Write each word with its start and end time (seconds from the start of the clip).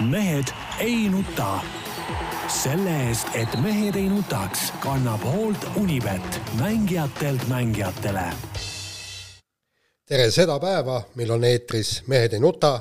mehed 0.00 0.46
ei 0.80 1.08
nuta. 1.08 1.60
selle 2.48 2.92
eest, 3.08 3.28
et 3.34 3.50
mehed 3.60 3.96
ei 3.98 4.06
nutaks, 4.08 4.70
kannab 4.80 5.22
hoolt 5.26 5.64
Unibet, 5.76 6.40
mängijatelt 6.60 7.48
mängijatele. 7.48 8.22
tere 10.06 10.30
seda 10.30 10.58
päeva, 10.60 11.02
meil 11.14 11.30
on 11.30 11.44
eetris 11.44 12.02
Mehed 12.06 12.32
ei 12.32 12.40
nuta. 12.40 12.80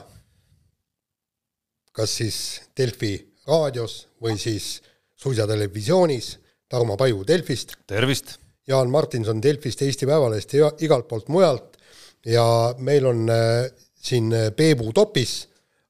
kas 1.92 2.18
siis 2.18 2.62
Delfi 2.78 3.34
raadios 3.48 4.08
või 4.22 4.38
siis 4.38 4.82
suisa 5.16 5.48
televisioonis. 5.48 6.40
Tarmo 6.70 6.98
Paju 6.98 7.24
Delfist. 7.28 7.74
tervist. 7.88 8.38
Jaan 8.68 8.90
Martinson 8.90 9.42
Delfist, 9.42 9.82
Eesti 9.82 10.06
Päevalehest 10.06 10.54
ja 10.54 10.72
igalt 10.80 11.08
poolt 11.08 11.28
mujalt. 11.28 11.78
ja 12.26 12.76
meil 12.78 13.06
on 13.06 13.30
äh, 13.30 13.72
siin 13.96 14.34
Peebu 14.56 14.94
topis 14.94 15.48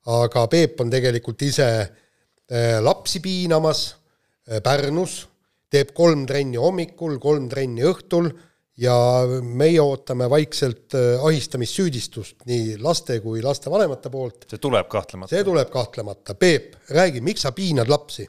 aga 0.07 0.47
Peep 0.51 0.81
on 0.83 0.91
tegelikult 0.91 1.41
ise 1.47 1.69
äh, 1.83 2.77
lapsi 2.83 3.21
piinamas 3.23 3.87
äh, 4.47 4.61
Pärnus, 4.63 5.25
teeb 5.71 5.91
kolm 5.95 6.25
trenni 6.29 6.59
hommikul, 6.61 7.17
kolm 7.19 7.49
trenni 7.51 7.83
õhtul 7.87 8.29
ja 8.79 8.95
meie 9.41 9.81
ootame 9.83 10.29
vaikselt 10.31 10.95
äh, 10.95 11.25
ahistamissüüdistust 11.27 12.47
nii 12.47 12.77
laste 12.83 13.19
kui 13.23 13.43
lastevanemate 13.43 14.11
poolt. 14.13 14.47
see 14.47 14.63
tuleb 14.63 14.89
kahtlemata. 14.91 15.33
see 15.35 15.43
tuleb 15.43 15.71
kahtlemata. 15.73 16.37
Peep, 16.39 16.75
räägi, 16.95 17.23
miks 17.25 17.47
sa 17.47 17.53
piinad 17.55 17.91
lapsi? 17.91 18.27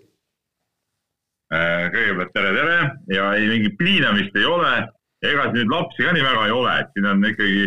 kõigepealt 1.48 2.34
tere, 2.36 2.48
tere 2.52 2.80
ja 3.08 3.30
ei 3.38 3.46
mingit 3.48 3.78
piinamist 3.80 4.34
ei 4.36 4.44
ole 4.44 4.72
ega 5.24 5.46
siin 5.46 5.54
nüüd 5.56 5.70
lapsi 5.72 6.04
ka 6.04 6.12
nii 6.12 6.24
väga 6.26 6.42
ei 6.44 6.52
ole, 6.52 6.74
et 6.82 6.90
siin 6.92 7.06
on 7.08 7.24
ikkagi 7.24 7.62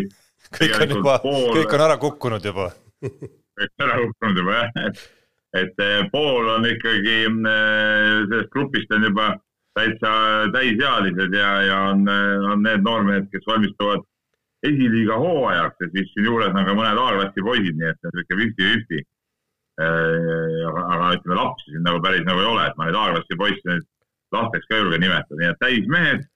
kõik 0.58 0.76
on 0.76 0.94
juba 0.96 1.16
pool..., 1.24 1.48
kõik 1.56 1.74
on 1.74 1.84
ära 1.88 1.96
kukkunud 1.98 2.46
juba 2.46 2.68
ära 3.82 3.98
kukkunud 4.00 4.40
juba 4.40 4.58
jah, 4.58 4.70
et, 4.86 5.02
et 5.62 5.82
eh, 5.84 6.04
pool 6.12 6.48
on 6.56 6.66
ikkagi 6.68 7.16
eh, 7.26 8.22
sellest 8.30 8.50
grupist 8.54 8.94
on 8.96 9.06
juba 9.08 9.28
täitsa 9.76 10.12
täisealised 10.52 11.36
ja, 11.36 11.52
ja 11.68 11.78
on, 11.92 12.02
eh, 12.08 12.48
on 12.52 12.64
need 12.66 12.84
noormehed, 12.86 13.30
kes 13.32 13.46
valmistuvad 13.48 14.04
esiliiga 14.62 15.16
hooajaks. 15.18 15.80
Ja 15.80 15.88
siis 15.94 16.12
siin 16.14 16.28
juures 16.28 16.52
on 16.54 16.68
ka 16.68 16.76
mõned 16.78 17.00
A-klassi 17.02 17.46
poisid, 17.46 17.78
nii 17.78 17.88
et 17.90 18.10
niisugune 18.10 18.42
fifty-fifty. 18.42 19.06
aga, 19.82 20.82
aga 20.94 21.06
ütleme 21.16 21.36
lapsi 21.38 21.70
siin 21.72 21.82
nagu 21.82 22.02
päris 22.04 22.26
nagu 22.26 22.42
ei 22.42 22.46
ole, 22.46 22.66
et 22.68 22.76
ma 22.76 22.86
neid 22.86 22.98
A-klassi 23.00 23.38
poisse 23.40 23.64
nüüd 23.70 23.86
lasteks 24.36 24.68
ka 24.68 24.76
ei 24.76 24.82
julge 24.84 24.98
nimetada, 25.00 25.38
nii 25.40 25.48
et 25.48 25.60
täismehed 25.64 26.28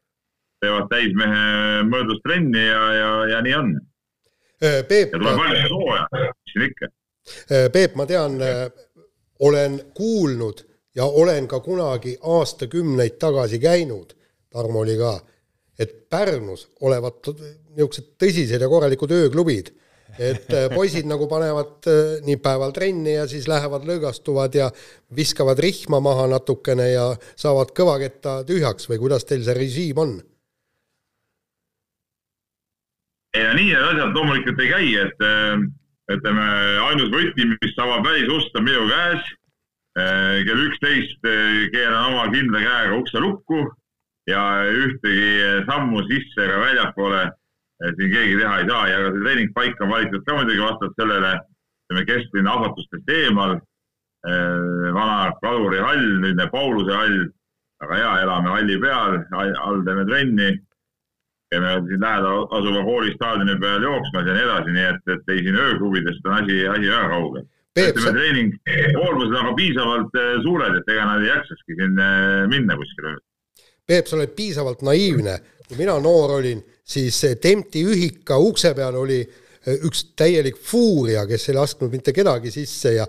teevad 0.62 0.89
täismehe 0.92 1.83
mõõdus 1.91 2.23
trenni 2.25 2.62
ja, 2.64 2.83
ja, 2.97 3.11
ja 3.34 3.42
nii 3.45 3.56
on. 3.58 3.75
Ja 4.62 4.81
tuleb 4.89 5.36
valmis 5.36 5.73
hooaja, 5.73 6.06
mis 6.17 6.55
siin 6.55 6.67
ikka 6.70 6.89
Peep, 7.73 7.95
ma 7.99 8.07
tean, 8.07 8.41
äh, 8.43 8.67
olen 9.41 9.81
kuulnud 9.95 10.63
ja 10.97 11.05
olen 11.05 11.49
ka 11.49 11.61
kunagi 11.61 12.17
aastakümneid 12.23 13.19
tagasi 13.21 13.59
käinud, 13.59 14.15
Tarmo 14.51 14.81
oli 14.81 14.95
ka, 14.97 15.19
et 15.79 16.07
Pärnus 16.09 16.69
olevat 16.81 17.27
niisugused 17.77 18.15
tõsised 18.17 18.63
ja 18.63 18.69
korralikud 18.71 19.11
ööklubid, 19.13 19.73
et 20.17 20.49
äh, 20.55 20.69
poisid 20.73 21.09
nagu 21.11 21.27
panevad 21.29 21.91
nii 22.25 22.39
päeval 22.41 22.73
trenni 22.73 23.19
ja 23.19 23.27
siis 23.29 23.49
lähevad 23.51 23.85
lõõgastuvad 23.89 24.55
ja 24.57 24.71
viskavad 25.17 25.61
rihma 25.61 26.01
maha 26.01 26.29
natukene 26.31 26.89
ja 26.95 27.11
saavad 27.37 27.75
kõvaketta 27.77 28.39
tühjaks 28.49 28.89
või 28.89 29.03
kuidas 29.03 29.29
teil 29.29 29.45
see 29.45 29.59
režiim 29.59 30.01
on? 30.01 30.17
ei 33.37 33.45
no 33.45 33.53
nii 33.59 33.67
need 33.69 33.83
asjad 33.91 34.15
loomulikult 34.17 34.63
ei 34.65 34.71
käi, 34.71 34.87
et 35.03 35.27
ütleme, 36.12 36.47
ainus 36.87 37.11
võti, 37.11 37.49
mis 37.51 37.83
avab 37.83 38.07
välisust, 38.07 38.55
on 38.59 38.67
minu 38.67 38.87
käes. 38.91 39.35
Eh, 39.97 40.43
kell 40.45 40.61
üksteist 40.67 41.25
eh, 41.25 41.71
keeran 41.73 42.11
oma 42.13 42.27
kindla 42.29 42.61
käega 42.61 42.98
ukse 42.98 43.21
lukku 43.23 43.63
ja 44.29 44.43
ühtegi 44.69 45.63
sammu 45.65 46.03
sisse 46.11 46.42
ega 46.45 46.58
väljapoole 46.61 47.23
eh, 47.25 47.95
siin 47.97 48.13
keegi 48.13 48.35
teha 48.36 48.58
ei 48.61 48.69
saa 48.69 48.83
ja 48.91 48.98
ka 49.01 49.14
see 49.14 49.23
treeningpaik 49.23 49.80
on 49.80 49.95
valitud 49.95 50.27
ka 50.27 50.36
muidugi 50.36 50.61
vastavalt 50.61 51.01
sellele, 51.01 51.33
ütleme 51.86 52.05
kesklinna 52.11 52.59
ahvatlustest 52.59 53.17
eemal. 53.20 53.57
vana 54.27 55.30
kalurihall, 55.39 56.07
nüüdne 56.19 56.48
Pauluse 56.51 56.91
hall, 56.91 57.19
väga 57.80 57.98
hea, 58.01 58.13
elame 58.25 58.51
halli 58.51 58.79
peal, 58.83 59.20
all 59.39 59.85
teeme 59.86 60.03
trenni 60.09 60.48
käime 61.51 61.74
siin 61.89 62.01
lähedal 62.01 62.46
asuva 62.58 62.83
koolistaadioni 62.89 63.58
peal 63.61 63.83
jooksmas 63.89 64.27
ja 64.27 64.34
nii 64.34 64.46
edasi, 64.48 64.74
nii 64.77 64.89
et, 64.92 65.12
et 65.14 65.33
ei 65.34 65.45
siin 65.45 65.61
ööklubidest 65.67 66.27
on 66.27 66.36
asi, 66.40 66.58
asi 66.74 66.90
väga 66.90 67.08
kaugel. 67.14 67.46
ütleme, 67.77 68.12
treening, 68.17 68.52
koormused 68.98 69.33
on 69.34 69.40
aga 69.42 69.55
piisavalt 69.61 70.20
äh, 70.20 70.29
suured, 70.42 70.79
et 70.80 70.92
ega 70.95 71.08
nad 71.11 71.24
ei 71.24 71.33
jaksakski 71.33 71.79
siin 71.80 71.98
äh, 72.02 72.45
minna 72.51 72.77
kuskile. 72.80 73.17
Peep, 73.86 74.06
sa 74.08 74.17
oled 74.17 74.33
piisavalt 74.36 74.83
naiivne. 74.83 75.39
kui 75.67 75.79
mina 75.79 75.98
noor 75.98 76.39
olin, 76.39 76.62
siis 76.85 77.18
Tempti 77.42 77.83
ühika 77.83 78.39
ukse 78.39 78.70
peal 78.74 78.95
oli 78.95 79.18
äh, 79.23 79.45
üks 79.67 80.03
täielik 80.19 80.59
fuuria, 80.63 81.25
kes 81.27 81.49
ei 81.51 81.57
lasknud 81.57 81.91
mitte 81.93 82.13
kedagi 82.15 82.53
sisse 82.55 82.93
ja 82.95 83.07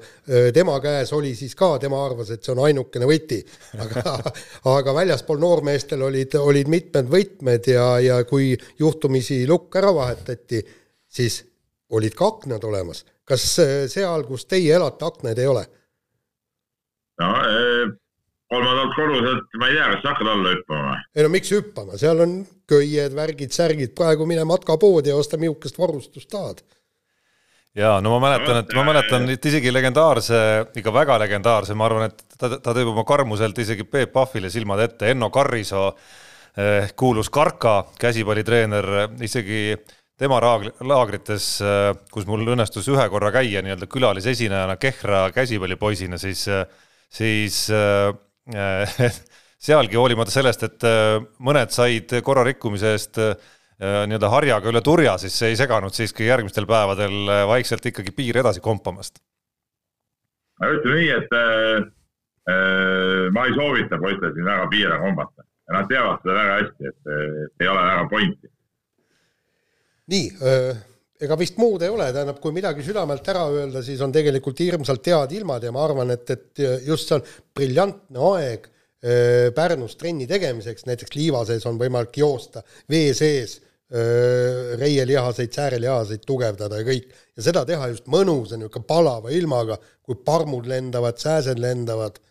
tema 0.54 0.78
käes 0.82 1.12
oli 1.14 1.34
siis 1.38 1.54
ka, 1.58 1.76
tema 1.82 2.00
arvas, 2.06 2.32
et 2.34 2.44
see 2.44 2.54
on 2.56 2.64
ainukene 2.66 3.10
võti. 3.10 3.40
aga, 3.78 4.16
aga 4.78 4.96
väljaspool 5.02 5.42
noormeestel 5.42 6.02
olid, 6.08 6.38
olid 6.42 6.72
mitmed 6.72 7.12
võtmed 7.12 7.70
ja, 7.74 7.88
ja 8.04 8.24
kui 8.30 8.56
juhtumisi 8.80 9.44
lukk 9.50 9.78
ära 9.78 9.94
vahetati, 9.94 10.64
siis 11.08 11.44
olid 11.94 12.18
ka 12.18 12.34
aknad 12.34 12.66
olemas. 12.68 13.06
kas 13.28 13.44
seal, 13.92 14.24
kus 14.28 14.46
teie 14.48 14.76
elate, 14.76 15.06
aknaid 15.06 15.40
ei 15.40 15.48
ole? 15.52 15.66
no 17.22 17.32
kolmandalt 18.52 18.96
korruselt, 18.96 19.50
ma 19.60 19.68
ei 19.68 19.76
tea, 19.76 19.90
kas 19.92 20.02
sa 20.04 20.14
hakkad 20.14 20.32
alla 20.32 20.54
hüppama 20.56 20.88
või? 20.88 21.04
ei 21.18 21.26
no 21.26 21.32
miks 21.34 21.52
hüppama, 21.52 22.00
seal 22.00 22.24
on 22.24 22.40
köied, 22.70 23.16
värgid, 23.16 23.54
särgid, 23.56 23.94
praegu 23.98 24.28
mine 24.30 24.46
matkapoodi 24.48 25.12
ja 25.12 25.20
osta 25.20 25.40
mihukest 25.42 25.80
varustust 25.80 26.30
tahad. 26.32 26.62
ja 27.76 27.98
no 28.04 28.16
ma 28.16 28.22
mäletan, 28.28 28.62
et 28.64 28.72
ma 28.78 28.86
mäletan, 28.88 29.28
et 29.34 29.50
isegi 29.52 29.74
legendaarse, 29.74 30.40
ikka 30.80 30.94
väga 30.96 31.20
legendaarse, 31.26 31.76
ma 31.76 31.90
arvan, 31.90 32.08
et 32.08 32.24
ta, 32.38 32.56
ta 32.56 32.74
teeb 32.74 32.94
oma 32.94 33.04
karmuselt 33.08 33.60
isegi 33.60 33.84
Peep 33.84 34.16
Pahvile 34.16 34.52
silmad 34.54 34.84
ette, 34.86 35.12
Enno 35.12 35.30
Karrisoo 35.34 35.90
eh,, 35.92 36.94
kuulus 36.96 37.30
Karka 37.30 37.82
käsipallitreener, 38.00 38.88
isegi 39.28 39.76
tema 40.18 40.40
raag-, 40.42 40.72
laagrites, 40.88 41.50
eh, 41.62 41.90
kus 42.14 42.26
mul 42.30 42.48
õnnestus 42.56 42.88
ühe 42.94 43.10
korra 43.12 43.34
käia 43.36 43.60
nii-öelda 43.66 43.92
külalisesinejana 43.92 44.80
Kehra 44.80 45.26
käsipallipoisina, 45.36 46.18
siis, 46.22 46.48
eh, 46.48 46.64
siis 47.12 47.66
Äh, 47.68 48.16
sealgi 49.68 49.98
hoolimata 49.98 50.32
sellest, 50.32 50.66
et 50.68 50.86
äh, 50.88 51.18
mõned 51.44 51.74
said 51.74 52.14
korrarikkumise 52.24 52.94
eest 52.96 53.20
äh, 53.22 53.36
nii-öelda 53.78 54.30
harjaga 54.34 54.72
üle 54.72 54.82
turja, 54.86 55.18
siis 55.22 55.36
see 55.38 55.52
ei 55.54 55.60
seganud 55.60 55.94
siiski 55.94 56.26
järgmistel 56.30 56.66
päevadel 56.70 57.30
vaikselt 57.50 57.86
ikkagi 57.86 58.14
piir 58.16 58.40
edasi 58.42 58.64
kompamast. 58.64 59.22
ma 60.62 60.72
ütlen 60.74 60.98
nii, 61.02 61.10
et 61.14 61.38
äh, 61.38 63.30
ma 63.36 63.46
ei 63.46 63.56
soovita 63.58 64.00
poistel 64.02 64.34
siin 64.34 64.48
väga 64.48 64.68
piire 64.72 65.00
kombata 65.02 65.44
ja 65.44 65.76
nad 65.76 65.90
teavad 65.92 66.22
seda 66.24 66.38
väga 66.38 66.60
hästi, 66.62 66.92
et, 66.92 67.02
et 67.48 67.66
ei 67.66 67.74
ole 67.74 67.88
väga 67.90 68.06
pointi. 68.14 68.54
nii 70.14 70.30
äh 70.42 70.86
ega 71.24 71.38
vist 71.40 71.58
muud 71.62 71.84
ei 71.86 71.92
ole, 71.92 72.10
tähendab, 72.14 72.40
kui 72.42 72.54
midagi 72.56 72.86
südamelt 72.86 73.28
ära 73.32 73.46
öelda, 73.50 73.82
siis 73.86 74.02
on 74.06 74.14
tegelikult 74.14 74.60
hirmsalt 74.62 75.10
head 75.10 75.34
ilmad 75.40 75.66
ja 75.66 75.74
ma 75.74 75.86
arvan, 75.86 76.14
et, 76.14 76.30
et 76.34 76.64
just 76.86 77.10
see 77.10 77.18
on 77.18 77.24
briljantne 77.58 78.26
aeg 78.34 78.68
äh, 78.68 79.48
Pärnus 79.56 79.98
trenni 80.00 80.28
tegemiseks, 80.30 80.86
näiteks 80.90 81.18
liiva 81.18 81.44
sees 81.48 81.66
on 81.70 81.80
võimalik 81.82 82.22
joosta, 82.22 82.62
vee 82.92 83.16
sees 83.18 83.58
äh, 83.58 84.78
reielihaseid, 84.78 85.54
säärelihaseid 85.58 86.26
tugevdada 86.28 86.84
ja 86.84 86.88
kõik. 86.88 87.12
ja 87.38 87.50
seda 87.50 87.66
teha 87.66 87.92
just 87.94 88.10
mõnusa 88.14 88.60
niisugune 88.60 88.90
palava 88.90 89.34
ilmaga, 89.34 89.80
kui 90.06 90.20
parmud 90.26 90.70
lendavad, 90.70 91.18
sääsed 91.22 91.62
lendavad, 91.62 92.22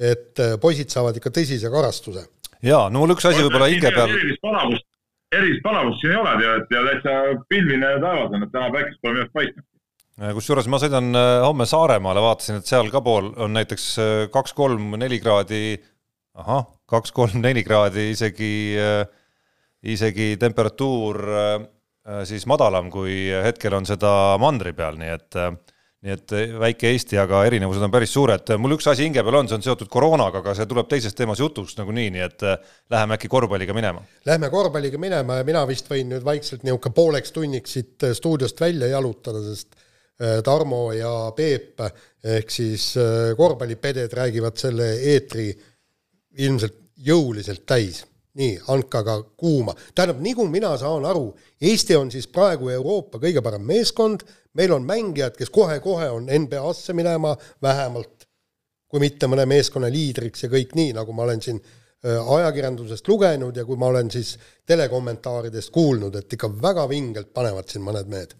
et 0.00 0.40
äh, 0.40 0.56
poisid 0.60 0.92
saavad 0.92 1.20
ikka 1.20 1.32
tõsise 1.40 1.72
karastuse. 1.72 2.24
jaa, 2.64 2.86
no 2.88 3.04
mul 3.04 3.18
üks 3.18 3.28
asi 3.28 3.44
võib-olla 3.44 3.68
hinge 3.68 3.92
peal 3.92 4.80
erilist 5.34 5.62
palavust 5.64 6.02
siin 6.02 6.14
ei 6.14 6.20
ole, 6.20 6.32
tead, 6.40 6.72
ja 6.74 6.82
täitsa 6.86 7.16
pilvine 7.50 7.92
taevas 8.02 8.34
on, 8.34 8.46
et 8.46 8.52
täna 8.54 8.70
päikest 8.74 9.00
pole 9.02 9.14
minu 9.14 9.24
arust 9.24 9.36
paistnud. 9.36 9.66
kusjuures 10.36 10.68
ma 10.72 10.80
sõidan 10.82 11.10
äh, 11.16 11.30
homme 11.46 11.66
Saaremaale, 11.70 12.22
vaatasin, 12.24 12.60
et 12.60 12.70
seal 12.70 12.90
ka 12.92 13.02
pool 13.04 13.32
on 13.38 13.54
näiteks 13.56 13.86
äh, 14.02 14.12
kaks-kolm-neli 14.34 15.20
kraadi, 15.22 15.64
ahah, 16.40 16.66
kaks-kolm-neli 16.90 17.64
kraadi 17.66 18.10
isegi, 18.14 18.54
äh, 18.80 19.04
isegi 19.82 20.34
temperatuur 20.40 21.24
siis 22.26 22.42
madalam, 22.48 22.88
kui 22.90 23.28
hetkel 23.44 23.74
on 23.76 23.84
seda 23.86 24.10
mandri 24.40 24.72
peal, 24.74 24.96
nii 24.98 25.10
et 25.14 25.36
nii 26.00 26.14
et 26.16 26.32
eh, 26.32 26.52
väike 26.56 26.88
Eesti, 26.94 27.18
aga 27.20 27.42
erinevused 27.44 27.84
on 27.84 27.92
päris 27.92 28.12
suured. 28.14 28.54
mul 28.58 28.76
üks 28.78 28.88
asi 28.88 29.04
hinge 29.04 29.20
peal 29.24 29.36
on, 29.42 29.50
see 29.50 29.58
on 29.58 29.64
seotud 29.66 29.90
koroonaga, 29.92 30.40
aga 30.40 30.54
see 30.56 30.68
tuleb 30.68 30.88
teises 30.88 31.16
teemas 31.16 31.42
jutuks 31.42 31.76
nagunii, 31.76 32.08
nii 32.14 32.24
et 32.24 32.44
eh, 32.48 32.72
läheme 32.92 33.18
äkki 33.18 33.28
korvpalliga 33.32 33.76
minema. 33.76 34.00
Lähme 34.28 34.48
korvpalliga 34.52 35.00
minema 35.00 35.40
ja 35.40 35.46
mina 35.48 35.66
vist 35.68 35.90
võin 35.92 36.08
nüüd 36.14 36.24
vaikselt 36.24 36.64
niisugune 36.64 36.96
pooleks 36.96 37.36
tunniks 37.36 37.76
siit 37.76 38.08
eh, 38.08 38.16
stuudiost 38.16 38.60
välja 38.60 38.92
jalutada, 38.96 39.44
sest 39.50 39.86
Tarmo 40.44 40.90
ja 40.92 41.30
Peep 41.32 41.80
ehk 41.80 42.50
siis 42.52 42.90
korvpallipeded 43.38 44.12
räägivad 44.12 44.58
selle 44.60 44.90
eetri 45.14 45.46
ilmselt 46.44 46.76
jõuliselt 47.00 47.64
täis. 47.64 48.04
nii, 48.36 48.58
andke 48.68 48.98
aga 49.00 49.14
kuuma. 49.36 49.72
tähendab, 49.94 50.20
nii 50.22 50.34
kui 50.36 50.48
mina 50.52 50.74
saan 50.78 51.04
aru, 51.08 51.32
Eesti 51.60 51.96
on 51.96 52.12
siis 52.12 52.28
praegu 52.28 52.68
Euroopa 52.68 53.18
kõige 53.18 53.40
parem 53.42 53.64
meeskond, 53.64 54.22
meil 54.54 54.72
on 54.72 54.86
mängijad, 54.86 55.36
kes 55.38 55.50
kohe-kohe 55.50 56.10
on 56.10 56.26
NBA-sse 56.26 56.94
minema 56.96 57.36
vähemalt, 57.62 58.26
kui 58.90 59.02
mitte 59.02 59.28
mõne 59.30 59.46
meeskonna 59.46 59.90
liidriks 59.92 60.44
ja 60.44 60.50
kõik 60.50 60.74
nii, 60.78 60.94
nagu 60.96 61.14
ma 61.14 61.26
olen 61.26 61.42
siin 61.44 61.60
äh, 61.60 62.32
ajakirjandusest 62.36 63.08
lugenud 63.08 63.56
ja 63.56 63.64
kui 63.64 63.78
ma 63.78 63.92
olen 63.92 64.10
siis 64.10 64.34
telekommentaaridest 64.66 65.70
kuulnud, 65.74 66.16
et 66.18 66.32
ikka 66.38 66.50
väga 66.62 66.88
vingelt 66.90 67.32
panevad 67.34 67.70
siin 67.70 67.86
mõned 67.86 68.10
mehed. 68.10 68.34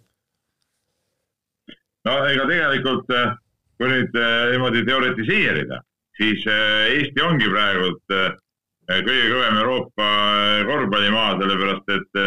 no 2.05 2.19
ega 2.27 2.49
tegelikult, 2.51 3.15
äh, 3.15 3.33
kui 3.79 3.95
nüüd 3.95 4.19
äh, 4.19 4.51
niimoodi 4.55 4.85
teoritiseerida, 4.89 5.83
siis 6.19 6.45
Eesti 6.51 7.23
ongi 7.25 7.49
praegult 7.49 8.03
kõige 8.91 9.29
kõvem 9.31 9.59
Euroopa 9.61 10.07
korvpallimaa, 10.67 11.37
sellepärast 11.39 11.93
et 11.95 12.19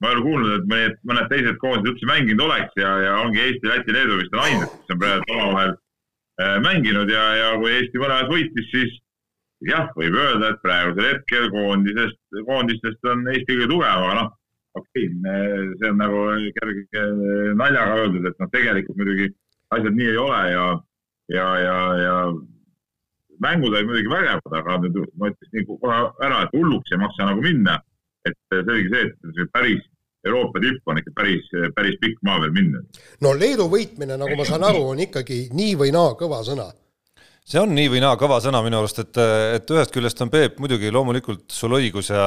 ma 0.00 0.08
ei 0.08 0.16
ole 0.16 0.24
kuulnud, 0.24 0.56
et 0.56 0.66
mõned, 0.70 0.98
mõned 1.10 1.28
teised 1.28 1.60
koondised 1.60 1.92
üldse 1.92 2.08
mänginud 2.08 2.46
oleks 2.46 2.80
ja, 2.80 2.90
ja 3.04 3.14
ongi 3.20 3.42
Eesti, 3.44 3.68
Läti, 3.68 3.94
Leedu 3.94 4.18
vist 4.20 4.34
on 4.36 4.42
ainsad, 4.46 4.74
kes 4.74 4.94
on 4.94 5.00
praegu 5.02 5.34
omavahel 5.36 5.72
äh, 5.74 6.56
mänginud 6.64 7.12
ja, 7.12 7.24
ja 7.36 7.48
kui 7.60 7.72
Eesti 7.76 8.00
mõlemad 8.00 8.32
võitis, 8.32 8.68
siis 8.72 8.94
jah, 9.68 9.90
võib 9.98 10.16
öelda, 10.16 10.54
et 10.54 10.62
praegusel 10.64 11.10
hetkel 11.10 11.50
koondisest, 11.52 12.20
koondistest 12.48 13.10
on 13.12 13.26
Eesti 13.34 13.58
kõige 13.58 13.68
tugevam, 13.74 14.06
aga 14.06 14.16
noh, 14.22 14.32
okei 14.80 15.10
okay,, 15.10 15.68
see 15.82 15.92
on 15.92 16.00
nagu 16.00 16.24
kerge 16.56 17.04
naljaga 17.60 18.00
öeldud, 18.00 18.30
et 18.30 18.40
noh, 18.40 18.52
tegelikult 18.54 19.02
muidugi 19.02 19.28
asjad 19.76 20.00
nii 20.00 20.10
ei 20.14 20.22
ole 20.24 20.40
ja, 20.54 20.64
ja, 21.36 21.46
ja, 21.66 21.76
ja 22.00 22.16
mängud 23.44 23.74
olid 23.74 23.88
muidugi 23.88 24.12
vägevad, 24.12 24.58
aga 24.62 24.80
ma 24.80 25.30
ütleks 25.30 25.52
nii 25.54 25.68
kohe 25.68 26.02
ära, 26.24 26.42
et 26.44 26.56
hulluks 26.56 26.92
ei 26.92 27.00
maksa 27.04 27.28
nagu 27.28 27.44
minna. 27.44 27.78
Et 28.28 28.36
selge 28.52 28.90
see, 28.92 29.06
et 29.40 29.52
päris 29.54 29.80
Euroopa 30.26 30.60
tipp 30.60 30.90
on 30.92 30.98
ikka 31.00 31.14
päris, 31.16 31.46
päris 31.74 31.96
pikk 32.00 32.20
maa 32.26 32.40
veel 32.42 32.52
minna. 32.52 32.82
no 33.24 33.32
Leedu 33.36 33.70
võitmine, 33.72 34.18
nagu 34.20 34.36
ma 34.36 34.44
saan 34.48 34.66
aru, 34.68 34.84
on 34.92 35.00
ikkagi 35.06 35.46
nii 35.56 35.78
või 35.80 35.94
naa 35.96 36.12
kõva 36.20 36.42
sõna 36.46 36.68
see 37.50 37.60
on 37.60 37.72
nii 37.74 37.88
või 37.90 38.02
naa 38.04 38.18
kõva 38.20 38.38
sõna 38.42 38.60
minu 38.62 38.78
arust, 38.78 39.00
et, 39.02 39.16
et 39.56 39.72
ühest 39.74 39.94
küljest 39.94 40.20
on 40.22 40.30
Peep 40.30 40.60
muidugi 40.62 40.92
loomulikult 40.92 41.48
sul 41.50 41.74
õigus 41.80 42.12
ja 42.12 42.26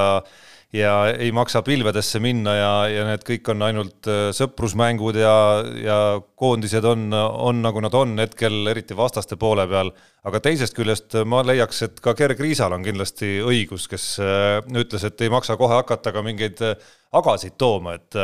ja 0.74 0.94
ei 1.12 1.32
maksa 1.32 1.62
pilvedesse 1.62 2.20
minna 2.20 2.54
ja, 2.58 2.72
ja 2.90 3.06
need 3.06 3.24
kõik 3.28 3.50
on 3.54 3.62
ainult 3.66 4.10
äh, 4.10 4.32
sõprusmängud 4.34 5.18
ja, 5.22 5.36
ja 5.78 5.98
koondised 6.40 6.86
on, 6.90 7.14
on 7.14 7.62
nagu 7.62 7.84
nad 7.84 7.94
on 7.98 8.18
hetkel, 8.22 8.64
eriti 8.72 8.98
vastaste 8.98 9.38
poole 9.40 9.68
peal. 9.70 9.94
aga 10.24 10.42
teisest 10.42 10.74
küljest 10.74 11.18
ma 11.30 11.44
leiaks, 11.46 11.82
et 11.86 12.00
ka 12.02 12.16
Gerg 12.18 12.42
Riisal 12.42 12.74
on 12.74 12.86
kindlasti 12.86 13.36
õigus, 13.46 13.88
kes 13.92 14.08
äh, 14.24 14.60
ütles, 14.74 15.06
et 15.06 15.22
ei 15.22 15.34
maksa 15.34 15.58
kohe 15.62 15.78
hakata 15.78 16.16
ka 16.16 16.26
mingeid 16.26 16.64
äh, 16.66 16.94
agasid 17.14 17.54
tooma, 17.62 17.94
et 18.00 18.16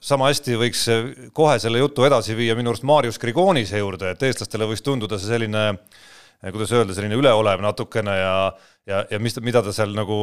sama 0.00 0.30
hästi 0.30 0.54
võiks 0.56 0.86
kohe 1.36 1.58
selle 1.60 1.82
jutu 1.82 2.06
edasi 2.06 2.32
viia 2.36 2.54
minu 2.56 2.72
arust 2.72 2.86
Marius 2.88 3.20
Grigonise 3.20 3.76
juurde, 3.76 4.14
et 4.14 4.24
eestlastele 4.24 4.64
võiks 4.70 4.80
tunduda 4.84 5.18
see 5.20 5.28
selline 5.28 5.66
kuidas 6.48 6.72
öelda, 6.72 6.94
selline 6.96 7.18
üleolev 7.20 7.60
natukene 7.64 8.14
ja 8.16 8.34
ja, 8.88 9.02
ja 9.10 9.18
mis, 9.22 9.36
mida 9.44 9.62
ta 9.64 9.72
seal 9.74 9.92
nagu 9.96 10.16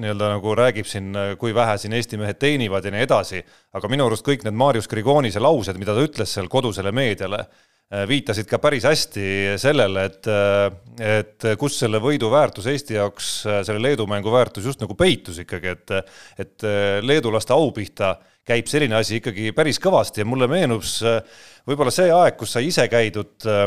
nii-öelda 0.00 0.34
nagu 0.36 0.54
räägib 0.56 0.88
siin, 0.88 1.10
kui 1.40 1.54
vähe 1.56 1.76
siin 1.80 1.96
Eesti 1.96 2.20
mehed 2.20 2.38
teenivad 2.40 2.86
ja 2.86 2.92
nii 2.94 3.02
edasi, 3.06 3.42
aga 3.76 3.90
minu 3.92 4.06
arust 4.06 4.26
kõik 4.26 4.46
need 4.46 4.56
Marius 4.56 4.88
Grigonise 4.90 5.42
laused, 5.42 5.78
mida 5.80 5.96
ta 5.96 6.06
ütles 6.06 6.32
seal 6.36 6.48
kodusele 6.52 6.94
meediale, 6.96 7.44
viitasid 8.06 8.46
ka 8.46 8.60
päris 8.62 8.84
hästi 8.86 9.56
sellele, 9.58 10.04
et, 10.06 10.28
et 11.02 11.46
kus 11.58 11.80
selle 11.82 11.98
võidu 12.02 12.30
väärtus 12.30 12.68
Eesti 12.70 12.94
jaoks, 12.94 13.30
selle 13.66 13.82
Leedu 13.82 14.06
mängu 14.06 14.30
väärtus 14.30 14.68
just 14.70 14.82
nagu 14.82 14.94
peitus 14.94 15.42
ikkagi, 15.42 15.74
et 15.74 15.96
et 16.46 16.66
leedulaste 17.02 17.56
au 17.56 17.72
pihta 17.74 18.14
käib 18.46 18.70
selline 18.70 18.96
asi 18.98 19.18
ikkagi 19.18 19.50
päris 19.56 19.82
kõvasti. 19.82 20.22
Ja 20.22 20.28
mulle 20.28 20.46
meenub 20.50 20.86
võib-olla 21.66 21.92
see 21.94 22.10
aeg, 22.14 22.38
kus 22.38 22.54
sai 22.54 22.70
ise 22.70 22.86
käidud 22.90 23.50
äh, 23.50 23.66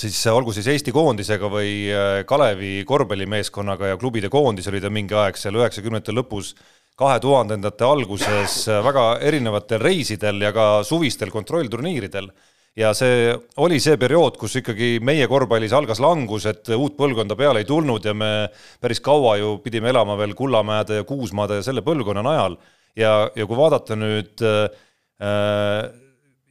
siis 0.00 0.18
olgu 0.32 0.52
siis 0.54 0.68
Eesti 0.72 0.92
koondisega 0.94 1.48
või 1.50 1.70
äh, 1.90 2.22
Kalevi 2.28 2.80
korvpallimeeskonnaga 2.88 3.92
ja 3.92 4.00
klubide 4.00 4.30
koondis 4.32 4.68
oli 4.70 4.80
ta 4.82 4.90
mingi 4.92 5.16
aeg 5.16 5.38
seal 5.40 5.58
üheksakümnendate 5.60 6.14
lõpus, 6.16 6.54
kahe 6.96 7.18
tuhandendate 7.20 7.86
alguses 7.86 8.62
äh, 8.70 8.82
väga 8.84 9.06
erinevatel 9.24 9.82
reisidel 9.82 10.40
ja 10.44 10.52
ka 10.56 10.68
suvistel 10.86 11.32
kontrollturniiridel. 11.34 12.30
ja 12.76 12.92
see 12.92 13.32
oli 13.64 13.78
see 13.80 13.96
periood, 13.96 14.36
kus 14.36 14.58
ikkagi 14.60 14.98
meie 15.00 15.26
korvpallis 15.28 15.72
algas 15.72 16.00
langus, 16.00 16.44
et 16.46 16.68
uut 16.76 16.96
põlvkonda 16.96 17.36
peale 17.36 17.64
ei 17.64 17.68
tulnud 17.68 18.04
ja 18.04 18.12
me 18.14 18.48
päris 18.80 19.00
kaua 19.00 19.38
ju 19.40 19.58
pidime 19.64 19.88
elama 19.88 20.16
veel 20.16 20.34
Kullamäede 20.34 21.00
ja 21.00 21.04
Kuusmaade 21.04 21.60
ja 21.60 21.62
selle 21.62 21.80
põlvkonna 21.80 22.22
najal. 22.22 22.58
ja, 22.96 23.30
ja 23.34 23.46
kui 23.46 23.56
vaadata 23.56 23.96
nüüd 23.96 24.44
äh, 24.44 24.68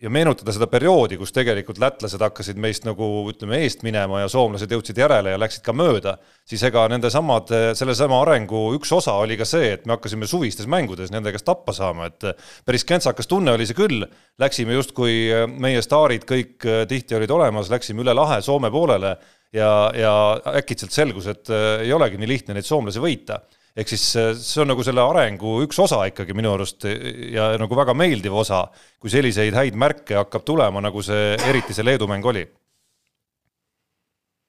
ja 0.06 0.12
meenutada 0.13 0.54
seda 0.54 0.68
perioodi, 0.69 1.18
kus 1.18 1.34
tegelikult 1.34 1.80
lätlased 1.81 2.22
hakkasid 2.22 2.60
meist 2.62 2.86
nagu 2.86 3.07
ütleme, 3.31 3.57
eest 3.66 3.81
minema 3.86 4.22
ja 4.22 4.30
soomlased 4.30 4.72
jõudsid 4.72 5.00
järele 5.02 5.34
ja 5.34 5.40
läksid 5.42 5.63
ka 5.66 5.74
mööda, 5.74 6.16
siis 6.46 6.62
ega 6.68 6.84
nendesamad, 6.92 7.50
sellesama 7.78 8.19
arengu 8.22 8.68
üks 8.78 8.94
osa 8.94 9.16
oli 9.24 9.38
ka 9.40 9.48
see, 9.50 9.74
et 9.80 9.88
me 9.90 9.96
hakkasime 9.96 10.30
suvistes 10.30 10.69
mängudes 10.69 11.13
nende 11.13 11.34
käest 11.34 11.48
tappa 11.48 11.74
saama, 11.74 12.12
et 12.12 12.28
päris 12.68 12.86
kentsakas 12.86 13.30
tunne 13.31 13.56
oli 13.57 13.66
see 13.66 13.78
küll, 13.78 14.06
läksime 14.42 14.78
justkui 14.78 15.18
meie 15.57 15.81
staarid 15.86 16.30
kõik 16.30 16.69
tihti 16.92 17.18
olid 17.18 17.34
olemas, 17.34 17.74
läksime 17.74 18.06
üle 18.06 18.13
lahe 18.13 18.42
Soome 18.46 18.69
poolele 18.69 19.16
ja, 19.56 19.72
ja 19.98 20.16
äkitselt 20.62 20.94
selgus, 20.94 21.31
et 21.34 21.50
ei 21.81 21.94
olegi 21.96 22.22
nii 22.22 22.30
lihtne 22.30 22.57
neid 22.57 22.68
soomlasi 22.68 23.02
võita 23.02 23.42
ehk 23.75 23.92
siis 23.92 24.04
äh, 24.19 24.31
see 24.39 24.62
on 24.63 24.69
nagu 24.72 24.83
selle 24.88 25.04
arengu 25.04 25.57
üks 25.66 25.80
osa 25.83 26.06
ikkagi 26.07 26.36
minu 26.38 26.54
arust 26.56 26.86
ja 26.88 27.51
nagu 27.60 27.75
väga 27.75 27.95
meeldiv 27.98 28.38
osa, 28.39 28.63
kui 29.00 29.12
selliseid 29.12 29.56
häid 29.57 29.75
märke 29.80 30.16
hakkab 30.22 30.45
tulema, 30.48 30.83
nagu 30.83 31.04
see, 31.04 31.33
eriti 31.50 31.75
see 31.75 31.83
Leedu 31.83 32.07
mäng 32.07 32.25
oli. 32.25 32.45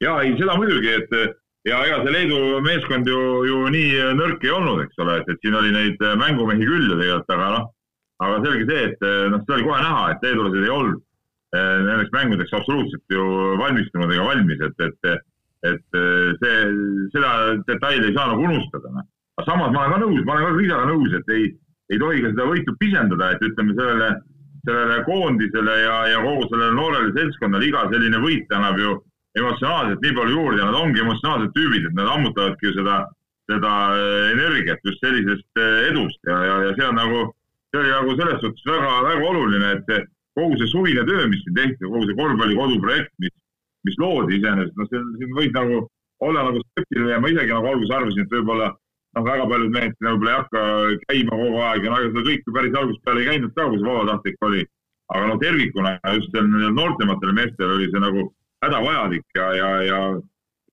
ja 0.05 0.19
ei, 0.23 0.37
seda 0.39 0.55
muidugi, 0.61 0.93
et 0.95 1.17
ja 1.67 1.81
ega 1.89 2.03
see 2.05 2.15
Leedu 2.15 2.61
meeskond 2.63 3.11
ju, 3.11 3.23
ju 3.49 3.65
nii 3.75 4.13
nõrk 4.21 4.47
ei 4.47 4.53
olnud, 4.55 4.85
eks 4.85 5.03
ole, 5.03 5.19
et, 5.23 5.33
et 5.35 5.43
siin 5.43 5.59
oli 5.59 5.75
neid 5.75 6.07
mängumehi 6.23 6.69
küll 6.69 6.87
ju 6.87 7.01
tegelikult, 7.01 7.35
aga 7.35 7.51
noh, 7.57 7.67
aga 8.23 8.39
selge 8.47 8.71
see, 8.71 8.87
et 8.93 9.05
noh, 9.33 9.43
seda 9.43 9.59
oli 9.59 9.67
kohe 9.67 9.81
näha, 9.83 10.07
et 10.13 10.29
leedulased 10.29 10.63
ei 10.63 10.75
olnud 10.77 11.03
nendeks 11.57 12.13
mängudeks 12.13 12.53
absoluutselt 12.59 13.15
ju 13.15 13.27
valmistunud 13.59 14.11
ega 14.13 14.25
valmis, 14.27 14.63
et, 14.67 14.87
et, 14.87 15.21
et 15.73 16.01
see, 16.43 16.57
seda 17.15 17.31
detaili 17.67 18.11
ei 18.11 18.17
saa 18.17 18.31
nagu 18.31 18.45
unustada, 18.45 18.93
noh 18.93 19.07
aga 19.37 19.47
samas 19.51 19.73
ma 19.73 19.85
olen 19.85 19.93
ka 19.93 19.99
nõus, 20.03 20.23
ma 20.25 20.37
olen 20.37 20.47
ka 20.47 20.57
Riisaga 20.57 20.87
nõus, 20.91 21.13
et 21.19 21.35
ei, 21.37 21.51
ei 21.93 22.01
tohi 22.01 22.23
ka 22.25 22.33
seda 22.33 22.49
võitu 22.49 22.75
pisendada, 22.81 23.31
et 23.35 23.45
ütleme 23.45 23.77
sellele, 23.77 24.09
sellele 24.65 24.97
koondisele 25.09 25.77
ja, 25.83 25.97
ja 26.13 26.23
kogu 26.25 26.49
sellele 26.49 26.73
noorele 26.77 27.13
seltskonnale 27.19 27.69
iga 27.69 27.85
selline 27.93 28.23
võit 28.25 28.57
annab 28.57 28.81
ju 28.81 28.97
emotsionaalselt 29.37 30.01
nii 30.01 30.17
palju 30.17 30.39
juurde 30.39 30.63
ja 30.63 30.71
nad 30.71 30.81
ongi 30.81 31.03
emotsionaalsed 31.05 31.53
tüübid, 31.57 31.89
et 31.91 31.97
nad 31.99 32.09
ammutavadki 32.15 32.71
ju 32.71 32.77
seda, 32.79 33.01
seda 33.51 33.73
äh, 33.93 34.31
energiat 34.33 34.81
just 34.89 35.03
sellisest 35.05 35.61
äh, 35.61 35.91
edust 35.91 36.31
ja, 36.31 36.39
ja, 36.49 36.55
ja 36.67 36.77
see 36.79 36.89
on 36.89 36.97
nagu, 36.97 37.27
see 37.71 37.83
oli 37.83 37.93
nagu 37.93 38.17
selles 38.17 38.41
suhtes 38.41 38.71
väga, 38.71 38.95
väga 39.11 39.29
oluline, 39.33 39.75
et 39.77 40.09
kogu 40.37 40.57
see 40.61 40.73
suvine 40.73 41.05
töö, 41.09 41.29
mis 41.29 41.45
siin 41.45 41.59
tehti, 41.61 41.85
kogu 41.85 42.09
see 42.09 42.17
korvpallikodu 42.17 42.81
projekt, 42.81 43.13
mis, 43.21 43.37
mis 43.89 44.01
loodi 44.01 44.41
iseenesest, 44.41 44.81
noh, 44.81 44.89
siin 44.89 45.37
võid 45.37 45.55
nagu 45.57 45.85
olla 46.25 46.49
nagu 46.49 46.61
skeptiline 46.65 47.13
ja 47.13 47.21
ma 47.21 47.29
isegi 47.29 47.53
nagu 47.53 47.71
alguses 47.71 47.93
arvasin, 47.93 48.25
et 48.25 48.33
võib-olla 48.33 48.73
noh, 49.17 49.25
väga 49.25 49.49
paljud 49.51 49.75
mehed 49.75 49.99
võib-olla 50.05 50.33
ei 50.33 50.39
hakka 50.41 50.63
käima 51.09 51.41
kogu 51.41 51.61
aeg 51.65 51.85
ja 51.85 51.93
no 51.93 52.01
ega 52.01 52.13
seda 52.13 52.25
kõike 52.29 52.57
päris 52.57 52.79
algusest 52.81 53.05
peale 53.07 53.23
ei 53.23 53.29
käinud 53.31 53.55
ka, 53.57 53.69
kui 53.69 53.81
see 53.81 53.91
vabatahtlik 53.91 54.49
oli. 54.49 54.65
aga 55.15 55.27
noh, 55.31 55.39
tervikuna 55.39 55.91
just 56.17 56.33
noortematele 56.79 57.33
meestele 57.33 57.77
oli 57.77 57.91
see 57.93 58.03
nagu 58.03 58.25
hädavajalik 58.65 59.39
ja, 59.39 59.47
ja, 59.55 59.69
ja, 59.87 60.01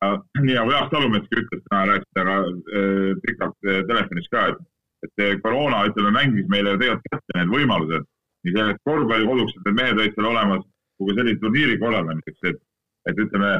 ja 0.01 0.07
nii 0.41 0.55
nagu 0.57 0.73
Jaak 0.73 0.89
Talumetski 0.91 1.43
ütles, 1.43 1.61
täna 1.69 1.83
rääkis 1.91 2.15
temaga 2.17 2.47
äh, 2.49 3.11
pikalt 3.25 3.69
äh, 3.69 3.83
telefonis 3.91 4.31
ka, 4.33 4.47
et, 4.53 4.63
et 5.05 5.43
koroona, 5.43 5.83
ütleme, 5.91 6.15
mängis 6.17 6.49
meile 6.49 6.73
tegelikult 6.81 7.13
kätte 7.13 7.37
need 7.37 7.53
võimalused 7.53 8.09
nii 8.43 8.55
selleks 8.57 8.81
korvpallikoduks, 8.89 9.55
et 9.55 9.67
need 9.67 9.77
mehed 9.79 9.99
olid 9.99 10.15
seal 10.17 10.29
olemas, 10.31 10.65
kui 10.97 11.09
ka 11.09 11.19
sellise 11.19 11.39
turniiri 11.43 11.77
korraldamiseks, 11.79 12.49
et, 12.49 12.59
et 13.11 13.21
ütleme, 13.25 13.51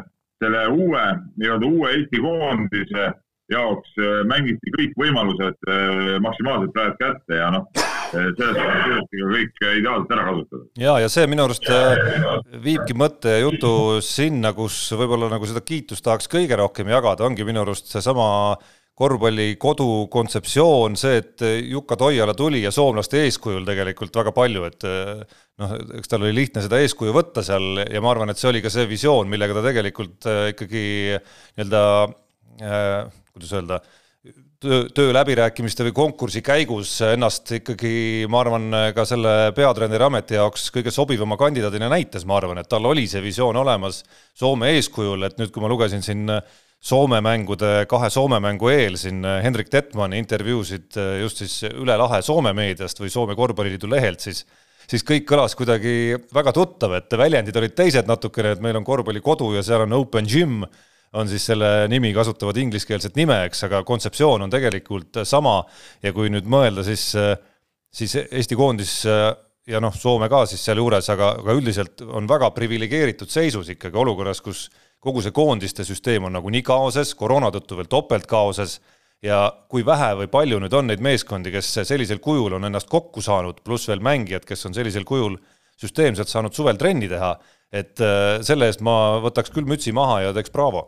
selle 0.44 0.64
uue, 0.74 1.04
nii-öelda 1.40 1.70
uue 1.70 1.92
Eesti 1.94 2.20
koondise 2.24 3.06
jaoks 3.52 3.96
äh, 4.00 4.22
mängiti 4.28 4.72
kõik 4.74 4.94
võimalused 5.00 5.68
äh, 5.68 6.14
maksimaalselt 6.24 6.74
praegu 6.76 7.00
kätte 7.00 7.40
ja 7.40 7.50
noh, 7.54 7.66
äh, 7.76 8.30
selles 8.38 8.60
suhtes 8.60 9.26
kõik 9.34 9.66
ideaalselt 9.80 10.14
ära 10.16 10.28
kasutada. 10.30 10.64
ja, 10.80 10.94
ja 11.04 11.10
see 11.12 11.28
minu 11.32 11.48
arust 11.48 11.68
viibki 12.64 12.96
mõtte 12.98 13.36
ja 13.36 13.44
jutu 13.44 13.74
sinna, 14.06 14.54
kus 14.56 14.86
võib-olla 14.96 15.32
nagu 15.34 15.50
seda 15.50 15.64
kiitust 15.66 16.06
tahaks 16.06 16.32
kõige 16.32 16.60
rohkem 16.60 16.94
jagada, 16.94 17.28
ongi 17.28 17.48
minu 17.48 17.66
arust 17.66 17.92
seesama 17.92 18.56
korvpalli 18.94 19.56
kodukontseptsioon, 19.58 20.94
see, 21.02 21.16
et 21.18 21.42
Jukka 21.66 21.96
Toiala 21.98 22.36
tuli 22.38 22.60
ja 22.62 22.70
soomlaste 22.72 23.24
eeskujul 23.26 23.66
tegelikult 23.66 24.14
väga 24.20 24.32
palju, 24.38 24.68
et 24.70 24.86
noh, 24.86 25.74
eks 25.98 26.12
tal 26.12 26.22
oli 26.22 26.36
lihtne 26.38 26.62
seda 26.62 26.78
eeskuju 26.78 27.16
võtta 27.16 27.42
seal 27.42 27.82
ja 27.90 28.04
ma 28.06 28.12
arvan, 28.14 28.30
et 28.30 28.38
see 28.38 28.52
oli 28.52 28.62
ka 28.62 28.70
see 28.70 28.86
visioon, 28.92 29.32
millega 29.34 29.58
ta 29.58 29.66
tegelikult 29.66 30.30
ikkagi 30.54 30.84
nii-öelda 31.18 31.82
kuidas 32.60 33.54
öelda, 33.54 33.80
töö, 34.64 34.88
töö 34.96 35.14
läbirääkimiste 35.16 35.86
või 35.88 35.96
konkursi 35.98 36.42
käigus 36.46 36.96
ennast 37.08 37.52
ikkagi, 37.60 38.26
ma 38.32 38.42
arvan, 38.44 38.68
ka 38.96 39.06
selle 39.10 39.54
peatreeneri 39.56 40.08
ameti 40.08 40.38
jaoks 40.40 40.70
kõige 40.76 40.94
sobivama 40.94 41.38
kandidaadina 41.40 41.90
näitas, 41.92 42.28
ma 42.30 42.38
arvan, 42.40 42.62
et 42.62 42.70
tal 42.72 42.86
oli 42.90 43.08
see 43.12 43.24
visioon 43.24 43.60
olemas 43.64 44.04
Soome 44.34 44.74
eeskujul, 44.78 45.28
et 45.28 45.40
nüüd, 45.42 45.54
kui 45.54 45.64
ma 45.64 45.72
lugesin 45.72 46.06
siin 46.06 46.28
Soome 46.84 47.22
mängude, 47.24 47.86
kahe 47.88 48.10
Soome 48.12 48.42
mängu 48.44 48.68
eel 48.74 48.98
siin 49.00 49.24
Hendrik 49.24 49.70
Tetmani 49.72 50.20
intervjuusid 50.20 50.98
just 51.22 51.40
siis 51.40 51.62
üle 51.72 51.96
lahe 52.00 52.20
Soome 52.22 52.52
meediast 52.58 53.00
või 53.00 53.12
Soome 53.14 53.38
Korvpalliliidu 53.40 53.88
lehelt, 53.92 54.20
siis 54.20 54.44
siis 54.90 55.04
kõik 55.08 55.28
kõlas 55.30 55.56
kuidagi 55.56 56.18
väga 56.34 56.54
tuttav, 56.56 56.98
et 56.98 57.16
väljendid 57.18 57.56
olid 57.60 57.76
teised 57.78 58.10
natukene, 58.10 58.54
et 58.56 58.64
meil 58.64 58.76
on 58.80 58.88
korvpallikodu 58.88 59.54
ja 59.58 59.64
seal 59.66 59.86
on 59.86 59.96
open 60.00 60.28
gym 60.30 60.64
on 61.14 61.30
siis 61.30 61.46
selle 61.46 61.88
nimi, 61.92 62.14
kasutavad 62.16 62.58
ingliskeelset 62.58 63.18
nime, 63.20 63.44
eks, 63.48 63.66
aga 63.68 63.84
kontseptsioon 63.86 64.46
on 64.46 64.54
tegelikult 64.54 65.22
sama. 65.30 65.60
Ja 66.04 66.14
kui 66.16 66.32
nüüd 66.34 66.48
mõelda, 66.50 66.86
siis, 66.88 67.12
siis 67.94 68.16
Eesti 68.24 68.58
koondis 68.58 69.02
ja 69.70 69.82
noh, 69.84 69.94
Soome 69.96 70.30
ka 70.32 70.44
siis 70.50 70.64
sealjuures, 70.66 71.08
aga, 71.14 71.36
aga 71.44 71.56
üldiselt 71.58 72.02
on 72.04 72.28
väga 72.30 72.50
priviligeeritud 72.56 73.32
seisus 73.32 73.70
ikkagi 73.76 74.00
olukorras, 74.00 74.42
kus 74.44 74.68
kogu 75.04 75.22
see 75.24 75.36
koondiste 75.36 75.86
süsteem 75.88 76.26
on 76.28 76.36
nagunii 76.38 76.64
kaoses, 76.66 77.14
koroona 77.20 77.52
tõttu 77.54 77.78
veel 77.80 77.90
topeltkaoses 77.92 78.80
ja 79.24 79.46
kui 79.72 79.86
vähe 79.86 80.14
või 80.24 80.30
palju 80.32 80.60
nüüd 80.64 80.74
on 80.76 80.90
neid 80.90 81.04
meeskondi, 81.04 81.52
kes 81.54 81.70
sellisel 81.84 82.20
kujul 82.24 82.58
on 82.58 82.68
ennast 82.68 82.90
kokku 82.92 83.22
saanud, 83.24 83.62
pluss 83.64 83.88
veel 83.92 84.04
mängijad, 84.04 84.48
kes 84.48 84.66
on 84.68 84.76
sellisel 84.76 85.06
kujul 85.08 85.38
süsteemselt 85.80 86.32
saanud 86.32 86.56
suvel 86.56 86.80
trenni 86.80 87.10
teha, 87.12 87.36
et 87.74 88.02
selle 88.46 88.68
eest 88.70 88.84
ma 88.86 89.20
võtaks 89.24 89.52
küll 89.54 89.68
mütsi 89.68 89.96
maha 89.96 90.22
ja 90.28 90.36
teeks 90.36 90.52
braavo 90.54 90.84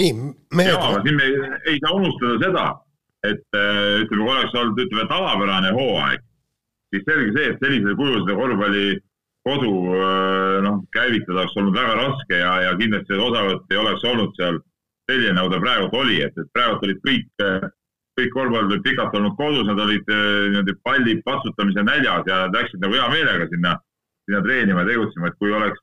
nii, 0.00 0.12
mehed. 0.56 0.72
jaa, 0.72 1.00
siin 1.04 1.16
me 1.18 1.28
ei, 1.28 1.52
ei 1.72 1.78
saa 1.84 1.94
unustada 1.96 2.38
seda, 2.42 2.66
et 3.28 3.58
äh, 3.58 4.02
ütleme, 4.02 4.24
kui 4.24 4.34
oleks 4.34 4.58
olnud, 4.58 4.80
ütleme, 4.84 5.06
tavapärane 5.10 5.72
hooaeg, 5.76 6.24
siis 6.92 7.04
selge 7.08 7.34
see, 7.36 7.50
et 7.52 7.64
sellisel 7.64 7.98
kujul 7.98 8.24
seda 8.24 8.38
korvpalli 8.38 8.86
kodu 9.46 9.74
äh, 9.98 10.56
noh, 10.64 10.80
käivitada 10.94 11.42
oleks 11.42 11.58
olnud 11.60 11.76
väga 11.76 11.94
raske 11.98 12.40
ja, 12.40 12.56
ja 12.68 12.74
kindlasti 12.78 13.18
osavõtt 13.18 13.74
ei 13.74 13.80
oleks 13.82 14.08
olnud 14.10 14.34
seal 14.38 14.58
selline, 15.10 15.36
nagu 15.38 15.52
ta 15.52 15.60
praegu 15.62 16.02
oli, 16.02 16.20
et, 16.24 16.34
et 16.38 16.50
praegu 16.56 16.88
olid 16.88 17.00
kõik, 17.06 17.30
äh, 17.44 17.68
kõik 18.18 18.34
korvpallurid 18.36 18.84
pikalt 18.86 19.16
olnud 19.18 19.36
kodus, 19.38 19.68
nad 19.68 19.80
olid 19.82 20.08
niimoodi 20.08 20.76
palli 20.86 21.16
patsutamise 21.26 21.84
näljas 21.84 22.28
ja 22.28 22.44
läksid 22.52 22.82
nagu 22.84 22.96
hea 22.96 23.06
meelega 23.12 23.48
sinna, 23.50 23.76
sinna 24.28 24.42
treenima 24.44 24.84
ja 24.84 24.92
tegutsema, 24.92 25.30
et 25.30 25.38
kui 25.40 25.54
oleks 25.56 25.80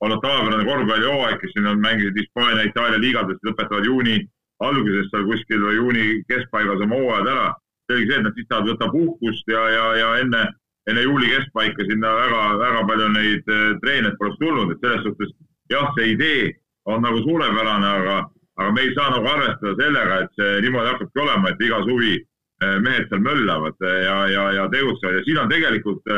olnud 0.00 0.22
tavapärane 0.24 0.64
korvpallihooaeg, 0.64 1.40
kes 1.40 1.52
siin 1.54 1.66
on 1.66 1.80
mänginud 1.80 2.16
Hispaania, 2.16 2.68
Itaalia 2.68 3.00
liigades, 3.00 3.40
lõpetavad 3.46 3.84
juuni 3.84 4.20
alguses 4.64 5.08
seal 5.10 5.26
kuskil 5.28 5.62
või 5.64 5.76
juuni 5.76 6.06
keskpaigas 6.28 6.84
oma 6.84 7.00
hooajad 7.00 7.28
ära. 7.34 7.50
selge 7.90 8.06
see, 8.06 8.18
et 8.20 8.22
nad 8.24 8.36
siis 8.38 8.46
tahavad 8.48 8.68
võtta 8.70 8.86
puhkust 8.92 9.48
ja, 9.50 9.62
ja, 9.74 9.86
ja 9.98 10.08
enne, 10.22 10.42
enne 10.88 11.02
juuli 11.02 11.30
keskpaika 11.32 11.86
sinna 11.88 12.12
väga, 12.14 12.42
väga 12.60 12.82
palju 12.86 13.08
neid 13.16 13.48
eh, 13.50 13.64
treeneid 13.82 14.18
poleks 14.18 14.38
tulnud, 14.38 14.70
et 14.70 14.84
selles 14.84 15.02
suhtes 15.06 15.32
jah, 15.72 15.88
see 15.96 16.12
idee 16.12 16.44
on 16.86 17.02
nagu 17.02 17.18
suurepärane, 17.24 17.88
aga, 17.98 18.20
aga 18.62 18.74
me 18.76 18.84
ei 18.84 18.94
saa 18.94 19.10
nagu 19.16 19.26
arvestada 19.26 19.74
sellega, 19.80 20.20
et 20.22 20.38
see 20.38 20.60
niimoodi 20.66 20.92
hakkabki 20.92 21.24
olema, 21.24 21.50
et 21.50 21.66
iga 21.66 21.82
suvi 21.88 22.14
eh, 22.20 22.78
mehed 22.86 23.10
seal 23.10 23.26
möllavad 23.26 23.88
eh, 23.90 23.98
ja, 24.06 24.16
ja, 24.36 24.46
ja 24.60 24.68
tegutsevad 24.76 25.18
ja 25.18 25.26
siin 25.26 25.42
on 25.42 25.50
tegelikult 25.50 26.14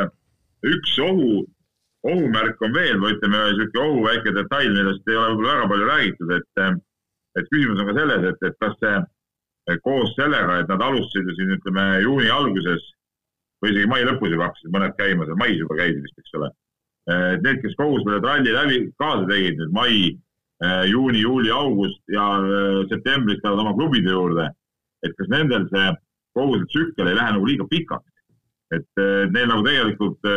üks 0.63 0.99
ohu 1.03 1.47
ohumärk 2.03 2.63
on 2.67 2.75
veel 2.75 2.99
või 3.03 3.17
ütleme, 3.17 3.43
niisugune 3.53 3.85
ohu 3.87 4.07
väike 4.07 4.33
detail, 4.35 4.73
millest 4.75 5.11
ei 5.11 5.19
ole 5.19 5.35
võib-olla 5.35 5.53
väga 5.55 5.69
palju 5.73 5.91
räägitud, 5.91 6.33
et, 6.39 6.63
et 7.39 7.51
küsimus 7.53 7.83
on 7.83 7.91
ka 7.91 7.99
selles, 7.99 8.25
et, 8.31 8.49
et 8.49 8.57
kas 8.63 8.75
see 8.83 9.77
koos 9.85 10.15
sellega, 10.19 10.59
et 10.61 10.73
nad 10.73 10.83
alustasid 10.83 11.31
ju 11.31 11.37
siin 11.39 11.55
ütleme 11.57 11.87
juuni 12.03 12.31
alguses 12.35 12.89
või 13.63 13.75
isegi 13.75 13.91
mai 13.91 14.03
lõpus 14.09 14.35
juba 14.35 14.49
hakkasid 14.49 14.75
mõned 14.75 14.97
käima, 14.99 15.27
seal 15.29 15.39
mais 15.39 15.55
juba 15.61 15.79
käisid 15.79 16.03
vist, 16.03 16.19
eks 16.19 16.39
ole. 16.41 16.51
et 17.13 17.43
need, 17.47 17.61
kes 17.63 17.79
kogu 17.79 18.01
selle 18.03 18.21
tralli 18.23 18.55
läbi 18.55 18.81
kaasa 18.99 19.27
tegid 19.31 19.61
nüüd 19.61 19.75
mai, 19.75 19.95
juuni, 20.91 21.23
juuli, 21.23 21.51
august 21.51 22.03
ja 22.11 22.27
septembris 22.91 23.41
lähevad 23.43 23.63
oma 23.63 23.75
klubide 23.79 24.11
juurde, 24.11 24.49
et 25.07 25.15
kas 25.19 25.31
nendel 25.31 25.69
see 25.71 25.87
kogu 26.35 26.59
see 26.59 26.71
tsükkel 26.75 27.11
ei 27.11 27.19
lähe 27.19 27.37
nagu 27.37 27.47
liiga 27.47 27.67
pikaks. 27.71 28.09
et 28.73 29.03
neil 29.35 29.51
nagu 29.51 29.63
tegelikult 29.67 30.29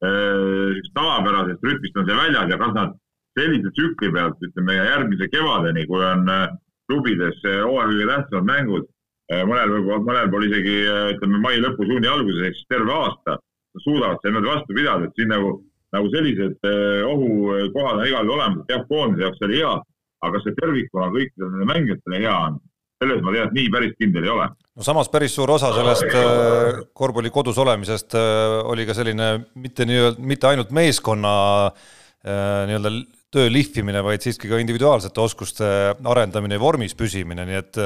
tavapärasest 0.00 1.64
rütmist 1.64 1.96
on 1.96 2.06
see 2.08 2.16
väljas 2.16 2.50
ja 2.50 2.58
kas 2.60 2.74
nad 2.76 2.96
sellise 3.38 3.70
tsükli 3.72 4.12
pealt, 4.12 4.42
ütleme 4.44 4.76
järgmise 4.76 5.28
kevadeni, 5.32 5.86
kui 5.88 6.02
on 6.04 6.28
äh, 6.32 6.46
klubides 6.88 7.40
hooaja 7.44 7.88
kõige 7.90 8.08
tähtsamad 8.10 8.48
mängud, 8.50 8.86
äh, 9.32 9.42
mõnel 9.48 9.72
võib, 9.74 9.90
mõnel 10.08 10.30
pool 10.32 10.46
isegi 10.48 10.76
ütleme 11.16 11.40
mai 11.44 11.60
lõpus, 11.64 11.90
juuni 11.90 12.10
alguses 12.12 12.48
ehk 12.48 12.58
siis 12.58 12.70
terve 12.72 12.92
aasta, 12.92 13.38
suudavad 13.84 14.22
seal 14.22 14.32
niimoodi 14.32 14.52
vastu 14.52 14.76
pidada, 14.76 15.08
et 15.08 15.18
siin 15.20 15.28
nagu, 15.32 15.50
nagu 15.92 16.12
sellised 16.14 16.70
ohukohad 17.10 18.00
on 18.00 18.06
igal 18.08 18.24
juhul 18.24 18.38
olemas, 18.38 18.64
jah, 18.72 18.86
koondise 18.88 19.26
jaoks 19.26 19.44
oli 19.48 19.60
hea, 19.60 19.74
aga 20.28 20.40
see 20.44 20.56
tervikuna 20.60 21.10
kõikidele 21.12 21.68
mängijatele 21.72 22.22
hea 22.24 22.38
on 22.46 22.56
selles 23.00 23.20
ma 23.24 23.34
tean, 23.34 23.50
et 23.50 23.56
nii 23.56 23.68
päris 23.72 23.94
kindel 23.98 24.24
ei 24.24 24.32
ole. 24.32 24.48
no 24.76 24.86
samas 24.86 25.10
päris 25.12 25.34
suur 25.36 25.52
osa 25.52 25.72
sellest 25.76 26.08
äh, 26.16 26.80
korvpalli 26.96 27.32
kodus 27.34 27.58
olemisest 27.60 28.16
äh, 28.16 28.56
oli 28.72 28.86
ka 28.88 28.96
selline 28.96 29.30
mitte 29.60 29.86
nii-öelda, 29.88 30.24
mitte 30.32 30.50
ainult 30.50 30.72
meeskonna 30.76 31.32
äh, 31.68 32.64
nii-öelda 32.70 32.92
töö 33.36 33.50
lihvimine, 33.52 34.00
vaid 34.06 34.24
siiski 34.24 34.48
ka 34.48 34.60
individuaalsete 34.62 35.20
oskuste 35.20 35.66
arendamine 36.08 36.56
ja 36.56 36.62
vormis 36.62 36.94
püsimine, 36.96 37.44
nii 37.44 37.58
et 37.58 37.80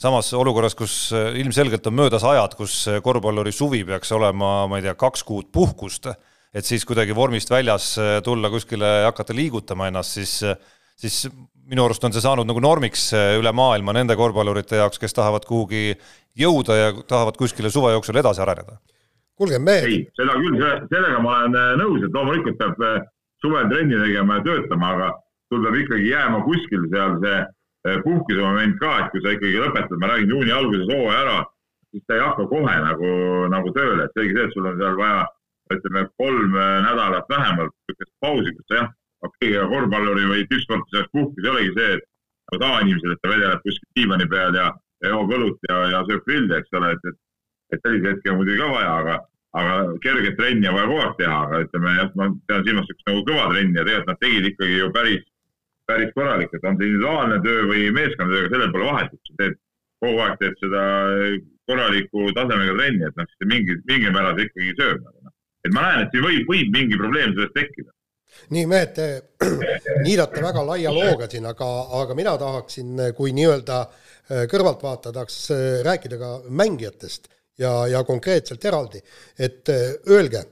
samas 0.00 0.28
olukorras, 0.36 0.74
kus 0.76 1.12
ilmselgelt 1.14 1.86
on 1.88 1.94
möödas 1.96 2.26
ajad, 2.26 2.56
kus 2.58 2.74
korvpalluri 3.04 3.52
suvi 3.54 3.80
peaks 3.88 4.10
olema, 4.16 4.66
ma 4.68 4.80
ei 4.80 4.84
tea, 4.84 4.96
kaks 4.98 5.22
kuud 5.24 5.48
puhkust, 5.54 6.10
et 6.52 6.66
siis 6.66 6.84
kuidagi 6.88 7.16
vormist 7.16 7.52
väljas 7.54 7.94
tulla 8.26 8.50
kuskile 8.52 8.90
ja 9.04 9.08
hakata 9.08 9.36
liigutama 9.36 9.88
ennast, 9.88 10.18
siis 10.18 10.34
siis 11.00 11.24
minu 11.70 11.84
arust 11.86 12.04
on 12.04 12.14
see 12.14 12.22
saanud 12.24 12.48
nagu 12.48 12.62
normiks 12.62 13.10
eh, 13.14 13.36
üle 13.38 13.52
maailma 13.54 13.94
nende 13.96 14.16
korvpallurite 14.18 14.80
jaoks, 14.80 14.98
kes 15.02 15.14
tahavad 15.16 15.46
kuhugi 15.46 15.94
jõuda 16.38 16.78
ja 16.78 16.90
tahavad 17.06 17.38
kuskile 17.38 17.70
suve 17.70 17.92
jooksul 17.94 18.18
edasi 18.20 18.42
areneda. 18.42 18.80
kuulge, 19.40 19.58
mehed. 19.58 19.86
ei, 19.88 20.00
seda 20.18 20.36
küll, 20.36 20.58
sellega 20.90 21.22
ma 21.22 21.38
olen 21.38 21.56
eh, 21.62 21.70
nõus, 21.80 22.04
et 22.04 22.18
loomulikult 22.18 22.58
peab 22.60 22.84
eh, 22.88 23.00
suvel 23.44 23.70
trenni 23.70 24.02
tegema 24.02 24.40
ja 24.40 24.46
töötama, 24.48 24.92
aga 24.96 25.08
sul 25.48 25.64
peab 25.64 25.80
ikkagi 25.84 26.10
jääma 26.10 26.44
kuskil 26.48 26.86
seal 26.92 27.16
see 27.22 27.96
puhkuse 28.04 28.42
moment 28.44 28.76
ka, 28.82 28.92
et 29.00 29.14
kui 29.14 29.22
sa 29.24 29.32
ikkagi 29.32 29.62
lõpetad, 29.62 29.96
ma 30.02 30.10
räägin 30.10 30.34
juuni 30.34 30.52
alguses 30.52 30.90
hooaja 30.90 31.20
ära, 31.22 31.36
siis 31.94 32.02
ta 32.04 32.18
ei 32.18 32.24
hakka 32.26 32.44
kohe 32.50 32.74
nagu, 32.84 33.12
nagu 33.54 33.72
tööle, 33.78 34.04
et 34.04 34.18
selge 34.18 34.36
see, 34.36 34.48
et 34.50 34.56
sul 34.56 34.68
on 34.68 34.76
seal 34.82 34.98
vaja 34.98 35.22
ütleme 35.70 36.02
kolm 36.18 36.58
nädalat 36.58 37.30
vähemalt 37.30 37.72
niisugust 37.88 38.12
pausi, 38.20 38.52
kus 38.56 38.66
sa 38.68 38.80
jah, 38.82 38.90
okei 39.26 39.56
okay,, 39.56 39.68
korvpalluri 39.72 40.28
või 40.30 40.46
tippsportlase 40.50 41.00
jaoks 41.00 41.12
puhkus 41.16 41.44
ei 41.44 41.50
olegi 41.52 41.72
see, 41.76 41.96
et 41.96 42.06
tavainimesel, 42.58 43.14
et 43.14 43.22
ta 43.22 43.32
vedeleb 43.32 43.64
kuskil 43.64 43.90
diivani 43.98 44.28
peal 44.30 44.56
ja, 44.58 44.68
ja 45.04 45.12
joob 45.14 45.34
õlut 45.36 45.68
ja, 45.68 45.80
ja 45.94 46.04
sööb 46.08 46.24
grilli, 46.26 46.54
eks 46.56 46.78
ole, 46.78 46.94
et, 46.96 47.10
et, 47.10 47.18
et 47.76 47.84
sellise 47.84 48.14
hetke 48.14 48.32
on 48.32 48.40
muidugi 48.40 48.60
ka 48.62 48.70
vaja, 48.72 48.94
aga, 49.02 49.16
aga 49.60 49.76
kerget 50.06 50.38
trenni 50.40 50.70
on 50.70 50.78
vaja 50.78 50.90
kogu 50.90 51.02
aeg 51.04 51.18
teha, 51.20 51.36
aga 51.46 51.62
ütleme 51.66 51.96
jah, 51.98 52.12
ma 52.18 52.30
pean 52.50 52.66
silmas 52.66 52.88
niisugust 52.88 53.10
nagu 53.10 53.24
kõva 53.28 53.48
trenni 53.52 53.78
ja 53.78 53.86
tegelikult 53.86 54.12
nad 54.12 54.22
tegid 54.24 54.50
ikkagi 54.50 54.80
ju 54.80 54.90
päris, 54.96 55.26
päris 55.90 56.12
korralikult, 56.16 56.66
on 56.66 56.80
see 56.80 56.90
individuaalne 56.90 57.40
töö 57.46 57.66
või 57.70 57.86
meeskonnatööga, 58.00 58.52
sellel 58.54 58.74
pole 58.74 58.90
vahet, 58.90 59.14
et 59.14 59.30
sa 59.30 59.38
teed 59.42 59.60
kogu 60.00 60.24
aeg 60.24 60.36
teed 60.40 60.60
seda 60.64 60.82
korraliku 61.70 62.30
tasemega 62.34 62.76
trenni, 62.80 63.06
et 63.06 63.20
noh, 63.20 63.30
siis 63.30 63.50
mingi, 63.52 63.78
mingil 63.86 64.14
määral 64.16 64.36
see 64.38 64.48
ikkagi 64.48 64.76
sööb 64.80 65.00
nagu 65.04 65.26
noh. 65.28 65.34
et 65.66 65.74
ma 65.76 65.86
näen, 65.86 66.06
et 66.06 66.14
siin 66.14 66.24
võib, 66.24 66.46
võib 66.48 66.70
mingi 66.74 66.98
probleem 66.98 67.34
sellest 67.36 67.58
tekkida 67.58 67.92
nii, 68.54 68.66
mehed, 68.70 68.94
te 68.96 69.08
niidate 70.06 70.42
väga 70.44 70.64
laia 70.66 70.92
looga 70.94 71.28
siin, 71.30 71.48
aga, 71.50 71.68
aga 72.00 72.16
mina 72.18 72.36
tahaksin, 72.40 72.94
kui 73.16 73.34
nii-öelda 73.36 73.80
äh, 73.82 74.46
kõrvaltvaataja, 74.50 75.14
tahaks 75.16 75.40
äh, 75.54 75.66
rääkida 75.86 76.20
ka 76.20 76.32
mängijatest 76.48 77.30
ja, 77.60 77.74
ja 77.90 78.04
konkreetselt 78.08 78.64
eraldi, 78.64 79.02
et 79.38 79.68
äh, 79.72 79.92
öelge, 80.10 80.44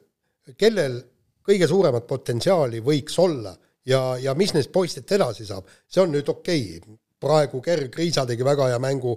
kellel 0.58 1.00
kõige 1.49 1.68
suuremat 1.68 2.06
potentsiaali 2.08 2.80
võiks 2.85 3.18
olla 3.20 3.54
ja, 3.88 4.02
ja 4.20 4.35
mis 4.37 4.54
neist 4.54 4.73
poistest 4.73 5.12
edasi 5.16 5.47
saab, 5.49 5.68
see 5.88 6.02
on 6.04 6.12
nüüd 6.14 6.28
okei. 6.28 6.64
Okay., 6.78 6.99
praegu 7.18 7.58
Gerg 7.64 7.97
Riisa 7.99 8.23
tegi 8.28 8.44
väga 8.47 8.68
hea 8.70 8.78
mängu 8.78 9.16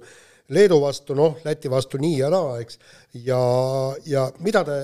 Leedu 0.52 0.80
vastu, 0.82 1.14
noh, 1.16 1.38
Läti 1.46 1.70
vastu 1.70 2.00
nii 2.02 2.16
ja 2.18 2.32
naa, 2.34 2.56
eks, 2.64 2.80
ja, 3.24 3.38
ja 4.10 4.26
mida 4.44 4.64
te 4.68 4.80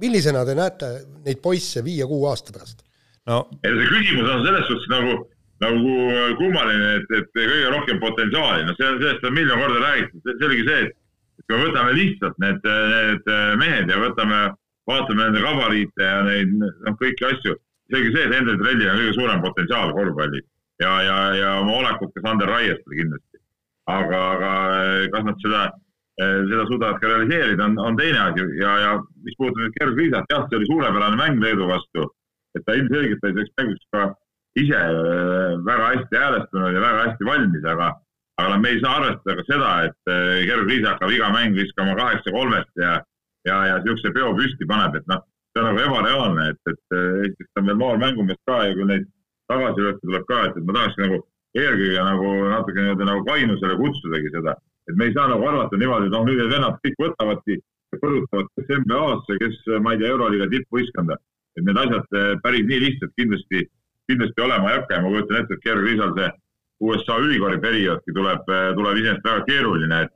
millisena 0.00 0.44
te 0.46 0.56
näete 0.58 0.92
neid 1.26 1.42
poisse 1.42 1.84
viie-kuue 1.84 2.30
aasta 2.30 2.54
pärast? 2.56 2.86
no 3.30 3.44
ja 3.64 3.74
see 3.76 3.90
küsimus 3.92 4.30
on 4.30 4.46
selles 4.46 4.66
suhtes 4.70 4.90
nagu 4.92 5.18
nagu 5.60 5.94
kummaline, 6.38 6.92
et, 7.00 7.10
et 7.18 7.26
kõige 7.36 7.72
rohkem 7.74 7.98
potentsiaali, 8.00 8.64
no 8.64 8.74
see 8.78 8.86
on, 8.88 9.00
sellest 9.02 9.26
on 9.28 9.34
miljon 9.36 9.60
korda 9.60 9.82
räägitud, 9.82 10.22
see 10.24 10.46
oligi 10.48 10.64
see, 10.68 10.86
et 10.88 11.44
kui 11.44 11.58
me 11.58 11.66
võtame 11.66 11.96
lihtsalt 11.98 12.38
need, 12.40 12.70
need 12.94 13.28
mehed 13.60 13.92
ja 13.92 13.98
võtame, 14.00 14.38
vaatame 14.88 15.26
nende 15.26 15.42
gabariite 15.44 16.06
ja 16.06 16.22
neid 16.24 16.54
noh, 16.62 16.96
kõiki 17.02 17.28
asju, 17.28 17.58
selge 17.92 18.14
see, 18.14 18.24
et 18.24 18.34
Hendrik 18.38 18.62
Trellil 18.62 18.88
on 18.88 19.02
kõige 19.02 19.18
suurem 19.18 19.44
potentsiaal 19.44 19.92
korvpallis 19.98 20.46
ja, 20.80 20.94
ja, 21.04 21.18
ja 21.36 21.52
oma 21.60 21.76
olekut 21.82 22.14
ka 22.14 22.24
Sander 22.24 22.48
Raiestel 22.48 22.96
kindlasti. 22.96 23.42
aga, 23.90 24.18
aga 24.36 24.50
kas 25.12 25.24
nad 25.26 25.44
seda, 25.44 25.62
seda 26.20 26.66
suudavad 26.68 27.00
ka 27.00 27.08
realiseerida, 27.08 27.64
on, 27.64 27.78
on 27.78 27.96
teine 27.96 28.18
asi. 28.26 28.46
Ja, 28.60 28.74
ja 28.84 28.90
mis 29.24 29.36
puudutab 29.38 29.64
nüüd 29.64 29.76
Gerg 29.78 30.00
Riisat, 30.00 30.32
jah, 30.32 30.46
see 30.48 30.58
oli 30.60 30.68
suurepärane 30.70 31.18
mäng 31.20 31.40
Leedu 31.44 31.68
vastu, 31.70 32.06
et 32.58 32.66
ta 32.66 32.76
ilmselgelt 32.78 33.24
oli 33.24 33.36
selleks 33.36 33.56
mänguks 33.60 33.88
ka 33.94 34.06
ise 34.60 34.80
äh, 34.84 35.56
väga 35.68 35.90
hästi 35.94 36.22
häälestunud 36.22 36.76
ja 36.76 36.84
väga 36.84 37.06
hästi 37.06 37.28
valmis, 37.30 37.66
aga, 37.74 37.90
aga 38.42 38.58
me 38.58 38.74
ei 38.74 38.82
saa 38.82 38.96
arvestada 39.00 39.36
ka 39.38 39.46
seda, 39.48 39.72
et 39.88 40.14
Gerg 40.50 40.68
Riis 40.68 40.86
hakkab 40.88 41.14
iga 41.14 41.32
mäng 41.36 41.56
viskama 41.56 41.96
kaheksa 41.98 42.34
kolmest 42.36 42.84
ja, 42.84 42.98
ja, 43.48 43.60
ja 43.70 43.80
niisuguse 43.80 44.14
peo 44.16 44.34
püsti 44.38 44.68
paneb, 44.68 45.00
et 45.00 45.08
noh, 45.12 45.24
see 45.54 45.62
on 45.62 45.70
nagu 45.70 45.84
ebareaalne, 45.86 46.50
et, 46.52 46.74
et 46.74 46.98
esiteks 47.26 47.52
ta 47.54 47.62
on 47.62 47.70
veel 47.72 47.80
noor 47.80 48.00
mängumees 48.02 48.40
ka 48.48 48.62
ja 48.66 48.76
kui 48.76 48.88
neid 48.90 49.08
tagasilööke 49.50 50.02
tuleb 50.04 50.26
ka, 50.28 50.42
et, 50.48 50.58
et 50.58 50.66
ma 50.66 50.76
tahaks 50.76 50.98
nagu 51.00 51.22
eelkõige 51.58 52.02
nagu 52.06 52.34
natuke 52.50 52.82
nii-öelda 52.82 53.06
nagu 53.08 53.24
kainusele 53.26 53.78
kutsudagi 53.80 54.34
seda, 54.34 54.54
et 54.90 54.96
me 54.98 55.08
ei 55.08 55.16
saa 55.16 55.28
nagu 55.30 55.46
arvata 55.46 55.78
niimoodi, 55.78 56.10
et 56.10 56.14
noh, 56.14 56.24
nüüd 56.26 56.40
need 56.42 56.52
vennad 56.52 56.78
kõik 56.84 57.02
võtavadki 57.04 57.60
põrutavad 58.00 58.48
kes 58.54 58.70
NBA-sse, 58.84 59.36
kes, 59.42 59.60
ma 59.82 59.94
ei 59.94 60.00
tea, 60.02 60.12
Euroliiga 60.14 60.46
tippvõistkonda. 60.52 61.18
et 61.58 61.64
need 61.66 61.78
asjad 61.82 62.12
päris 62.44 62.66
nii 62.68 62.78
lihtsalt 62.84 63.10
kindlasti 63.18 63.64
kindlasti 64.10 64.42
olema 64.42 64.70
ei 64.70 64.78
hakka. 64.78 64.94
Ja 64.94 65.02
ma 65.02 65.12
kujutan 65.12 65.40
ette, 65.40 65.56
et 65.56 65.64
Gerg 65.64 65.84
Riisal 65.86 66.14
see 66.18 66.30
USA 66.80 67.18
ülikooli 67.20 67.60
perioodki 67.60 68.14
tuleb, 68.16 68.46
tuleb 68.78 69.00
iseenesest 69.00 69.26
väga 69.28 69.42
keeruline, 69.48 69.98
et, 70.06 70.14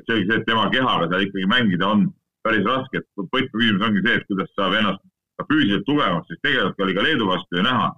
et 0.00 0.08
see, 0.10 0.24
et 0.38 0.46
tema 0.48 0.70
kehaga 0.72 1.10
seal 1.10 1.26
ikkagi 1.26 1.50
mängida 1.50 1.90
on 1.92 2.06
päris 2.46 2.64
raske, 2.66 3.02
et 3.02 3.08
võtmeküsimus 3.20 3.86
ongi 3.88 4.04
see, 4.06 4.16
et 4.18 4.26
kuidas 4.30 4.52
saab 4.56 4.78
ennast 4.80 5.02
ka 5.36 5.46
füüsiliselt 5.50 5.84
tugevamaks, 5.90 6.30
sest 6.32 6.42
tegelikult 6.46 6.84
oli 6.86 6.96
ka 6.96 7.04
Leedu 7.04 7.28
vastu 7.28 7.58
ju 7.58 7.66
näha, 7.66 7.90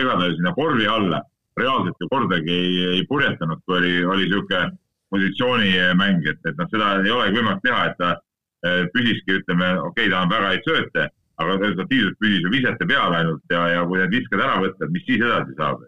ega 0.00 0.16
ta 0.16 0.30
ju 0.30 0.38
sinna 0.38 0.54
korvi 0.56 0.88
alla 0.88 1.20
reaalselt 1.60 2.00
ju 2.00 2.08
kordagi 2.08 2.52
ei, 2.52 2.72
ei 2.96 3.04
purjetanud, 3.08 3.60
kui 3.66 3.78
oli, 3.80 3.92
oli 4.04 4.24
niisugune 4.24 4.72
positsioonimäng, 5.10 6.24
et, 6.26 6.40
et 6.48 6.56
noh, 6.58 6.70
seda 6.72 6.96
ei 7.02 7.12
olegi 7.14 7.38
võimalik 7.38 7.62
teha, 7.64 7.84
et 7.90 8.00
ta 8.00 8.14
eh, 8.16 8.82
püsiski, 8.94 9.40
ütleme, 9.40 9.76
okei 9.84 10.08
okay,, 10.08 10.12
ta 10.12 10.24
on 10.24 10.32
väga 10.32 10.52
häid 10.54 10.66
sööte 10.66 11.10
aga 11.42 11.58
resultatiivselt 11.60 12.16
püsis 12.20 12.44
ju 12.44 12.52
visete 12.52 12.88
peal 12.88 13.14
ainult 13.14 13.52
ja, 13.52 13.66
ja 13.74 13.84
kui 13.88 14.00
need 14.00 14.14
viskad 14.14 14.40
ära 14.40 14.56
võtta, 14.62 14.88
mis 14.92 15.04
siis 15.08 15.22
edasi 15.22 15.56
saab? 15.58 15.84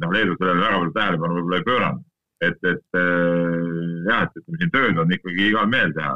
noh, 0.00 0.12
Leedu 0.14 0.36
sellele 0.38 0.62
väga 0.62 0.76
palju 0.78 0.92
tähelepanu 0.96 1.34
võib-olla 1.36 1.58
ei 1.58 1.64
pööranud. 1.66 2.04
et, 2.40 2.60
et 2.70 2.96
äh, 2.96 3.64
jah, 4.08 4.22
et 4.24 4.38
ütleme 4.40 4.60
siin 4.60 4.70
tööd 4.76 5.00
on 5.02 5.12
ikkagi 5.12 5.48
igal 5.50 5.66
mehel 5.68 5.92
teha 5.96 6.14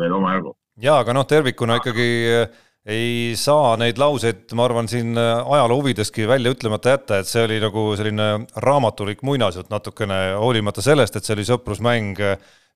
veel 0.00 0.14
omajagu. 0.18 0.54
ja 0.80 1.00
aga 1.02 1.16
noh, 1.16 1.26
tervikuna 1.28 1.80
ikkagi 1.80 2.08
äh, 2.32 2.62
ei 2.86 3.32
saa 3.38 3.74
neid 3.80 3.98
lauseid, 3.98 4.44
ma 4.54 4.66
arvan, 4.68 4.86
siin 4.90 5.16
äh, 5.18 5.40
ajaloo 5.56 5.80
huvideski 5.80 6.28
välja 6.30 6.52
ütlemata 6.54 6.94
jätta, 6.94 7.18
et 7.18 7.30
see 7.30 7.42
oli 7.46 7.58
nagu 7.62 7.88
selline 7.98 8.28
raamatulik 8.62 9.24
muinasjutt 9.26 9.72
natukene, 9.72 10.20
hoolimata 10.38 10.84
sellest, 10.84 11.18
et 11.18 11.26
see 11.26 11.34
oli 11.34 11.48
sõprusmäng 11.48 12.22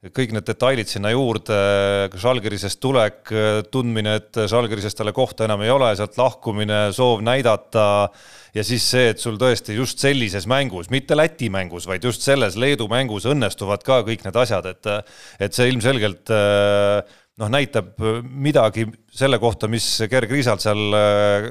kõik 0.08 0.30
need 0.32 0.46
detailid 0.48 0.88
sinna 0.88 1.10
juurde, 1.12 1.56
Žalgirisest 2.16 2.80
tulek, 2.80 3.28
tundmine, 3.68 4.14
et 4.16 4.38
Žalgirises 4.48 4.96
talle 4.96 5.12
kohta 5.12 5.44
enam 5.44 5.60
ei 5.60 5.72
ole, 5.72 5.90
sealt 5.98 6.16
lahkumine, 6.16 6.86
soov 6.96 7.20
näidata 7.24 7.84
ja 8.56 8.64
siis 8.64 8.86
see, 8.94 9.10
et 9.12 9.20
sul 9.20 9.36
tõesti 9.40 9.76
just 9.76 10.00
sellises 10.00 10.48
mängus, 10.48 10.88
mitte 10.90 11.18
Läti 11.18 11.50
mängus, 11.52 11.84
vaid 11.90 12.04
just 12.08 12.24
selles 12.24 12.56
Leedu 12.56 12.88
mängus 12.90 13.28
õnnestuvad 13.28 13.84
ka 13.84 14.00
kõik 14.08 14.24
need 14.24 14.40
asjad, 14.40 14.72
et 14.72 14.90
et 15.40 15.56
see 15.56 15.68
ilmselgelt 15.68 16.32
noh, 17.40 17.48
näitab 17.52 17.96
midagi 18.20 18.84
selle 19.16 19.40
kohta, 19.42 19.68
mis 19.72 19.86
Gerg 20.10 20.30
Riisalt 20.30 20.62
seal 20.62 20.80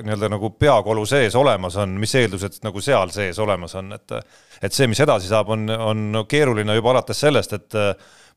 nii-öelda 0.05 0.29
nagu 0.31 0.53
peakolu 0.53 1.03
sees 1.09 1.35
olemas 1.35 1.79
on, 1.81 1.97
mis 2.01 2.13
eeldused 2.19 2.61
nagu 2.65 2.81
seal 2.83 3.11
sees 3.15 3.39
olemas 3.41 3.75
on, 3.79 3.91
et 3.97 4.17
et 4.59 4.75
see, 4.75 4.89
mis 4.91 4.99
edasi 4.99 5.29
saab, 5.31 5.49
on, 5.55 5.69
on 5.71 6.23
keeruline 6.27 6.73
juba 6.75 6.91
alates 6.93 7.21
sellest, 7.23 7.53
et 7.55 7.77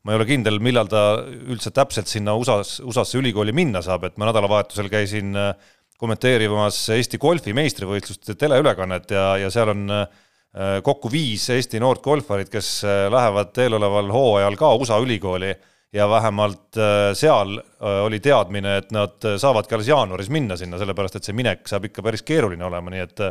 ma 0.03 0.13
ei 0.13 0.19
ole 0.19 0.27
kindel, 0.27 0.59
millal 0.63 0.89
ta 0.91 1.03
üldse 1.23 1.71
täpselt 1.75 2.11
sinna 2.11 2.35
USA-s, 2.39 2.81
USA-sse 2.83 3.19
ülikooli 3.21 3.55
minna 3.55 3.81
saab, 3.83 4.07
et 4.07 4.19
ma 4.19 4.27
nädalavahetusel 4.27 4.89
käisin 4.91 5.31
äh, 5.39 5.53
kommenteerimas 5.99 6.81
Eesti 6.97 7.19
golfi 7.21 7.53
meistrivõistluste 7.55 8.35
teleülekannet 8.39 9.13
ja, 9.15 9.27
ja 9.39 9.51
seal 9.53 9.71
on 9.71 9.85
äh, 9.95 10.07
kokku 10.83 11.11
viis 11.11 11.47
Eesti 11.55 11.79
noort 11.83 12.03
golfarit, 12.03 12.51
kes 12.51 12.75
äh, 12.83 13.05
lähevad 13.13 13.55
eeloleval 13.63 14.11
hooajal 14.11 14.59
ka 14.59 14.73
USA 14.81 14.99
ülikooli 15.03 15.53
ja 15.93 16.07
vähemalt 16.09 16.77
seal 17.13 17.57
oli 18.03 18.17
teadmine, 18.23 18.77
et 18.81 18.93
nad 18.95 19.25
saavadki 19.37 19.75
alles 19.75 19.89
jaanuaris 19.91 20.31
minna 20.33 20.57
sinna, 20.57 20.79
sellepärast 20.81 21.19
et 21.19 21.27
see 21.27 21.35
minek 21.37 21.67
saab 21.69 21.85
ikka 21.85 22.01
päris 22.05 22.25
keeruline 22.25 22.65
olema, 22.65 22.89
nii 22.89 23.03
et 23.03 23.21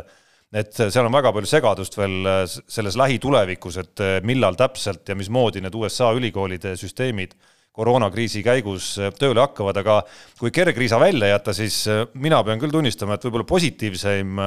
et 0.53 0.83
seal 0.93 1.07
on 1.07 1.13
väga 1.13 1.31
palju 1.33 1.49
segadust 1.49 1.97
veel 1.97 2.29
äh, 2.29 2.43
selles 2.45 2.97
lähitulevikus, 2.99 3.79
et 3.81 4.03
äh, 4.03 4.19
millal 4.25 4.57
täpselt 4.59 5.09
ja 5.09 5.17
mismoodi 5.17 5.63
need 5.63 5.75
USA 5.77 6.11
ülikoolide 6.15 6.75
süsteemid 6.79 7.33
koroonakriisi 7.73 8.43
käigus 8.45 8.93
äh, 9.01 9.09
tööle 9.17 9.41
hakkavad, 9.41 9.81
aga 9.81 9.99
kui 10.39 10.53
kergriisa 10.53 10.99
välja 11.01 11.33
jätta, 11.33 11.55
siis 11.57 11.81
mina 12.13 12.43
pean 12.45 12.61
küll 12.61 12.73
tunnistama, 12.73 13.17
et 13.17 13.25
võib-olla 13.25 13.49
positiivseim 13.49 14.45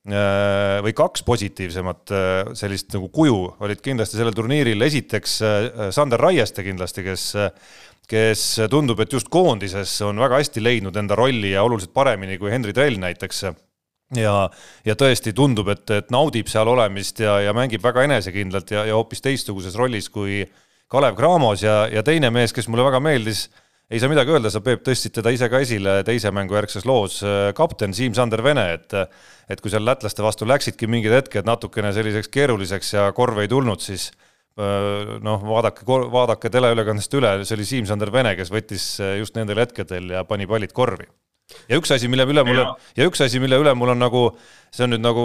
või 0.00 0.94
kaks 0.96 1.20
positiivsemat 1.28 2.12
sellist 2.56 2.94
nagu 2.94 3.10
kuju 3.12 3.36
olid 3.60 3.82
kindlasti 3.84 4.16
sellel 4.16 4.32
turniiril, 4.32 4.80
esiteks 4.86 5.34
Sander 5.92 6.22
Raieste 6.24 6.64
kindlasti, 6.64 7.04
kes 7.04 7.26
kes 8.10 8.44
tundub, 8.70 9.00
et 9.02 9.12
just 9.14 9.30
koondises 9.30 9.92
on 10.06 10.18
väga 10.20 10.40
hästi 10.40 10.62
leidnud 10.62 10.96
enda 10.98 11.18
rolli 11.18 11.52
ja 11.54 11.64
oluliselt 11.66 11.92
paremini 11.94 12.38
kui 12.40 12.50
Henri 12.52 12.74
Trell 12.76 12.98
näiteks. 13.00 13.44
Ja, 14.18 14.34
ja 14.82 14.96
tõesti 14.98 15.30
tundub, 15.36 15.68
et, 15.70 15.84
et 15.94 16.08
naudib 16.10 16.50
seal 16.50 16.66
olemist 16.66 17.20
ja, 17.22 17.36
ja 17.44 17.54
mängib 17.54 17.82
väga 17.84 18.08
enesekindlalt 18.08 18.72
ja, 18.74 18.82
ja 18.88 18.96
hoopis 18.98 19.22
teistsuguses 19.22 19.76
rollis 19.78 20.10
kui 20.10 20.42
Kalev 20.90 21.14
Cramos. 21.18 21.62
Ja, 21.62 21.84
ja 21.86 22.02
teine 22.02 22.32
mees, 22.34 22.54
kes 22.56 22.66
mulle 22.66 22.88
väga 22.88 22.98
meeldis, 23.04 23.46
ei 23.90 23.98
saa 23.98 24.10
midagi 24.12 24.30
öelda, 24.30 24.52
sa, 24.54 24.62
Peep, 24.64 24.84
tõstsid 24.86 25.16
teda 25.18 25.32
ise 25.34 25.48
ka 25.50 25.60
esile 25.64 26.00
teise 26.06 26.30
mängu 26.34 26.54
järgses 26.54 26.86
loos, 26.88 27.20
kapten 27.58 27.94
Siim-Sander 27.96 28.42
Vene, 28.46 28.66
et 28.78 28.96
et 29.50 29.58
kui 29.58 29.72
seal 29.72 29.82
lätlaste 29.82 30.22
vastu 30.22 30.46
läksidki 30.46 30.86
mingid 30.86 31.10
hetked 31.10 31.48
natukene 31.48 31.90
selliseks 31.92 32.30
keeruliseks 32.30 32.92
ja 32.94 33.08
korv 33.16 33.40
ei 33.42 33.50
tulnud, 33.50 33.82
siis 33.82 34.12
noh, 35.26 35.42
vaadake, 35.42 35.82
vaadake 35.86 36.50
teleülekandest 36.52 37.16
üle, 37.18 37.32
see 37.42 37.56
oli 37.58 37.66
Siim-Sander 37.66 38.12
Vene, 38.14 38.36
kes 38.38 38.52
võttis 38.52 38.92
just 39.18 39.34
nendel 39.38 39.58
hetkedel 39.62 40.14
ja 40.14 40.22
pani 40.28 40.46
pallid 40.50 40.74
korvi. 40.76 41.08
Ja 41.66 41.78
üks 41.80 41.90
asi, 41.90 42.06
mille 42.06 42.22
üle 42.30 42.44
mul 42.46 42.60
on, 42.62 42.76
ja 42.94 43.06
üks 43.08 43.24
asi, 43.24 43.40
mille 43.42 43.58
üle 43.58 43.72
mul 43.74 43.90
on 43.90 43.98
nagu, 43.98 44.20
see 44.70 44.84
on 44.86 44.94
nüüd 44.94 45.02
nagu 45.02 45.24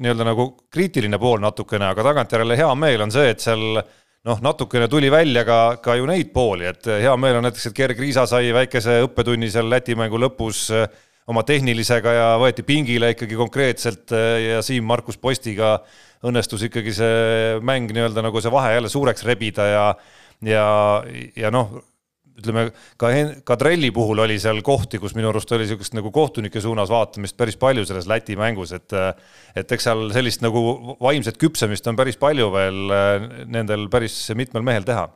nii-öelda 0.00 0.24
nagu 0.24 0.46
kriitiline 0.72 1.18
pool 1.20 1.42
natukene, 1.44 1.90
aga 1.92 2.06
tagantjärele 2.06 2.56
hea 2.56 2.70
meel 2.80 3.04
on 3.04 3.12
see, 3.12 3.28
et 3.34 3.44
seal 3.44 3.82
noh, 4.26 4.42
natukene 4.42 4.88
tuli 4.90 5.10
välja 5.12 5.44
ka, 5.46 5.58
ka 5.82 5.96
ju 5.98 6.06
neid 6.08 6.32
pooli, 6.34 6.66
et 6.72 6.88
hea 6.90 7.14
meel 7.20 7.38
on 7.38 7.46
näiteks, 7.46 7.68
et 7.70 7.76
Gerg 7.76 8.00
Riisa 8.02 8.26
sai 8.28 8.50
väikese 8.54 9.00
õppetunni 9.06 9.50
seal 9.52 9.70
Läti 9.70 9.96
mängu 9.98 10.18
lõpus 10.20 10.66
eh, 10.74 10.86
oma 11.30 11.44
tehnilisega 11.46 12.14
ja 12.14 12.26
võeti 12.40 12.66
pingile 12.66 13.12
ikkagi 13.14 13.38
konkreetselt 13.38 14.14
eh, 14.16 14.36
ja 14.50 14.62
Siim-Markus 14.66 15.18
Postiga 15.22 15.76
õnnestus 16.26 16.66
ikkagi 16.66 16.94
see 16.96 17.58
mäng 17.66 17.92
nii-öelda 17.92 18.24
nagu 18.24 18.40
see 18.42 18.52
vahe 18.52 18.74
jälle 18.74 18.90
suureks 18.90 19.26
rebida 19.26 19.66
ja 19.70 19.84
ja, 20.44 20.66
ja 21.36 21.50
noh, 21.54 21.78
ütleme 22.36 22.66
ka, 23.00 23.10
ka 23.46 23.56
Trelli 23.60 23.90
puhul 23.94 24.20
oli 24.24 24.36
seal 24.42 24.60
kohti, 24.64 25.00
kus 25.02 25.14
minu 25.16 25.30
arust 25.30 25.52
oli 25.52 25.64
niisugust 25.64 25.96
nagu 25.96 26.12
kohtunike 26.14 26.60
suunas 26.60 26.90
vaatamist 26.92 27.36
päris 27.38 27.56
palju 27.60 27.86
selles 27.88 28.08
Läti 28.10 28.36
mängus, 28.38 28.74
et 28.76 28.92
et 29.56 29.72
eks 29.72 29.88
seal 29.88 30.10
sellist 30.14 30.44
nagu 30.44 30.96
vaimset 31.02 31.38
küpsemist 31.40 31.86
on 31.88 31.96
päris 31.98 32.18
palju 32.20 32.50
veel 32.54 32.92
äh, 32.92 33.28
nendel 33.46 33.88
päris 33.92 34.18
mitmel 34.36 34.66
mehel 34.66 34.84
teha. 34.84 35.08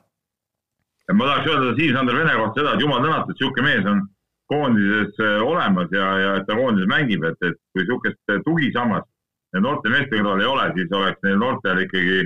ma 1.12 1.26
tahaks 1.26 1.50
öelda 1.50 1.76
Siim-Sander 1.76 2.16
Vene 2.16 2.35
kohta 2.38 2.61
seda, 2.61 2.74
et 2.74 2.85
jumal 2.85 3.04
tänatud, 3.04 3.35
niisugune 3.35 3.66
mees 3.66 3.87
on 3.92 4.02
koondises 4.50 5.22
äh, 5.22 5.38
olemas 5.42 5.92
ja, 5.92 6.11
ja 6.24 6.35
et 6.40 6.46
ta 6.46 6.56
koondises 6.59 6.90
mängib, 6.90 7.24
et, 7.24 7.38
et 7.42 7.59
kui 7.74 7.85
niisugust 7.85 8.35
äh, 8.35 8.42
tugisammast 8.46 9.09
noorte 9.59 9.90
meeste 9.90 10.14
kõrval 10.14 10.42
ei 10.42 10.46
ole, 10.46 10.66
siis 10.76 10.92
oleks 10.94 11.24
neil 11.26 11.38
noortel 11.42 11.83
ikkagi, 11.85 12.18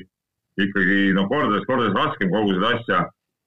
ikkagi 0.60 0.98
noh, 1.16 1.28
kordades, 1.30 1.64
kordades 1.68 1.96
raskem 1.96 2.32
kogu 2.32 2.58
seda 2.58 2.74
asja 2.76 3.04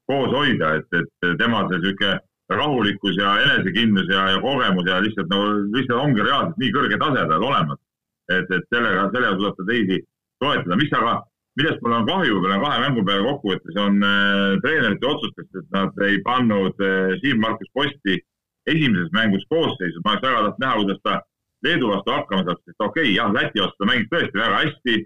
koos 0.08 0.34
hoida, 0.34 0.76
et, 0.80 0.88
et 1.00 1.38
tema 1.39 1.65
see 1.67 1.80
niisugune 1.82 2.17
rahulikkus 2.50 3.17
ja 3.20 3.34
enesekindlus 3.43 4.08
ja, 4.10 4.30
ja 4.34 4.41
kogemus 4.41 4.88
ja 4.88 5.02
lihtsalt 5.04 5.30
no 5.30 5.41
lihtsalt 5.76 6.00
ongi 6.00 6.24
reaalselt 6.24 6.62
nii 6.62 6.76
kõrge 6.76 7.00
tase 7.02 7.26
tal 7.32 7.43
olemas. 7.43 7.80
et, 8.32 8.48
et 8.52 8.63
sellega, 8.74 9.08
sellega 9.13 9.36
tuleb 9.39 9.58
ta 9.58 9.65
teisi 9.67 9.98
toetada, 10.43 10.78
mis 10.80 10.93
aga, 11.00 11.13
millest 11.60 11.84
mul 11.84 11.96
on 11.96 12.08
kahju 12.08 12.41
peale 12.43 12.58
kahe 12.63 12.80
mängu 12.84 13.04
peale 13.08 13.24
kokkuvõttes 13.28 13.78
on 13.84 14.02
äh, 14.04 14.58
treenerite 14.63 15.08
otsustest, 15.12 15.52
et 15.62 15.70
nad 15.76 16.02
ei 16.08 16.20
pannud 16.26 16.84
äh, 16.84 17.15
Siim-Markus 17.22 17.72
Posti 17.74 18.17
esimeses 18.67 19.13
mängus 19.15 19.46
koosseisu, 19.52 20.04
ma 20.04 20.15
oleks 20.15 20.28
väga 20.28 20.43
tahtnud 20.43 20.63
näha, 20.63 20.80
kuidas 20.82 21.04
ta 21.04 21.20
Leedu 21.65 21.88
vastu 21.89 22.13
hakkama 22.13 22.43
saab, 22.46 22.60
sest 22.63 22.84
okei 22.84 23.08
okay,, 23.08 23.13
jah, 23.15 23.32
Läti 23.34 23.63
vastu 23.63 23.80
ta 23.80 23.89
mängis 23.89 24.12
tõesti 24.12 24.43
väga 24.43 24.60
hästi 24.63 24.98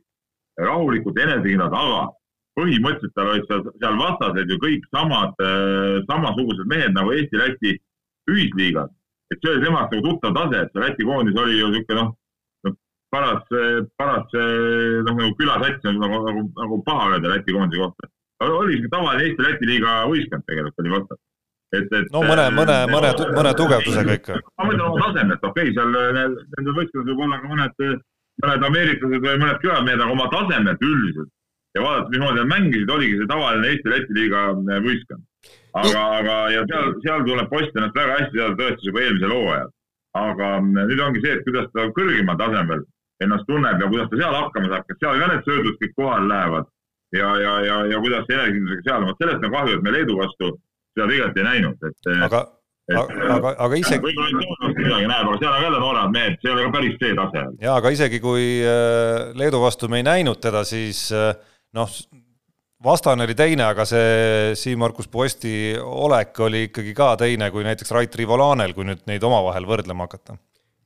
rahulikult, 0.62 1.22
enesekindlad, 1.26 1.78
aga 1.78 2.02
põhimõtteliselt 2.60 3.14
tal 3.16 3.32
olid 3.34 3.46
seal, 3.50 3.62
seal 3.82 4.00
vastased 4.00 4.52
ju 4.52 4.58
kõik 4.62 4.88
samad, 4.96 5.44
samasugused 6.10 6.68
mehed 6.72 6.96
nagu 6.98 7.14
Eesti-Läti 7.16 7.78
ühisliigas. 8.32 8.92
et 9.32 9.40
see 9.40 9.54
oli 9.54 9.64
temast 9.64 9.94
nagu 9.94 10.04
tuttav 10.08 10.34
tase, 10.36 10.64
et 10.66 10.74
see 10.74 10.84
Läti 10.84 11.08
koondis 11.08 11.40
oli 11.40 11.60
ju 11.60 11.70
niisugune 11.72 12.02
noh, 12.02 12.10
noh, 12.68 12.78
paras, 13.16 13.44
paras 13.98 14.36
noh, 14.36 15.16
nagu 15.16 15.32
külasats 15.40 15.88
on 15.88 16.02
nagu, 16.04 16.24
nagu, 16.28 16.48
nagu 16.60 16.82
paha 16.88 17.12
öelda 17.14 17.36
Läti 17.36 17.56
koondise 17.56 17.84
kohta. 17.86 18.12
oli 18.50 18.78
sihuke 18.78 18.96
tavaline 18.96 19.28
Eesti-Läti 19.30 19.72
liiga 19.72 20.00
võistkond 20.12 20.48
tegelikult 20.48 20.84
oli 20.84 20.96
vastas 20.98 21.22
et, 21.72 21.92
et. 21.92 22.08
no 22.14 22.24
mõne, 22.26 22.48
mõne, 22.56 22.78
mõne, 22.92 23.12
mõne 23.36 23.52
tugevdusega 23.58 24.16
ikka. 24.20 24.40
ma 24.60 24.68
mõtlen 24.68 24.88
oma 24.88 25.06
tasemelt, 25.08 25.46
okei 25.50 25.70
okay,, 25.72 25.76
seal 25.78 25.94
nendel 26.18 26.76
võistkondadel 26.78 27.14
võib 27.16 27.28
olla 27.28 27.40
ka 27.42 27.52
mõned, 27.52 28.02
mõned 28.44 28.66
ameeriklased 28.70 29.28
või 29.28 29.38
mõned 29.44 29.62
külamehed, 29.64 30.04
aga 30.04 30.18
oma 30.18 30.28
tasemelt 30.34 30.84
üldiselt. 30.88 31.32
Ja 31.75 31.84
vaadata, 31.84 32.10
mismoodi 32.13 32.41
nad 32.41 32.49
mängisid, 32.53 32.89
oligi 32.95 33.19
see 33.19 33.29
tavaline 33.31 33.73
Eesti-Läti 33.73 34.17
liiga 34.17 34.47
äh, 34.51 34.81
võistkond. 34.88 35.23
aga, 35.81 36.01
aga 36.19 36.39
ja 36.55 36.65
seal, 36.71 36.95
seal 37.05 37.27
tuleb 37.27 37.47
post 37.51 37.77
ennast 37.77 37.95
väga 37.95 38.17
hästi 38.19 38.38
teada 38.39 38.57
tõestas 38.60 38.89
juba 38.89 39.05
eelmisel 39.05 39.36
hooajal. 39.38 39.71
aga 40.25 40.49
äh, 40.57 40.84
nüüd 40.89 41.05
ongi 41.07 41.23
see, 41.23 41.38
et 41.38 41.45
kuidas 41.47 41.71
ta 41.75 41.88
kõrgemal 41.99 42.39
tasemel 42.41 42.86
ennast 43.23 43.47
tunneb 43.47 43.81
ja 43.81 43.89
kuidas 43.93 44.10
ta 44.12 44.21
seal 44.23 44.38
hakkama 44.39 44.71
saab, 44.73 44.88
kas 44.89 45.01
seal 45.03 45.19
ka 45.21 45.31
need 45.31 45.49
söödud 45.49 45.81
kõik 45.84 45.97
kohale 45.99 46.31
lähevad 46.34 46.71
ja, 47.12 47.29
ja, 47.39 47.53
ja, 47.65 47.77
ja 47.91 47.99
kuidas 47.99 48.25
enesekindlusega 48.29 48.88
seal, 48.88 49.05
vot 49.07 49.21
sellest 49.21 49.45
on 49.45 49.53
kahju, 49.55 49.77
et 49.77 49.86
me 49.86 49.93
Leedu 49.95 50.17
vastu 50.19 50.51
seda 50.95 51.07
tegelikult 51.07 51.39
ei 51.39 51.47
näinud, 51.47 51.86
et. 51.88 52.10
aga, 52.27 52.41
aga, 53.36 53.53
aga 53.67 53.79
isegi. 53.79 54.03
võib-olla 54.05 54.71
midagi 54.75 55.07
näeb, 55.12 55.29
aga 55.29 55.38
seal 55.39 55.53
on 55.53 55.65
jälle 55.65 55.81
nooremad 55.84 56.15
mehed, 56.15 56.38
see 56.41 56.51
ei 56.51 56.55
ole 56.55 56.65
ka 56.65 56.73
päris 56.77 56.97
see 57.03 57.15
tase. 57.19 57.45
ja, 57.62 57.77
aga 57.77 57.93
isegi 57.95 58.21
kui 58.23 58.45
äh, 58.65 59.31
Leedu 59.39 59.63
vastu 59.63 59.91
me 59.91 60.01
ei 60.01 60.07
näinud 60.07 60.41
teda, 60.43 60.63
siis 60.67 61.07
äh, 61.15 61.31
noh, 61.77 61.91
vastane 62.84 63.27
oli 63.27 63.36
teine, 63.38 63.65
aga 63.71 63.86
see 63.88 64.55
Siim-Markus 64.60 65.10
Posti 65.12 65.53
olek 65.81 66.39
oli 66.47 66.65
ikkagi 66.69 66.95
ka 66.97 67.13
teine 67.21 67.51
kui 67.53 67.65
näiteks 67.67 67.93
Rait 67.95 68.17
Rivolanel, 68.19 68.75
kui 68.77 68.88
nüüd 68.88 69.05
neid 69.10 69.23
omavahel 69.27 69.67
võrdlema 69.69 70.10
hakata. 70.10 70.38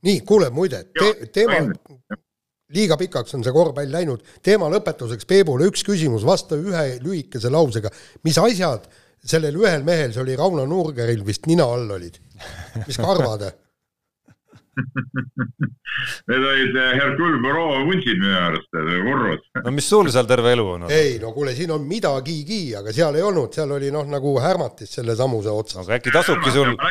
nii, 0.06 0.20
kuule 0.28 0.50
muide 0.54 0.84
te, 0.94 1.12
teema, 1.34 1.62
liiga 2.76 2.98
pikaks 3.00 3.34
on 3.38 3.44
see 3.46 3.54
korvpall 3.54 3.90
läinud, 3.92 4.22
teema 4.44 4.70
lõpetuseks 4.72 5.26
Peebule 5.28 5.70
üks 5.70 5.84
küsimus, 5.86 6.26
vasta 6.26 6.58
ühe 6.58 6.86
lühikese 7.02 7.50
lausega, 7.52 7.90
mis 8.26 8.38
asjad 8.42 8.86
sellel 9.26 9.56
ühel 9.58 9.82
mehel, 9.86 10.12
see 10.14 10.22
oli 10.22 10.36
Rauno 10.38 10.66
Nurgeril 10.68 11.24
vist 11.26 11.48
nina 11.50 11.66
all 11.66 11.90
olid, 11.96 12.20
mis 12.86 12.98
karvad 13.00 13.48
Need 16.28 16.44
olid 16.44 16.76
eh, 16.76 16.92
Hercule 17.00 17.38
Poirot 17.42 17.84
vuntsid 17.88 18.18
minu 18.20 18.36
arust, 18.36 18.68
Urrus. 18.76 19.44
no 19.66 19.72
mis 19.74 19.88
sul 19.88 20.10
seal 20.12 20.28
terve 20.28 20.52
elu 20.52 20.66
on? 20.74 20.86
ei 20.92 21.16
no 21.22 21.32
kuule, 21.36 21.54
siin 21.56 21.72
on 21.74 21.86
midagigi, 21.88 22.60
aga 22.78 22.92
seal 22.96 23.16
ei 23.16 23.24
olnud, 23.24 23.54
seal 23.56 23.72
oli 23.76 23.88
noh, 23.94 24.04
nagu 24.10 24.34
Härmatis 24.42 24.92
selle 24.98 25.16
samuse 25.18 25.52
otsas. 25.52 25.86
aga 25.86 25.96
äkki 26.00 26.12
tasubki 26.14 26.52
sul. 26.52 26.74
ka 26.76 26.90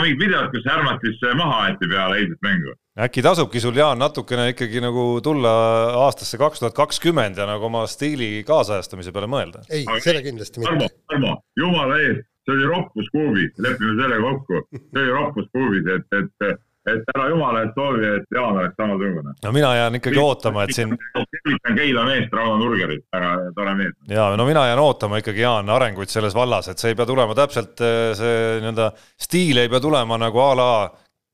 mingid 0.00 0.22
videod, 0.24 0.48
kus 0.54 0.66
Härmatis 0.68 1.20
maha 1.36 1.60
aeti 1.66 1.90
peale 1.92 2.22
eilset 2.22 2.48
mängu. 2.48 2.74
äkki 3.06 3.24
tasubki 3.28 3.60
sul, 3.60 3.76
Jaan, 3.76 4.00
natukene 4.00 4.48
ikkagi 4.54 4.80
nagu 4.84 5.06
tulla 5.24 5.52
aastasse 6.06 6.40
kaks 6.40 6.64
tuhat 6.64 6.76
kakskümmend 6.78 7.40
ja 7.40 7.48
nagu 7.50 7.68
oma 7.68 7.84
stiili 7.90 8.34
kaasajastamise 8.48 9.12
peale 9.12 9.28
mõelda? 9.28 9.66
ei, 9.68 9.84
seda 10.00 10.24
kindlasti 10.24 10.64
mitte. 10.64 10.72
Tarmo, 10.72 10.92
Tarmo, 11.12 11.38
jumala 11.60 12.00
eest, 12.08 12.24
see 12.48 12.56
oli 12.56 12.68
roppus 12.72 13.08
kuubis, 13.12 13.56
lepime 13.60 13.96
selle 14.00 14.20
kokku, 14.24 14.66
see 14.80 15.02
oli 15.04 15.16
roppus 15.20 15.52
kuubis, 15.52 15.96
et, 15.98 16.22
et 16.22 16.60
et 16.90 17.12
ära 17.14 17.28
jumala 17.30 17.62
eest 17.62 17.76
soovi, 17.78 18.06
et 18.16 18.34
Jaan 18.34 18.56
oleks 18.58 18.74
samasugune. 18.76 19.34
no 19.44 19.52
mina 19.52 19.74
jään 19.76 19.98
ikkagi 20.00 20.18
ootama, 20.18 20.64
et 20.64 20.74
siin. 20.74 20.96
tervitan 21.14 21.76
Keila 21.76 22.04
meest, 22.08 22.32
Rauno 22.32 22.56
Nurgerit, 22.64 23.04
väga 23.12 23.30
tore 23.54 23.74
mees. 23.78 23.94
ja 24.08 24.30
no 24.36 24.46
mina 24.46 24.66
jään 24.66 24.82
ootama 24.82 25.22
ikkagi, 25.22 25.40
Jaan, 25.40 25.70
arenguid 25.70 26.10
selles 26.10 26.34
vallas, 26.34 26.68
et 26.68 26.82
see 26.82 26.92
ei 26.92 26.98
pea 26.98 27.06
tulema 27.06 27.36
täpselt 27.38 27.80
eh, 27.80 28.10
see 28.18 28.58
nii-öelda 28.60 28.90
stiil 29.20 29.62
ei 29.62 29.70
pea 29.72 29.80
tulema 29.80 30.18
nagu 30.18 30.42
a 30.42 30.52
la 30.58 30.72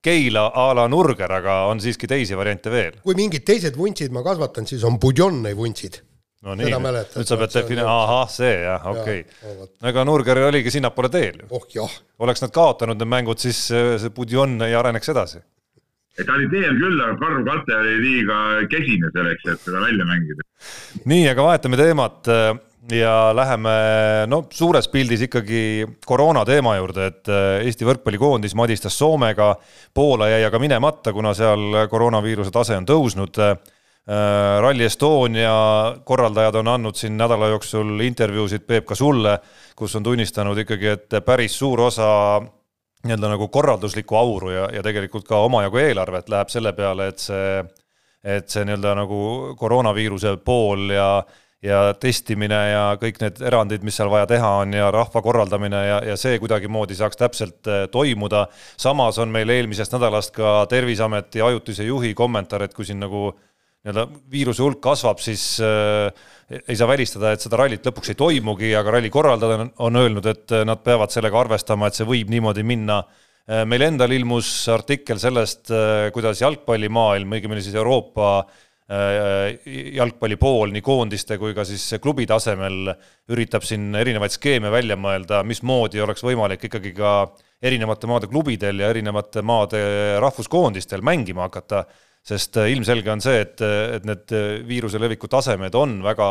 Keila 0.03 0.51
a 0.55 0.69
la 0.75 0.87
Nurger, 0.87 1.31
aga 1.31 1.63
on 1.67 1.81
siiski 1.83 2.07
teisi 2.07 2.37
variante 2.37 2.71
veel. 2.71 3.01
kui 3.03 3.17
mingid 3.17 3.43
teised 3.47 3.75
vuntsid 3.77 4.13
ma 4.15 4.23
kasvatan, 4.23 4.67
siis 4.69 4.83
on 4.87 4.99
Budjonni 4.99 5.55
vuntsid 5.57 5.99
no 6.45 6.55
nii, 6.55 6.71
nüüd 6.71 7.27
sa 7.27 7.37
pead 7.39 7.53
defini-, 7.53 7.83
ahah, 7.83 8.25
see 8.31 8.53
jah, 8.63 8.85
okei 8.93 9.23
okay.. 9.25 9.69
ega 9.91 10.05
Nurger 10.07 10.39
oligi 10.47 10.71
sinnapoole 10.71 11.11
teel. 11.11 11.41
oh 11.49 11.65
jah. 11.73 11.99
oleks 12.23 12.43
nad 12.45 12.53
kaotanud 12.55 12.99
need 12.99 13.11
mängud, 13.11 13.41
siis 13.41 13.65
see 13.69 14.13
Budjon 14.15 14.59
ei 14.67 14.75
areneks 14.77 15.11
edasi. 15.11 15.41
ta 16.19 16.37
oli 16.37 16.47
teel 16.51 16.79
küll, 16.79 17.03
aga 17.03 17.17
Karl 17.19 17.43
Kate 17.47 17.75
oli 17.81 17.99
liiga 18.05 18.39
kesine 18.71 19.11
selleks, 19.15 19.45
et 19.51 19.67
seda 19.67 19.83
välja 19.83 20.07
mängida. 20.07 20.47
nii, 21.11 21.27
aga 21.33 21.47
vahetame 21.49 21.79
teemat 21.79 22.31
äh, 22.31 22.51
ja 22.95 23.15
läheme 23.35 23.73
no 24.31 24.45
suures 24.55 24.87
pildis 24.93 25.25
ikkagi 25.27 25.63
koroona 26.07 26.45
teema 26.47 26.77
juurde, 26.79 27.09
et 27.11 27.33
äh, 27.33 27.65
Eesti 27.67 27.87
võrkpallikoondis 27.89 28.55
madistas 28.55 28.95
Soomega, 28.95 29.51
Poola 29.93 30.31
jäi 30.31 30.47
aga 30.47 30.63
minemata, 30.63 31.11
kuna 31.11 31.35
seal 31.35 31.83
koroonaviiruse 31.91 32.55
tase 32.55 32.79
on 32.79 32.87
tõusnud 32.87 33.43
Äh, 33.43 33.57
Rally 34.61 34.83
Estonia 34.83 35.51
korraldajad 36.03 36.55
on 36.55 36.67
andnud 36.67 36.97
siin 36.97 37.17
nädala 37.17 37.51
jooksul 37.51 37.99
intervjuusid, 38.01 38.63
Peep, 38.65 38.87
ka 38.89 38.95
sulle, 38.97 39.35
kus 39.77 39.93
on 39.95 40.03
tunnistanud 40.03 40.57
ikkagi, 40.63 40.87
et 40.95 41.17
päris 41.25 41.57
suur 41.59 41.83
osa 41.85 42.07
nii-öelda 43.05 43.29
nagu 43.35 43.47
korralduslikku 43.47 44.15
auru 44.15 44.49
ja, 44.51 44.69
ja 44.73 44.81
tegelikult 44.83 45.27
ka 45.27 45.43
omajagu 45.45 45.77
eelarvet 45.77 46.29
läheb 46.29 46.49
selle 46.49 46.73
peale, 46.73 47.11
et 47.13 47.21
see, 47.21 47.59
et 48.23 48.49
see 48.49 48.65
nii-öelda 48.65 48.95
nagu 49.03 49.19
koroonaviiruse 49.59 50.39
pool 50.45 50.89
ja 50.95 51.11
ja 51.63 51.93
testimine 51.99 52.55
ja 52.69 52.83
kõik 52.95 53.17
need 53.19 53.41
erandid, 53.43 53.83
mis 53.83 53.97
seal 53.99 54.07
vaja 54.07 54.29
teha 54.31 54.49
on 54.61 54.73
ja 54.77 54.85
rahva 54.95 55.19
korraldamine 55.21 55.81
ja, 55.83 55.97
ja 56.07 56.15
see 56.15 56.37
kuidagimoodi 56.39 56.95
saaks 56.95 57.19
täpselt 57.19 57.67
äh, 57.67 57.81
toimuda. 57.91 58.45
samas 58.79 59.19
on 59.19 59.27
meil 59.27 59.49
eelmisest 59.49 59.91
nädalast 59.91 60.31
ka 60.31 60.65
Terviseameti 60.71 61.41
ajutise 61.43 61.83
juhi 61.83 62.13
kommentaar, 62.15 62.63
et 62.63 62.73
kui 62.73 62.87
siin 62.87 63.03
nagu 63.03 63.25
äh, 63.33 63.48
nii-öelda 63.79 64.05
viiruse 64.31 64.63
hulk 64.63 64.81
kasvab, 64.83 65.21
siis 65.23 65.43
äh, 65.63 66.09
ei 66.59 66.75
saa 66.75 66.87
välistada, 66.89 67.31
et 67.33 67.43
seda 67.43 67.61
rallit 67.61 67.85
lõpuks 67.87 68.11
ei 68.11 68.19
toimugi, 68.19 68.73
aga 68.75 68.97
ralli 68.97 69.11
korraldaja 69.13 69.61
on, 69.63 69.73
on 69.87 69.99
öelnud, 70.01 70.25
et 70.27 70.55
äh, 70.55 70.65
nad 70.67 70.83
peavad 70.83 71.13
sellega 71.13 71.39
arvestama, 71.39 71.87
et 71.87 71.99
see 71.99 72.07
võib 72.07 72.31
niimoodi 72.33 72.65
minna 72.67 72.99
äh,. 72.99 73.63
meil 73.69 73.87
endal 73.87 74.11
ilmus 74.15 74.51
artikkel 74.73 75.21
sellest 75.21 75.71
äh,, 75.71 76.09
kuidas 76.15 76.43
jalgpallimaailm, 76.43 77.37
õigemini 77.37 77.63
siis 77.63 77.77
Euroopa 77.79 78.33
äh, 78.41 79.55
jalgpallipool 79.95 80.75
nii 80.75 80.83
koondiste 80.83 81.39
kui 81.39 81.55
ka 81.55 81.63
siis 81.67 81.87
klubi 82.03 82.27
tasemel 82.27 82.91
üritab 83.31 83.63
siin 83.63 83.93
erinevaid 83.95 84.35
skeeme 84.35 84.73
välja 84.75 84.99
mõelda, 84.99 85.39
mismoodi 85.47 86.03
oleks 86.03 86.27
võimalik 86.27 86.67
ikkagi 86.67 86.91
ka 86.99 87.15
erinevate 87.63 88.11
maade 88.11 88.27
klubidel 88.27 88.83
ja 88.83 88.91
erinevate 88.91 89.41
maade 89.43 89.81
rahvuskoondistel 90.19 91.03
mängima 91.03 91.47
hakata 91.47 91.85
sest 92.25 92.57
äh, 92.59 92.69
ilmselge 92.73 93.11
on 93.13 93.23
see, 93.23 93.39
et, 93.45 93.61
et 93.63 94.05
need 94.07 94.33
äh, 94.35 94.59
viiruse 94.67 94.99
leviku 95.01 95.29
tasemed 95.31 95.75
on 95.77 95.99
väga, 96.05 96.27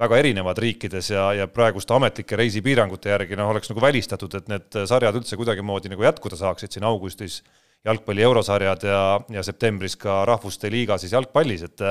väga 0.00 0.20
erinevad 0.22 0.60
riikides 0.62 1.10
ja, 1.12 1.26
ja 1.36 1.48
praeguste 1.50 1.96
ametlike 1.96 2.38
reisipiirangute 2.38 3.12
järgi 3.12 3.38
noh, 3.38 3.50
oleks 3.52 3.72
nagu 3.72 3.82
välistatud, 3.84 4.38
et 4.38 4.48
need 4.52 4.80
sarjad 4.90 5.18
üldse 5.20 5.38
kuidagimoodi 5.40 5.92
nagu 5.92 6.06
jätkuda 6.06 6.40
saaksid 6.40 6.74
siin 6.74 6.88
augustis. 6.88 7.42
Jalgpalli 7.84 8.22
eurosarjad 8.24 8.84
ja, 8.88 9.00
ja 9.28 9.42
septembris 9.44 9.98
ka 10.00 10.22
rahvuste 10.24 10.70
liiga 10.72 10.96
siis 10.96 11.12
jalgpallis, 11.12 11.66
et 11.66 11.82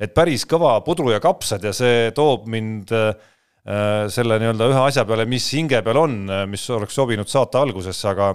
et 0.00 0.12
päris 0.14 0.44
kõva 0.48 0.76
pudru 0.86 1.10
ja 1.10 1.18
kapsad 1.20 1.64
ja 1.66 1.72
see 1.74 2.12
toob 2.14 2.46
mind 2.48 2.92
äh, 2.94 3.10
selle 4.14 4.38
nii-öelda 4.38 4.68
ühe 4.70 4.84
asja 4.84 5.02
peale, 5.08 5.26
mis 5.26 5.48
hinge 5.52 5.82
peal 5.82 5.98
on, 6.00 6.14
mis 6.48 6.62
oleks 6.70 6.94
sobinud 6.94 7.28
saate 7.28 7.58
algusesse, 7.58 8.06
aga 8.08 8.30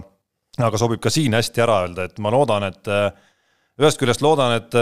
aga 0.63 0.80
sobib 0.80 1.01
ka 1.04 1.12
siin 1.12 1.36
hästi 1.36 1.63
ära 1.63 1.82
öelda, 1.84 2.08
et 2.08 2.19
ma 2.23 2.32
loodan, 2.34 2.67
et 2.69 2.91
äh, 2.91 3.10
ühest 3.81 3.99
küljest 3.99 4.23
loodan, 4.23 4.55
et, 4.55 4.75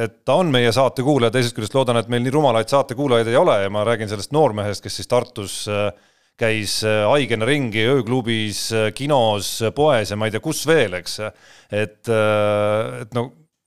et 0.00 0.20
ta 0.24 0.38
on 0.40 0.50
meie 0.52 0.70
saate 0.72 1.04
kuulaja, 1.04 1.32
teisest 1.34 1.56
küljest 1.56 1.74
loodan, 1.76 1.98
et 2.00 2.08
meil 2.12 2.22
nii 2.24 2.32
rumalaid 2.32 2.70
saatekuulajaid 2.72 3.28
ei 3.28 3.36
ole 3.36 3.56
ja 3.66 3.72
ma 3.72 3.84
räägin 3.84 4.08
sellest 4.08 4.32
noormehest, 4.32 4.84
kes 4.84 4.96
siis 5.00 5.10
Tartus 5.10 5.56
äh, 5.68 5.90
käis 6.40 6.78
äh, 6.88 7.02
haigena 7.10 7.48
ringi 7.48 7.84
ööklubis, 7.84 8.62
äh, 8.72 8.88
kinos, 8.96 9.58
poes 9.76 10.12
ja 10.12 10.16
ma 10.16 10.28
ei 10.28 10.32
tea, 10.32 10.44
kus 10.44 10.62
veel, 10.68 10.96
eks. 11.02 11.18
et, 11.68 12.00
et 12.08 13.12
no 13.16 13.26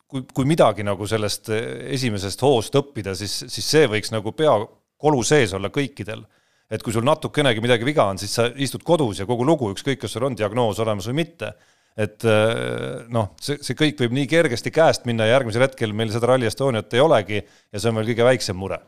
kui, 0.09 0.25
kui 0.33 0.49
midagi 0.49 0.85
nagu 0.85 1.05
sellest 1.09 1.51
esimesest 1.53 2.41
hoost 2.41 2.73
õppida, 2.81 3.13
siis, 3.17 3.43
siis 3.45 3.69
see 3.75 3.91
võiks 3.91 4.09
nagu 4.13 4.33
pea 4.33 4.55
kolu 5.03 5.21
sees 5.27 5.53
olla 5.53 5.69
kõikidel. 5.73 6.25
et 6.73 6.81
kui 6.81 6.93
sul 6.95 7.05
natukenegi 7.05 7.61
midagi 7.61 7.85
viga 7.85 8.07
on, 8.09 8.17
siis 8.17 8.33
sa 8.33 8.47
istud 8.49 8.81
kodus 8.81 9.19
ja 9.21 9.29
kogu 9.29 9.45
lugu, 9.45 9.69
ükskõik, 9.75 9.99
kas 10.01 10.15
sul 10.15 10.25
on 10.25 10.33
diagnoos 10.33 10.79
olemas 10.81 11.05
või 11.11 11.21
mitte 11.21 11.51
et 11.93 12.25
äh, 12.25 13.03
noh, 13.13 13.33
see, 13.41 13.59
see 13.61 13.77
kõik 13.77 13.99
võib 14.01 14.15
nii 14.17 14.29
kergesti 14.29 14.71
käest 14.73 15.05
minna 15.09 15.27
ja 15.27 15.35
järgmisel 15.37 15.65
hetkel 15.67 15.93
meil 15.93 16.09
seda 16.13 16.31
Rally 16.31 16.49
Estoniat 16.49 16.93
ei 16.95 17.03
olegi 17.03 17.37
ja 17.37 17.79
see 17.79 17.91
on 17.91 17.99
veel 17.99 18.09
kõige 18.11 18.27
väiksem 18.29 18.57
mure. 18.57 18.79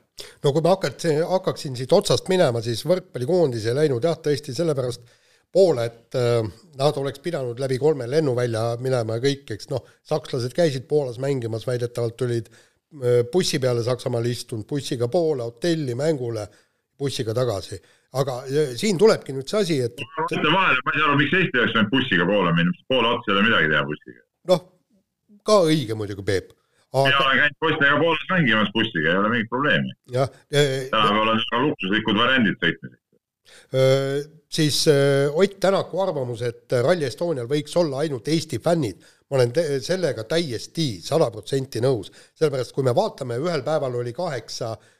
no 0.44 0.54
kui 0.56 0.66
ma 0.66 0.74
hakkad, 0.74 1.06
hakkaksin 1.30 1.78
siit 1.78 1.94
otsast 1.94 2.32
minema, 2.32 2.64
siis 2.66 2.82
võrkpallikoondis 2.90 3.70
ei 3.70 3.78
läinud 3.78 4.06
jah, 4.06 4.18
tõesti 4.18 4.56
sellepärast 4.58 5.06
poole, 5.56 5.86
et 5.86 6.18
äh, 6.20 6.42
nad 6.82 7.02
oleks 7.02 7.22
pidanud 7.24 7.62
läbi 7.62 7.78
kolme 7.82 8.10
lennuvälja 8.10 8.72
minema 8.82 9.20
ja 9.20 9.26
kõik, 9.28 9.54
eks 9.56 9.70
noh, 9.74 9.86
sakslased 10.06 10.58
käisid 10.58 10.90
Poolas 10.90 11.22
mängimas, 11.22 11.68
väidetavalt 11.70 12.18
tulid 12.18 12.50
bussi 13.32 13.60
peale 13.60 13.82
Saksamaal 13.84 14.26
istunud, 14.30 14.64
bussiga 14.70 15.10
poole 15.12 15.44
hotelli, 15.44 15.96
mängule, 16.00 16.46
bussiga 17.00 17.34
tagasi. 17.38 17.80
aga 18.16 18.36
siin 18.80 18.98
tulebki 18.98 19.34
nüüd 19.36 19.50
see 19.52 19.62
asi, 19.62 19.80
et. 19.84 20.04
ütle 20.32 20.52
vahele, 20.52 20.80
ma 20.86 20.94
ei 20.94 21.00
saa 21.00 21.08
aru, 21.10 21.18
miks 21.20 21.34
Eesti 21.36 21.60
oleks 21.62 21.74
läinud 21.76 21.92
bussiga 21.92 22.28
Poola 22.30 22.54
minna, 22.56 22.76
poole 22.92 23.10
otsa 23.12 23.32
ei 23.32 23.38
ole 23.38 23.48
midagi 23.50 23.72
teha 23.74 23.88
bussiga. 23.90 24.22
noh, 24.52 24.62
ka 25.50 25.58
õige 25.70 25.98
muidugi, 26.00 26.24
Peep 26.28 26.54
aga.... 26.94 27.08
mina 27.10 27.26
olen 27.26 27.42
käinud 27.42 27.58
poistega 27.66 27.98
Poolas 28.04 28.30
mängimas 28.32 28.72
bussiga, 28.78 29.12
ei 29.12 29.20
ole 29.24 29.34
mingit 29.34 29.52
probleemi. 29.52 29.98
jah. 30.16 30.32
tänapäeval 30.52 31.34
on 31.34 31.44
ka 31.52 31.66
luksuslikud 31.66 32.24
variandid 32.24 32.64
sõitmiseks 32.64 33.04
siis 34.56 34.86
Ott 35.34 35.60
Tänaku 35.60 36.00
arvamus, 36.02 36.42
et 36.42 36.72
Rally 36.82 37.06
Estonial 37.06 37.48
võiks 37.50 37.76
olla 37.78 38.02
ainult 38.04 38.28
Eesti 38.32 38.60
fännid, 38.64 39.04
ma 39.30 39.38
olen 39.40 39.54
sellega 39.84 40.24
täiesti 40.30 41.02
sada 41.04 41.28
protsenti 41.34 41.82
nõus, 41.84 42.12
sellepärast 42.38 42.74
kui 42.76 42.86
me 42.86 42.94
vaatame, 42.96 43.38
ühel 43.42 43.64
päeval 43.66 44.00
oli 44.02 44.14
kaheksa 44.16 44.76
öö, 44.76 44.95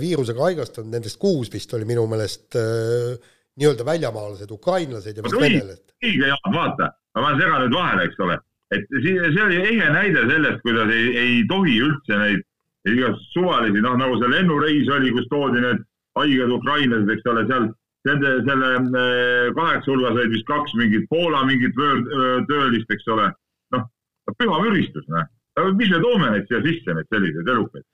viirusega 0.00 0.40
haigestunud, 0.40 0.88
nendest 0.88 1.18
kuus 1.20 1.50
vist 1.52 1.72
oli 1.76 1.84
minu 1.84 2.06
meelest 2.08 2.56
nii-öelda 2.56 3.84
väljamaalased, 3.84 4.50
ukrainlased 4.56 5.18
ja 5.18 5.24
vist 5.26 5.36
venelased. 5.36 5.92
õige, 6.00 6.30
Jaan, 6.30 6.54
vaata, 6.54 6.88
ma 7.20 7.34
segan 7.36 7.66
nüüd 7.66 7.76
vahele, 7.76 8.06
eks 8.08 8.22
ole 8.24 8.38
et 8.74 8.86
see 9.04 9.44
oli 9.44 9.60
ehe 9.60 9.88
näide 9.92 10.24
sellest, 10.28 10.60
kuidas 10.64 10.90
ei, 10.92 11.08
ei 11.20 11.38
tohi 11.50 11.78
üldse 11.84 12.18
neid 12.20 12.42
igast 12.90 13.22
suvalisi, 13.34 13.80
noh 13.84 13.96
nagu 14.00 14.18
see 14.20 14.30
lennureis 14.32 14.90
oli, 14.96 15.12
kus 15.14 15.28
toodi 15.32 15.62
need 15.64 15.82
haiged 16.18 16.52
ukrainlased, 16.58 17.12
eks 17.14 17.30
ole, 17.32 17.46
seal 17.50 17.68
nende, 18.08 18.34
selle 18.48 18.70
eh, 18.74 19.48
kaheksa 19.56 19.92
hulgas 19.92 20.18
olid 20.18 20.34
vist 20.34 20.48
kaks 20.50 20.76
mingit 20.80 21.08
Poola 21.12 21.44
mingit 21.48 21.76
töölist, 22.50 22.90
eks 22.92 23.08
ole. 23.14 23.30
noh, 23.74 23.88
püha 24.40 24.60
müristus, 24.66 25.08
noh. 25.12 25.26
mis 25.78 25.90
me 25.90 26.00
toome 26.02 26.30
neid 26.34 26.48
siia 26.50 26.62
sisse, 26.66 26.96
neid 26.96 27.10
selliseid 27.12 27.52
elukaid 27.56 27.86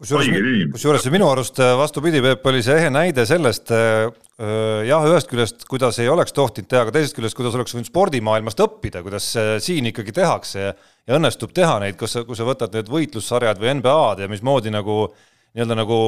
kusjuures, 0.00 0.28
kusjuures 0.72 1.06
minu 1.12 1.28
arust 1.28 1.60
äh, 1.60 1.74
vastupidi, 1.78 2.22
Peep, 2.24 2.46
oli 2.48 2.62
see 2.64 2.76
ehe 2.80 2.90
näide 2.92 3.26
sellest 3.28 3.72
äh, 3.76 4.06
äh, 4.40 4.82
jah, 4.88 5.04
ühest 5.10 5.28
küljest, 5.28 5.66
kuidas 5.68 6.00
ei 6.00 6.08
oleks 6.08 6.32
tohtinud 6.36 6.70
teha, 6.70 6.86
aga 6.86 6.94
teisest 6.96 7.18
küljest, 7.18 7.36
kuidas 7.36 7.56
oleks 7.58 7.76
võinud 7.76 7.90
spordimaailmast 7.90 8.62
õppida, 8.64 9.04
kuidas 9.04 9.28
siin 9.64 9.90
ikkagi 9.92 10.14
tehakse 10.16 10.62
ja, 10.64 10.72
õnnestub 11.18 11.52
teha 11.56 11.76
neid, 11.84 12.00
sa, 12.08 12.24
kui 12.24 12.38
sa 12.38 12.48
võtad 12.48 12.72
need 12.76 12.88
võitlussarjad 12.92 13.60
või 13.60 13.76
NBA-d 13.80 14.24
ja 14.24 14.30
mismoodi 14.32 14.72
nagu 14.72 15.02
äh, 15.10 15.29
nii-öelda 15.56 15.76
nagu 15.78 15.98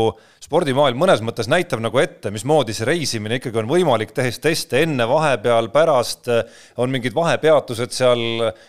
spordimaailm 0.42 1.00
mõnes 1.02 1.22
mõttes 1.24 1.48
näitab 1.50 1.82
nagu 1.82 1.98
ette, 1.98 2.30
mismoodi 2.34 2.74
see 2.76 2.86
reisimine 2.86 3.40
ikkagi 3.40 3.62
on 3.62 3.70
võimalik, 3.70 4.12
tehes 4.14 4.38
teste 4.42 4.84
enne, 4.86 5.06
vahepeal, 5.10 5.70
pärast, 5.74 6.30
on 6.78 6.92
mingid 6.94 7.16
vahepeatused 7.16 7.94
seal 7.94 8.22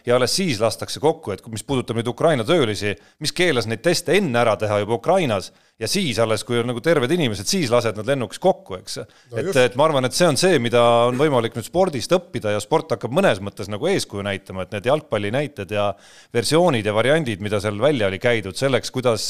ja 0.05 0.17
alles 0.17 0.33
siis 0.39 0.61
lastakse 0.63 1.01
kokku, 1.03 1.35
et 1.35 1.45
mis 1.53 1.65
puudutab 1.67 1.99
nüüd 1.99 2.09
Ukraina 2.09 2.45
töölisi, 2.47 2.95
mis 3.21 3.35
keelas 3.35 3.69
neid 3.69 3.85
teste 3.85 4.17
enne 4.17 4.41
ära 4.41 4.57
teha 4.57 4.81
juba 4.81 4.97
Ukrainas 4.97 5.51
ja 5.83 5.89
siis 5.91 6.19
alles, 6.23 6.45
kui 6.47 6.57
on 6.61 6.69
nagu 6.71 6.81
terved 6.83 7.11
inimesed, 7.11 7.47
siis 7.49 7.71
lased 7.71 7.97
nad 7.99 8.07
lennuks 8.07 8.39
kokku, 8.43 8.77
eks 8.79 9.01
no. 9.01 9.39
et, 9.41 9.49
et 9.65 9.75
ma 9.79 9.87
arvan, 9.89 10.07
et 10.07 10.15
see 10.15 10.27
on 10.29 10.39
see, 10.39 10.59
mida 10.63 10.81
on 11.09 11.19
võimalik 11.19 11.57
nüüd 11.57 11.67
spordist 11.67 12.13
õppida 12.15 12.53
ja 12.55 12.61
sport 12.63 12.95
hakkab 12.95 13.13
mõnes 13.15 13.41
mõttes 13.43 13.69
nagu 13.71 13.89
eeskuju 13.91 14.23
näitama, 14.25 14.63
et 14.63 14.77
need 14.77 14.87
jalgpalli 14.87 15.33
näited 15.35 15.73
ja 15.75 15.89
versioonid 16.35 16.87
ja 16.87 16.95
variandid, 16.95 17.43
mida 17.43 17.59
seal 17.63 17.81
välja 17.83 18.07
oli 18.07 18.21
käidud 18.23 18.57
selleks, 18.59 18.93
kuidas 18.95 19.27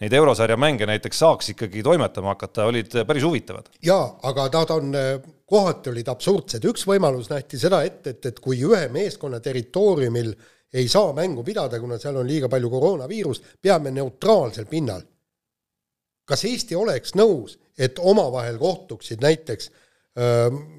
neid 0.00 0.16
eurosarja 0.16 0.56
mänge 0.60 0.88
näiteks 0.88 1.22
saaks 1.24 1.52
ikkagi 1.54 1.84
toimetama 1.84 2.32
hakata, 2.32 2.66
olid 2.72 2.96
päris 3.06 3.28
huvitavad. 3.28 3.68
jaa, 3.84 4.08
aga 4.30 4.48
nad 4.56 4.74
on 4.78 4.96
kohati 5.52 5.92
olid 5.92 6.08
absurdsed, 6.08 6.64
üks 6.72 6.88
võimalus 6.88 7.28
nähti 7.28 7.60
seda 7.60 7.82
ette, 7.84 8.16
et, 8.16 8.32
et 8.32 8.40
kui 8.40 8.62
ühe 8.64 8.86
meeskonna 8.92 9.42
territooriumil 9.44 10.32
ei 10.72 10.88
saa 10.88 11.12
mängu 11.12 11.44
pidada, 11.44 11.76
kuna 11.76 11.98
seal 12.00 12.16
on 12.16 12.24
liiga 12.24 12.48
palju 12.48 12.70
koroonaviirust, 12.72 13.58
peame 13.60 13.92
neutraalsel 13.92 14.64
pinnal 14.70 15.02
kas 16.24 16.44
Eesti 16.44 16.76
oleks 16.78 17.14
nõus, 17.18 17.58
et 17.78 17.98
omavahel 17.98 18.58
kohtuksid 18.58 19.22
näiteks 19.22 19.70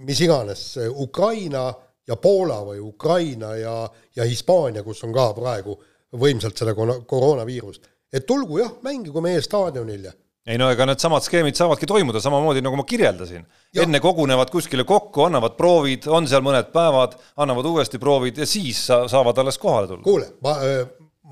mis 0.06 0.22
iganes 0.22 0.76
Ukraina 1.02 1.74
ja 2.08 2.16
Poola 2.22 2.60
või 2.68 2.80
Ukraina 2.80 3.56
ja, 3.58 3.78
ja 4.16 4.28
Hispaania, 4.30 4.84
kus 4.84 5.04
on 5.04 5.14
ka 5.14 5.32
praegu 5.34 5.74
võimsalt 6.22 6.60
seda 6.60 6.76
koroonaviirust, 6.76 7.88
et 8.14 8.28
tulgu 8.30 8.60
jah, 8.62 8.76
mängigu 8.86 9.24
meie 9.26 9.42
staadionil 9.42 10.12
ja 10.12 10.14
ei 10.44 10.60
no 10.60 10.68
ega 10.74 10.84
needsamad 10.86 11.24
skeemid 11.24 11.56
saavadki 11.56 11.88
toimuda 11.88 12.20
samamoodi, 12.20 12.60
nagu 12.62 12.76
ma 12.76 12.84
kirjeldasin. 12.84 13.46
enne 13.80 14.02
kogunevad 14.04 14.50
kuskile 14.52 14.84
kokku, 14.84 15.24
annavad 15.24 15.56
proovid, 15.56 16.04
on 16.12 16.28
seal 16.28 16.44
mõned 16.44 16.68
päevad, 16.74 17.16
annavad 17.40 17.70
uuesti 17.70 18.00
proovid 18.00 18.42
ja 18.44 18.46
siis 18.46 18.82
sa, 18.90 19.06
saavad 19.08 19.40
alles 19.40 19.58
kohale 19.58 19.88
tulla. 19.88 20.04
kuule, 20.04 20.34
ma 20.44 20.58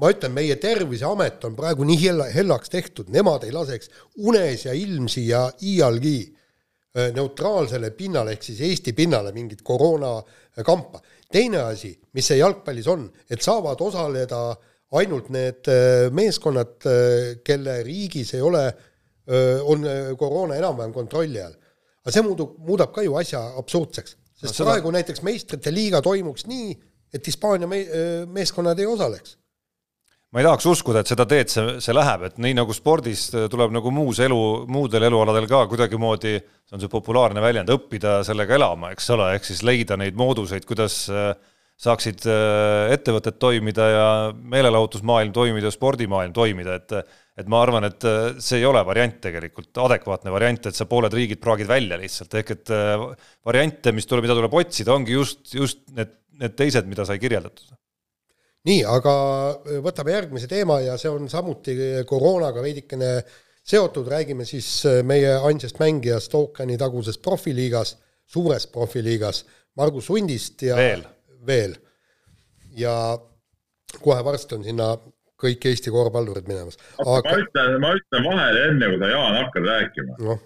ma 0.01 0.09
ütlen, 0.09 0.33
meie 0.33 0.57
Terviseamet 0.61 1.43
on 1.45 1.55
praegu 1.57 1.85
nii 1.85 1.99
hella, 2.01 2.27
hellaks 2.33 2.73
tehtud, 2.73 3.11
nemad 3.13 3.45
ei 3.45 3.53
laseks 3.53 3.91
unes 4.25 4.65
ja 4.65 4.73
ilmsi 4.77 5.27
ja 5.27 5.43
iialgi 5.61 6.17
äh, 6.25 7.11
neutraalsele 7.15 7.91
pinnale 7.97 8.33
ehk 8.35 8.47
siis 8.47 8.63
Eesti 8.65 8.95
pinnale 8.97 9.33
mingit 9.35 9.61
koroonakampa. 9.65 11.01
teine 11.31 11.61
asi, 11.69 11.93
mis 12.13 12.27
see 12.27 12.39
jalgpallis 12.41 12.87
on, 12.91 13.05
et 13.29 13.41
saavad 13.41 13.81
osaleda 13.81 14.41
ainult 14.97 15.29
need 15.29 15.69
äh, 15.71 16.09
meeskonnad, 16.11 16.79
äh, 16.89 17.27
kelle 17.45 17.81
riigis 17.87 18.33
ei 18.35 18.41
ole, 18.41 18.69
on 19.31 19.85
koroona 20.17 20.55
enam-vähem 20.57 20.91
kontrolli 20.91 21.39
all. 21.39 21.53
aga 22.01 22.11
see 22.11 22.23
muudab, 22.25 22.55
muudab 22.65 22.89
ka 22.91 23.03
ju 23.05 23.13
asja 23.15 23.39
absurdseks, 23.61 24.15
sest 24.33 24.47
no, 24.49 24.55
seda... 24.55 24.65
praegu 24.71 24.91
näiteks 24.91 25.21
meistrite 25.23 25.71
liiga 25.71 26.01
toimuks 26.03 26.47
nii, 26.49 26.73
et 27.13 27.29
Hispaania 27.29 27.69
me 27.69 27.79
meeskonnad 28.33 28.81
ei 28.81 28.89
osaleks 28.89 29.37
ma 30.31 30.39
ei 30.39 30.47
tahaks 30.47 30.67
uskuda, 30.71 31.01
et 31.03 31.11
seda 31.11 31.25
teed 31.27 31.51
see, 31.51 31.77
see 31.83 31.95
läheb, 31.95 32.25
et 32.29 32.37
nii 32.41 32.55
nagu 32.61 32.73
spordis 32.75 33.27
tuleb 33.51 33.73
nagu 33.75 33.91
muus 33.91 34.21
elu, 34.23 34.41
muudel 34.71 35.09
elualadel 35.09 35.47
ka 35.51 35.65
kuidagimoodi, 35.71 36.37
see 36.39 36.77
on 36.77 36.83
see 36.83 36.91
populaarne 36.91 37.43
väljend, 37.43 37.71
õppida 37.73 38.21
sellega 38.27 38.55
elama, 38.55 38.93
eks 38.95 39.11
ole, 39.15 39.33
ehk 39.35 39.47
siis 39.49 39.63
leida 39.67 39.97
neid 39.99 40.15
mooduseid, 40.19 40.63
kuidas 40.69 41.03
äh, 41.11 41.33
saaksid 41.81 42.23
äh, 42.31 42.93
ettevõtted 42.95 43.41
toimida 43.43 43.89
ja 43.91 44.07
meelelahutusmaailm 44.55 45.35
toimida, 45.35 45.73
spordimaailm 45.73 46.35
toimida, 46.35 46.79
et 46.79 47.19
et 47.41 47.47
ma 47.49 47.61
arvan, 47.63 47.87
et 47.87 48.03
äh, 48.05 48.39
see 48.43 48.59
ei 48.59 48.65
ole 48.67 48.81
variant 48.85 49.15
tegelikult, 49.23 49.71
adekvaatne 49.83 50.31
variant, 50.31 50.67
et 50.67 50.77
sa 50.77 50.85
pooled 50.87 51.11
riigid 51.15 51.39
praagid 51.43 51.67
välja 51.67 51.99
lihtsalt, 51.99 52.39
ehk 52.39 52.55
et 52.55 52.73
variante, 53.47 53.95
mis 53.95 54.07
tuleb, 54.07 54.27
mida 54.27 54.35
tuleb 54.37 54.59
otsida, 54.63 54.95
ongi 54.95 55.15
just, 55.15 55.43
just 55.55 55.83
need, 55.95 56.11
need 56.39 56.55
teised, 56.59 56.87
mida 56.91 57.07
sai 57.07 57.19
kirjeldatud 57.23 57.71
nii, 58.69 58.81
aga 58.87 59.13
äh, 59.51 59.79
võtame 59.83 60.15
järgmise 60.15 60.49
teema 60.51 60.79
ja 60.83 60.97
see 61.01 61.11
on 61.11 61.29
samuti 61.31 61.75
koroonaga 62.09 62.63
veidikene 62.63 63.13
seotud, 63.63 64.09
räägime 64.11 64.45
siis 64.45 64.69
äh, 64.89 65.01
meie 65.07 65.33
ainsast 65.47 65.81
mängijast 65.81 66.35
ookeani 66.37 66.77
taguses 66.81 67.17
profiliigas, 67.21 67.95
suures 68.29 68.67
profiliigas, 68.71 69.45
Margus 69.77 70.09
Hundist 70.11 70.61
ja 70.67 70.77
veel, 70.77 71.03
veel.. 71.47 71.75
ja 72.77 72.93
kohe 74.01 74.21
varsti 74.23 74.55
on 74.57 74.63
sinna 74.67 74.93
kõik 75.41 75.65
Eesti 75.65 75.91
korvpallurid 75.91 76.45
minemas. 76.47 76.77
aga 77.01 77.33
ma 77.33 77.41
ütlen, 77.41 77.75
ma 77.81 77.95
ütlen 77.97 78.27
vahele 78.27 78.63
enne, 78.69 78.89
kui 78.91 79.01
sa, 79.01 79.09
Jaan, 79.09 79.37
hakkad 79.39 79.67
rääkima. 79.71 80.17
No.. 80.21 80.37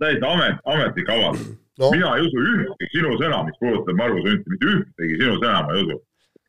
täiesti 0.00 0.26
amet, 0.26 0.58
ametlik 0.64 1.10
avaldus 1.14 1.52
no.. 1.78 1.90
mina 1.94 2.10
ei 2.16 2.26
usu 2.26 2.42
ühtegi 2.42 2.90
sinu 2.96 3.14
sõna, 3.20 3.44
mis 3.46 3.58
puudutab 3.62 3.98
Margus 4.00 4.26
Hunti, 4.26 4.54
mitte 4.54 4.72
ühtegi 4.74 5.20
sinu 5.22 5.38
sõna 5.38 5.62
ma 5.66 5.76
ei 5.76 5.86
usu 5.86 6.00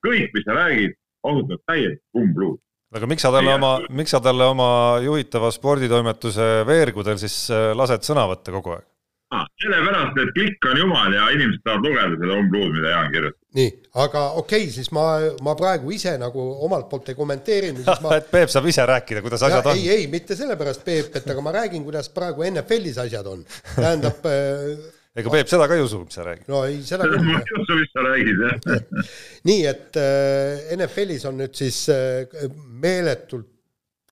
kõik, 0.06 0.34
mis 0.36 0.48
sa 0.48 0.58
räägid, 0.58 0.98
osutub 1.30 1.64
täiesti 1.68 2.02
umbluud. 2.18 2.60
aga 2.96 3.10
miks 3.10 3.26
sa 3.26 3.34
talle 3.34 3.54
oma, 3.54 3.74
miks 3.94 4.16
sa 4.16 4.22
talle 4.24 4.48
oma 4.50 4.70
juhitava 5.04 5.52
sporditoimetuse 5.54 6.48
veergudel 6.70 7.20
siis 7.22 7.42
äh, 7.54 7.72
lased 7.78 8.08
sõna 8.08 8.26
võtta 8.32 8.56
kogu 8.56 8.78
aeg? 8.78 8.88
Ah, 9.30 9.44
sellepärast, 9.62 10.16
et 10.24 10.30
klikk 10.34 10.66
on 10.72 10.80
jumal 10.80 11.14
ja 11.14 11.28
inimesed 11.30 11.62
tahavad 11.62 11.86
lugeda 11.86 12.16
seda 12.18 12.38
umbluud, 12.42 12.72
mida 12.74 12.94
Jaan 12.96 13.12
kirjutab. 13.14 13.38
nii, 13.60 13.68
aga 14.02 14.24
okei 14.42 14.64
okay,, 14.64 14.72
siis 14.74 14.90
ma, 14.96 15.04
ma 15.46 15.54
praegu 15.60 15.94
ise 15.94 16.16
nagu 16.18 16.46
omalt 16.66 16.88
poolt 16.90 17.12
ei 17.14 17.18
kommenteeri. 17.18 17.70
Ma... 18.06 18.16
et 18.18 18.32
Peep 18.32 18.50
saab 18.50 18.66
ise 18.72 18.88
rääkida, 18.90 19.22
kuidas 19.22 19.46
asjad 19.46 19.70
ja, 19.70 19.76
on. 19.76 19.78
ei, 19.78 20.00
ei, 20.00 20.08
mitte 20.10 20.38
sellepärast, 20.40 20.82
Peep, 20.86 21.14
et 21.22 21.30
aga 21.30 21.46
ma 21.46 21.54
räägin, 21.60 21.86
kuidas 21.86 22.10
praegu 22.16 22.48
NFL-is 22.50 22.98
asjad 23.06 23.30
on. 23.30 23.46
tähendab 23.76 24.26
äh, 24.34 24.82
ega 25.20 25.34
Peep 25.34 25.52
seda 25.52 25.68
ka 25.70 25.78
ei 25.78 25.84
usu, 25.86 26.02
mis 26.06 26.18
sa 26.18 26.26
räägid? 26.28 26.48
no 26.52 26.64
ei, 26.68 26.82
seda 26.88 27.08
küll. 27.10 27.24
ma 27.28 27.40
ei 27.40 27.62
usu, 27.62 27.78
mis 27.80 27.94
sa 27.94 28.06
räägid, 28.06 28.44
jah. 28.46 29.06
nii, 29.50 29.62
et 29.70 30.02
äh, 30.02 30.74
NFL-is 30.78 31.28
on 31.30 31.40
nüüd 31.44 31.56
siis 31.60 31.86
äh, 31.94 32.50
meeletult 32.82 33.50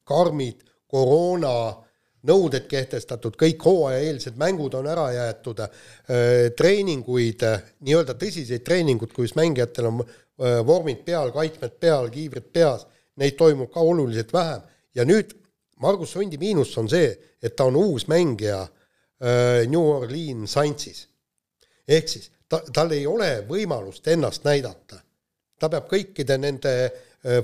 karmid 0.08 0.64
koroona 0.88 1.54
nõuded 2.28 2.68
kehtestatud, 2.68 3.36
kõik 3.40 3.64
hooajaeelsed 3.64 4.38
mängud 4.40 4.76
on 4.80 4.88
ära 4.90 5.08
jäetud 5.16 5.60
äh,, 5.64 5.74
treeninguid 6.58 7.44
äh,, 7.48 7.68
nii-öelda 7.88 8.18
tõsiseid 8.20 8.66
treeninguid, 8.68 9.14
kus 9.16 9.36
mängijatel 9.38 9.92
on 9.92 10.02
äh, 10.04 10.60
vormid 10.68 11.04
peal, 11.08 11.32
kaitsmed 11.36 11.78
peal, 11.80 12.10
kiivrid 12.12 12.50
peas, 12.54 12.88
neid 13.18 13.38
toimub 13.40 13.72
ka 13.74 13.84
oluliselt 13.84 14.34
vähem 14.34 14.66
ja 14.98 15.06
nüüd 15.08 15.36
Margus 15.82 16.16
Sundi 16.16 16.40
miinus 16.42 16.72
on 16.82 16.90
see, 16.90 17.12
et 17.44 17.54
ta 17.56 17.68
on 17.70 17.76
uus 17.78 18.08
mängija 18.10 18.64
New 19.20 19.82
Orleans 19.82 20.52
Saintsis. 20.54 21.08
ehk 21.88 22.08
siis 22.08 22.30
ta, 22.50 22.62
tal 22.74 22.92
ei 22.92 23.08
ole 23.08 23.44
võimalust 23.50 24.08
ennast 24.08 24.44
näidata. 24.46 25.00
ta 25.60 25.70
peab 25.70 25.88
kõikide 25.90 26.38
nende 26.38 26.74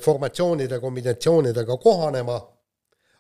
formatsioonide, 0.02 0.80
kombinatsioonidega 0.80 1.78
kohanema, 1.82 2.38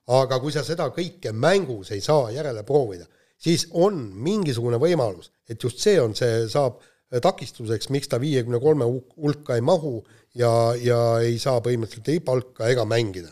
aga 0.08 0.40
kui 0.40 0.52
sa 0.52 0.64
seda 0.64 0.90
kõike 0.94 1.32
mängus 1.34 1.92
ei 1.92 2.02
saa 2.02 2.30
järele 2.32 2.64
proovida, 2.64 3.08
siis 3.38 3.68
on 3.72 3.98
mingisugune 4.14 4.78
võimalus, 4.80 5.32
et 5.50 5.64
just 5.64 5.82
see 5.84 6.00
on, 6.00 6.14
see 6.16 6.46
saab 6.52 6.80
takistuseks, 7.22 7.90
miks 7.94 8.10
ta 8.10 8.20
viiekümne 8.22 8.60
kolme 8.62 8.86
hulka 8.86 9.56
ei 9.56 9.62
mahu 9.62 10.00
ja, 10.36 10.50
ja 10.82 11.00
ei 11.22 11.38
saa 11.40 11.62
põhimõtteliselt 11.62 12.10
ei 12.10 12.22
palka 12.26 12.70
ega 12.70 12.86
mängida. 12.90 13.30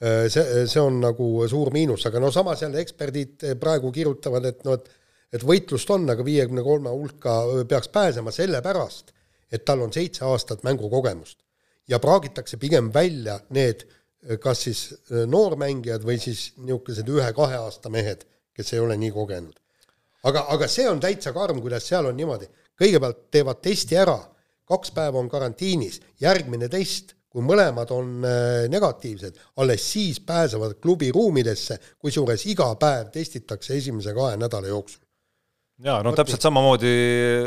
See, 0.00 0.66
see 0.66 0.80
on 0.80 1.00
nagu 1.02 1.26
suur 1.50 1.72
miinus, 1.74 2.06
aga 2.06 2.20
no 2.22 2.30
samas 2.34 2.62
jälle 2.62 2.80
eksperdid 2.84 3.46
praegu 3.60 3.92
kirjutavad, 3.92 4.44
et 4.52 4.64
noh, 4.66 4.78
et 4.78 4.94
et 5.32 5.44
võitlust 5.44 5.90
on, 5.92 6.06
aga 6.08 6.24
viiekümne 6.24 6.62
kolme 6.64 6.92
hulka 6.92 7.34
peaks 7.68 7.90
pääsema 7.92 8.32
sellepärast, 8.32 9.12
et 9.52 9.64
tal 9.64 9.82
on 9.84 9.92
seitse 9.92 10.24
aastat 10.24 10.64
mängukogemust. 10.64 11.38
ja 11.88 11.98
praagitakse 11.98 12.56
pigem 12.56 12.90
välja 12.92 13.38
need 13.50 13.86
kas 14.42 14.62
siis 14.66 14.80
noormängijad 15.26 16.02
või 16.04 16.18
siis 16.20 16.52
niisugused 16.58 17.08
ühe-kahe 17.08 17.56
aasta 17.56 17.88
mehed, 17.88 18.24
kes 18.52 18.72
ei 18.74 18.80
ole 18.82 18.96
nii 18.96 19.10
kogenud. 19.14 19.54
aga, 20.24 20.46
aga 20.48 20.68
see 20.68 20.88
on 20.88 21.00
täitsa 21.00 21.32
karm, 21.32 21.60
kuidas 21.62 21.86
seal 21.88 22.06
on 22.06 22.16
niimoodi, 22.16 22.48
kõigepealt 22.78 23.28
teevad 23.30 23.62
testi 23.62 23.96
ära, 23.96 24.18
kaks 24.68 24.90
päeva 24.92 25.18
on 25.18 25.28
karantiinis, 25.28 26.00
järgmine 26.20 26.68
test, 26.68 27.14
kui 27.28 27.44
mõlemad 27.44 27.90
on 27.92 28.22
negatiivsed, 28.72 29.36
alles 29.60 29.84
siis 29.92 30.20
pääsevad 30.24 30.78
klubi 30.82 31.10
ruumidesse, 31.14 31.76
kusjuures 32.00 32.46
iga 32.48 32.70
päev 32.80 33.12
testitakse 33.12 33.76
esimese 33.76 34.14
kahe 34.16 34.38
nädala 34.40 34.70
jooksul. 34.70 35.02
Jaa, 35.84 36.00
no 36.02 36.10
täpselt 36.10 36.42
samamoodi, 36.42 36.88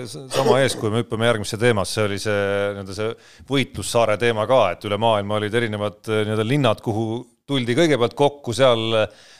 sama 0.08 0.62
ees, 0.64 0.78
kui 0.80 0.88
me 0.88 1.02
hüppame 1.02 1.28
järgmisse 1.28 1.58
teemasse, 1.60 1.98
see 1.98 2.06
oli 2.08 2.20
see 2.22 2.44
nii-öelda 2.78 2.96
see 2.96 3.10
võitlussaare 3.50 4.16
teema 4.22 4.46
ka, 4.48 4.62
et 4.72 4.86
üle 4.88 4.96
maailma 5.02 5.36
olid 5.42 5.58
erinevad 5.60 6.00
nii-öelda 6.08 6.46
linnad, 6.48 6.80
kuhu 6.86 7.18
tuldi 7.52 7.76
kõigepealt 7.78 8.16
kokku, 8.18 8.56
seal 8.56 8.98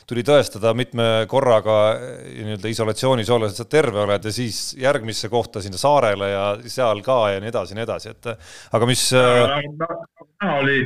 tuli 0.08 0.24
tõestada 0.26 0.74
mitme 0.76 1.08
korraga 1.30 1.76
nii-öelda 1.96 2.72
isolatsioonis 2.72 3.30
olles, 3.32 3.54
et 3.54 3.62
sa 3.62 3.68
terve 3.70 4.04
oled 4.04 4.28
ja 4.28 4.32
siis 4.34 4.72
järgmisse 4.80 5.30
kohta 5.32 5.62
sinna 5.64 5.80
saarele 5.80 6.32
ja 6.32 6.46
seal 6.68 7.00
ka 7.06 7.20
ja 7.34 7.42
nii 7.42 7.52
edasi 7.52 7.74
ja 7.74 7.80
nii 7.80 7.88
edasi, 7.88 8.16
et 8.16 8.32
aga 8.76 8.88
mis. 8.90 9.06
näha 9.16 10.58
oli, 10.58 10.82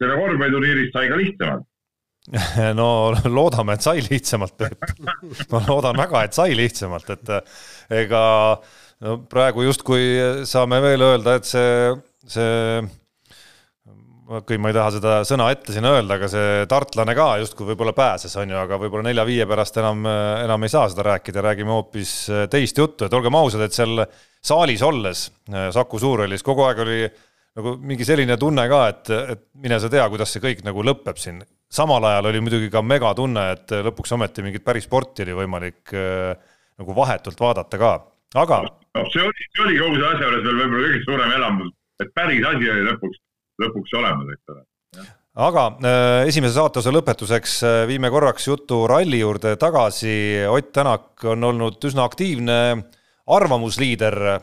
selle 0.00 0.22
korvpalliturniirist 0.22 0.96
sai 0.96 1.10
ka 1.12 1.20
lihtsamalt 1.20 1.68
no 2.80 2.88
loodame, 3.32 3.74
et 3.74 3.84
sai 3.84 4.02
lihtsamalt, 4.04 4.56
Peep. 4.60 4.92
ma 5.52 5.62
loodan 5.66 5.98
väga, 5.98 6.24
et 6.26 6.36
sai 6.36 6.54
lihtsamalt, 6.56 7.10
et 7.16 7.32
ega 8.02 8.22
no 9.06 9.16
praegu 9.30 9.64
justkui 9.66 10.44
saame 10.48 10.80
veel 10.84 11.06
öelda, 11.06 11.38
et 11.40 11.48
see, 11.48 11.94
see 12.28 12.82
okei, 14.30 14.58
ma 14.62 14.70
ei 14.70 14.76
taha 14.76 14.92
seda 14.94 15.14
sõna 15.26 15.48
ette 15.54 15.74
siin 15.74 15.86
öelda, 15.88 16.16
aga 16.16 16.28
see 16.30 16.66
tartlane 16.70 17.14
ka 17.18 17.28
justkui 17.42 17.70
võib-olla 17.72 17.94
pääses, 17.96 18.34
on 18.38 18.52
ju, 18.52 18.58
aga 18.60 18.78
võib-olla 18.80 19.08
nelja-viie 19.08 19.46
pärast 19.50 19.80
enam, 19.82 20.04
enam 20.44 20.66
ei 20.66 20.72
saa 20.72 20.86
seda 20.92 21.06
rääkida, 21.08 21.42
räägime 21.44 21.74
hoopis 21.74 22.12
teist 22.52 22.78
juttu, 22.78 23.06
et 23.06 23.16
olgem 23.16 23.38
ausad, 23.40 23.64
et 23.66 23.74
seal 23.74 24.04
saalis 24.40 24.84
olles 24.86 25.26
Saku 25.74 25.98
Suurhallis 26.00 26.46
kogu 26.46 26.64
aeg 26.68 26.84
oli 26.84 27.00
nagu 27.58 27.74
mingi 27.82 28.06
selline 28.06 28.36
tunne 28.40 28.66
ka, 28.70 28.80
et, 28.92 29.10
et 29.34 29.42
mine 29.62 29.78
sa 29.82 29.90
tea, 29.92 30.04
kuidas 30.12 30.30
see 30.32 30.42
kõik 30.42 30.62
nagu 30.66 30.84
lõpeb 30.86 31.18
siin. 31.18 31.42
samal 31.70 32.04
ajal 32.06 32.30
oli 32.30 32.42
muidugi 32.42 32.70
ka 32.70 32.82
megatunne, 32.82 33.46
et 33.56 33.74
lõpuks 33.86 34.14
ometi 34.16 34.44
mingit 34.46 34.64
päris 34.64 34.86
sporti 34.86 35.26
oli 35.26 35.36
võimalik 35.42 35.94
äh, 35.94 36.36
nagu 36.80 36.94
vahetult 36.96 37.40
vaadata 37.40 37.78
ka, 37.78 37.90
aga 38.38 38.62
no,. 38.68 39.04
see 39.10 39.22
oli, 39.22 39.48
see 39.50 39.66
oli 39.66 39.80
kogu 39.80 39.98
selle 39.98 40.14
asja 40.14 40.28
juures 40.28 40.46
veel 40.46 40.62
võib-olla 40.62 40.86
kõige 40.86 41.02
suurem 41.08 41.34
elamus, 41.40 41.74
et 42.04 42.14
päris 42.14 42.46
asi 42.52 42.70
oli 42.76 42.86
lõpuks 42.86 43.20
lõpuks 43.60 43.96
olemas, 44.00 44.34
eks 44.34 44.54
ole 44.54 44.64
aga 45.38 45.66
äh, 45.78 46.28
esimese 46.28 46.56
saateosa 46.56 46.92
lõpetuseks 46.94 47.58
äh, 47.62 47.82
viime 47.88 48.10
korraks 48.10 48.48
jutu 48.48 48.82
ralli 48.90 49.20
juurde 49.20 49.54
tagasi. 49.60 50.44
Ott 50.50 50.72
Tänak 50.74 51.24
on 51.24 51.44
olnud 51.44 51.78
üsna 51.86 52.04
aktiivne 52.08 52.56
arvamusliider 53.30 54.16
äh, 54.34 54.40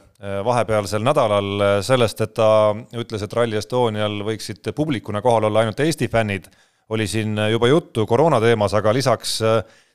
vahepealsel 0.47 1.03
nädalal 1.03 1.81
sellest, 1.83 2.21
et 2.23 2.33
ta 2.37 2.49
ütles, 2.97 3.23
et 3.23 3.33
Rally 3.33 3.59
Estonial 3.59 4.21
võiksid 4.27 4.71
publikuna 4.75 5.21
kohal 5.21 5.49
olla 5.49 5.65
ainult 5.65 5.79
Eesti 5.79 6.07
fännid. 6.07 6.47
oli 6.89 7.07
siin 7.07 7.35
juba 7.51 7.67
juttu 7.67 8.05
koroona 8.07 8.39
teemas, 8.39 8.73
aga 8.73 8.93
lisaks 8.93 9.41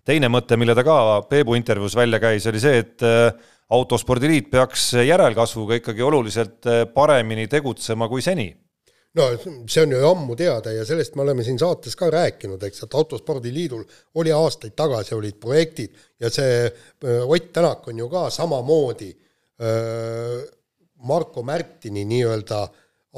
teine 0.04 0.28
mõte, 0.28 0.56
mille 0.60 0.74
ta 0.74 0.84
ka 0.84 1.22
Peebu 1.24 1.54
intervjuus 1.54 1.96
välja 1.96 2.20
käis, 2.20 2.46
oli 2.46 2.60
see, 2.60 2.78
et 2.78 3.00
autospordiliit 3.70 4.50
peaks 4.50 4.92
järelkasvuga 5.00 5.78
ikkagi 5.80 6.02
oluliselt 6.02 6.68
paremini 6.94 7.48
tegutsema 7.48 8.08
kui 8.08 8.20
seni 8.20 8.50
no 9.18 9.26
see 9.68 9.82
on 9.82 9.92
ju 9.92 10.00
ammu 10.08 10.36
teada 10.36 10.72
ja 10.72 10.84
sellest 10.88 11.16
me 11.16 11.22
oleme 11.26 11.44
siin 11.44 11.58
saates 11.60 11.96
ka 11.98 12.08
rääkinud, 12.12 12.62
eks, 12.64 12.84
et 12.86 12.94
Autospordiliidul 12.96 13.82
oli 14.20 14.32
aastaid 14.32 14.74
tagasi 14.78 15.14
olid 15.14 15.36
projektid 15.40 15.96
ja 16.20 16.30
see 16.32 16.70
Ott 17.26 17.52
Tänak 17.52 17.88
on 17.88 17.98
ju 17.98 18.08
ka 18.08 18.30
samamoodi 18.30 19.10
öö, 19.60 20.40
Marko 21.04 21.42
Märtini 21.42 22.04
nii-öelda 22.08 22.62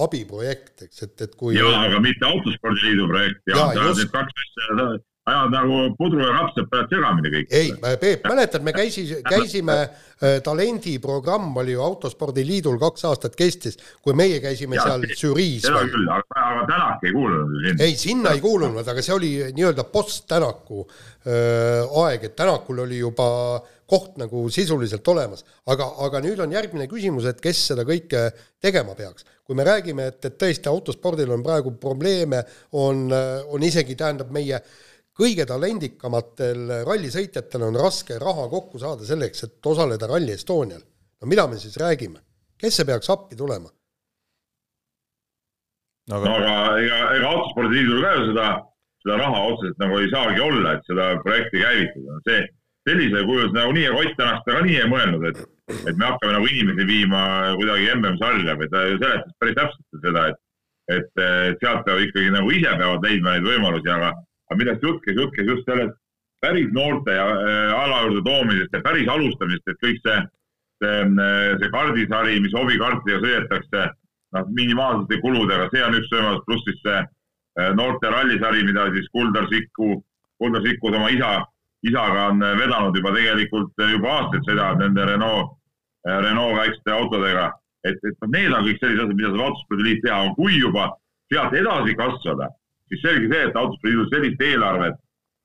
abiprojekt, 0.05 0.83
eks, 0.89 1.03
et, 1.07 1.21
et 1.21 1.35
kui 1.39 1.55
jaa, 1.55 1.85
aga 1.87 2.01
mitte 2.03 2.27
Autospordiliidu 2.27 3.07
projekt, 3.11 3.43
jah, 3.53 3.75
need 3.77 4.11
kaks 4.11 4.47
asja 4.47 4.89
ajad 5.25 5.53
nagu 5.55 5.77
pudru 5.97 6.21
ja 6.21 6.33
rapsad 6.35 6.67
peavad 6.69 6.91
segamini 6.93 7.31
kõik. 7.33 7.53
ei, 7.57 7.71
Peep, 8.01 8.27
mäletad, 8.29 8.65
me 8.65 8.75
käisi, 8.77 9.07
käisime 9.25 9.77
äh,, 9.81 10.37
talendiprogramm 10.45 11.57
oli 11.63 11.73
ju 11.73 11.81
Autospordiliidul 11.85 12.77
kaks 12.83 13.07
aastat 13.09 13.39
kestis, 13.39 13.79
kui 14.05 14.17
meie 14.17 14.43
käisime 14.45 14.77
ja, 14.77 14.85
seal 14.85 15.07
žüriis. 15.09 15.65
seda 15.65 15.87
küll, 15.89 16.13
aga, 16.13 16.45
aga 16.51 16.67
Tänak 16.69 17.09
ei 17.09 17.17
kuulunud 17.17 17.57
ju 17.57 17.65
sinna. 17.65 17.89
ei, 17.89 17.97
sinna 18.05 18.37
ei 18.37 18.45
kuulunud, 18.45 18.93
aga 18.93 19.07
see 19.07 19.17
oli 19.17 19.33
nii-öelda 19.57 19.89
post-Tänaku 19.97 20.85
äh, 20.85 22.05
aeg, 22.05 22.29
et 22.29 22.37
Tänakul 22.37 22.85
oli 22.85 23.01
juba 23.01 23.29
koht 23.89 24.21
nagu 24.21 24.45
sisuliselt 24.53 25.09
olemas, 25.09 25.45
aga, 25.73 25.89
aga 26.05 26.21
nüüd 26.25 26.41
on 26.45 26.53
järgmine 26.53 26.85
küsimus, 26.89 27.25
et 27.29 27.41
kes 27.41 27.71
seda 27.73 27.89
kõike 27.89 28.29
tegema 28.61 28.93
peaks. 28.97 29.25
kui 29.45 29.57
me 29.57 29.65
räägime, 29.65 30.07
et, 30.09 30.25
et 30.25 30.37
tõesti 30.41 30.69
autospordil 30.69 31.33
on 31.33 31.43
praegu 31.45 31.73
probleeme, 31.81 32.45
on, 32.81 33.09
on 33.53 33.65
isegi, 33.65 33.93
tähendab, 33.97 34.31
meie 34.33 34.57
äh, 34.57 34.83
kõige 35.15 35.47
talendikamatel 35.47 36.83
rallisõitjatel 36.89 37.69
on 37.69 37.79
raske 37.79 38.19
raha 38.19 38.49
kokku 38.51 38.81
saada 38.83 39.07
selleks, 39.07 39.47
et 39.47 39.71
osaleda 39.73 40.11
Rally 40.11 40.35
Estonial. 40.35 40.83
no 41.21 41.31
mida 41.31 41.47
me 41.49 41.59
siis 41.59 41.77
räägime, 41.81 42.21
kes 42.59 42.77
see 42.77 42.87
peaks 42.89 43.11
appi 43.11 43.37
tulema? 43.37 43.71
no 46.11 46.19
aga, 46.19 46.27
no, 46.27 46.35
aga 46.37 46.83
ega, 46.83 46.99
ega 47.17 47.31
autospordiliidul 47.31 48.03
ka 48.03 48.13
ju 48.19 48.27
seda, 48.33 48.51
seda 49.05 49.17
raha 49.23 49.47
otseselt 49.53 49.81
nagu 49.85 50.03
ei 50.03 50.11
saagi 50.11 50.45
olla, 50.49 50.75
et 50.75 50.91
seda 50.91 51.09
projekti 51.23 51.63
käivitada, 51.63 52.21
see 52.29 52.43
sellisel 52.85 53.27
kujul 53.31 53.55
nagunii, 53.55 53.89
ega 53.89 54.03
Ott 54.03 54.17
Tänak 54.19 54.43
seda 54.43 54.59
ka 54.59 54.67
nii 54.67 54.81
ei 54.83 54.91
mõelnud, 54.91 55.29
et, 55.31 55.39
et 55.79 55.95
me 55.97 56.11
hakkame 56.11 56.35
nagu 56.37 56.51
inimesi 56.51 56.91
viima 56.91 57.23
kuidagi 57.61 57.91
MM-sarja 57.95 58.59
või 58.61 58.69
ta 58.75 58.83
ju 58.91 58.99
seletas 58.99 59.39
päris 59.41 59.59
täpselt 59.63 60.05
seda, 60.05 60.27
et, 60.33 60.41
et 60.99 61.25
sealt 61.63 61.87
peavad 61.87 62.05
ikkagi 62.11 62.35
nagu 62.35 62.53
ise 62.53 62.77
peavad 62.83 63.07
leidma 63.07 63.39
neid 63.39 63.49
võimalusi, 63.49 63.95
aga 63.95 64.13
aga 64.51 64.61
millest 64.61 64.83
jutt 64.85 65.03
käis, 65.05 65.17
jutt 65.19 65.35
käis 65.37 65.51
just 65.51 65.69
sellest 65.69 65.97
päris 66.45 66.73
noorte 66.73 67.13
ja 67.13 67.27
äh, 67.27 67.83
ala 67.83 68.03
juurde 68.05 68.23
toomisest 68.29 68.73
ja 68.77 68.81
päris 68.85 69.09
alustamisest, 69.09 69.69
et 69.69 69.81
kõik 69.85 70.01
see, 70.05 70.19
see, 70.83 71.01
äh, 71.25 71.51
see 71.61 71.73
kardisari, 71.73 72.41
mis 72.45 72.57
hobikaartidega 72.57 73.23
sõidetakse, 73.25 73.85
noh, 74.37 74.51
minimaalsete 74.59 75.21
kuludega, 75.25 75.71
see 75.73 75.85
on 75.87 75.99
üks 76.01 76.13
võimalus, 76.13 76.45
pluss 76.49 76.69
siis 76.69 76.81
see 76.85 77.01
äh, 77.01 77.71
noorte 77.79 78.13
rallisari, 78.13 78.65
mida 78.69 78.91
siis 78.97 79.09
Kuldar 79.17 79.49
Sikku, 79.53 79.99
Kuldar 80.43 80.65
Sikku 80.67 80.93
oma 80.93 81.11
isa, 81.15 81.35
isaga 81.85 82.31
on 82.33 82.45
vedanud 82.61 82.97
juba 82.97 83.13
tegelikult 83.17 83.85
juba 83.93 84.17
aastaid, 84.19 84.45
sõidavad 84.49 84.81
nende 84.81 85.05
Renault, 85.09 85.57
Renault 86.05 86.57
väikeste 86.59 86.93
autodega. 86.93 87.53
et, 87.85 87.97
et 88.01 88.17
noh, 88.21 88.31
need 88.33 88.53
on 88.53 88.65
kõik 88.65 88.79
sellised 88.81 89.03
asjad, 89.05 89.17
mida 89.17 89.31
saab 89.33 89.47
autospordiliit 89.47 90.05
teha, 90.05 90.21
kui 90.37 90.57
juba 90.57 90.87
sealt 91.33 91.57
edasi 91.57 91.97
kasvada 91.99 92.49
siis 92.95 93.03
selge 93.05 93.33
see, 93.33 93.49
et 93.49 93.59
autospordiliidul 93.59 94.11
sellist 94.13 94.45
eelarvet, 94.49 95.01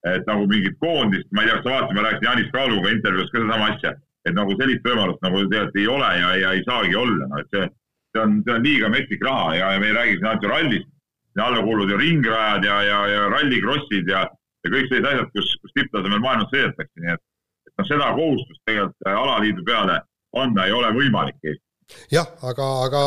et 0.07 0.29
nagu 0.29 0.45
mingit 0.47 0.77
koondist, 0.79 1.27
ma 1.35 1.43
ei 1.43 1.49
tea, 1.49 1.57
kas 1.57 1.65
sa 1.65 1.73
vaatasid, 1.73 1.97
ma 1.97 2.05
rääkisin 2.05 2.29
Janis 2.29 2.53
Kaaluga 2.53 2.93
intervjuus 2.93 3.31
ka 3.33 3.41
sedasama 3.41 3.69
asja, 3.73 3.93
et 4.27 4.35
nagu 4.37 4.55
sellist 4.59 4.87
võimalust 4.87 5.25
nagu 5.25 5.43
tegelikult 5.43 5.79
ei 5.81 5.87
ole 5.95 6.09
ja, 6.21 6.29
ja 6.43 6.53
ei 6.55 6.63
saagi 6.67 6.95
olla, 6.95 7.27
no 7.31 7.41
et 7.41 7.55
see, 7.55 7.69
see 8.13 8.23
on, 8.23 8.37
see 8.45 8.55
on 8.55 8.67
liiga 8.67 8.91
metsik 8.93 9.25
raha 9.27 9.55
ja, 9.57 9.71
ja 9.75 9.83
me 9.83 9.89
ei 9.89 9.97
räägi 9.97 10.17
siin 10.17 10.29
ainult 10.29 10.45
ju 10.45 10.51
rallist, 10.53 10.91
sinna 11.31 11.47
alla 11.47 11.63
kuuluvad 11.65 11.93
ju 11.93 12.01
ringrajad 12.03 12.69
ja, 12.69 12.81
ja, 12.89 12.99
ja 13.13 13.25
rallikrossid 13.35 14.11
ja, 14.13 14.25
ja 14.63 14.73
kõik 14.75 14.91
sellised 14.91 15.09
asjad, 15.11 15.31
kus, 15.35 15.55
kus 15.63 15.75
tipptasemel 15.77 16.23
maailmas 16.23 16.51
sõidetakse, 16.53 17.03
nii 17.03 17.15
et, 17.15 17.25
et 17.69 17.73
noh, 17.75 17.89
seda 17.91 18.11
kohustust 18.19 18.63
tegelikult 18.69 19.11
alaliidu 19.15 19.65
peale 19.67 19.99
anda 20.39 20.67
ei 20.67 20.75
ole 20.75 20.93
võimalik 20.95 21.39
Eestis. 21.43 21.65
jah, 22.13 22.29
aga, 22.45 22.69
aga 22.85 23.03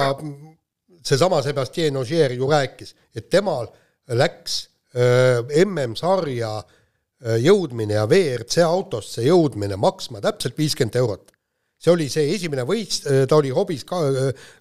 seesama 1.02 1.42
Sebastian 1.42 1.96
Ogier 1.96 2.32
ju 2.32 2.48
rääkis, 2.50 2.96
et 3.16 3.28
temal 3.30 3.70
läks 4.18 4.62
MM-sarja 5.64 6.52
jõudmine 7.42 7.94
ja 7.94 8.06
WRC 8.08 8.64
autosse 8.66 9.22
jõudmine 9.24 9.78
maksma 9.80 10.20
täpselt 10.20 10.58
viiskümmend 10.58 10.98
eurot. 10.98 11.30
see 11.82 11.90
oli 11.90 12.08
see 12.08 12.34
esimene 12.34 12.62
võist, 12.62 13.08
ta 13.28 13.36
oli 13.36 13.50
hobis 13.50 13.84
ka, 13.84 13.98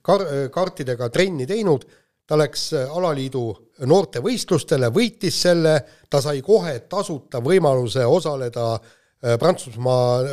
kar-, 0.02 0.49
kartidega 0.54 1.10
trenni 1.10 1.45
teinud, 1.45 1.86
ta 2.26 2.38
läks 2.38 2.72
alaliidu 2.74 3.43
noortevõistlustele, 3.86 4.89
võitis 4.89 5.41
selle, 5.41 5.76
ta 6.10 6.22
sai 6.22 6.41
kohe 6.41 6.80
tasuta 6.89 7.41
võimaluse 7.41 8.06
osaleda 8.06 8.80
Prantsusmaa 9.22 10.24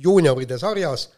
juunioride 0.00 0.56
sarjas, 0.58 1.08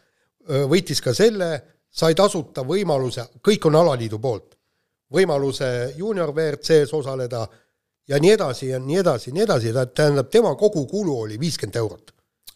võitis 0.67 0.99
ka 0.99 1.13
selle, 1.15 1.51
sai 1.93 2.15
tasuta 2.17 2.65
võimaluse, 2.67 3.27
kõik 3.43 3.69
on 3.69 3.77
alaliidu 3.79 4.19
poolt, 4.19 4.57
võimaluse 5.13 5.93
juunior 5.97 6.33
WRC-s 6.33 6.93
osaleda 6.93 7.45
ja 8.09 8.19
nii 8.19 8.33
edasi 8.35 8.69
ja 8.69 8.79
nii 8.79 8.99
edasi 9.03 9.29
ja 9.29 9.33
nii 9.37 9.45
edasi, 9.45 9.73
tähendab, 9.95 10.29
tema 10.31 10.55
kogukulu 10.59 11.19
oli 11.25 11.39
viiskümmend 11.39 11.75
eurot. 11.75 12.13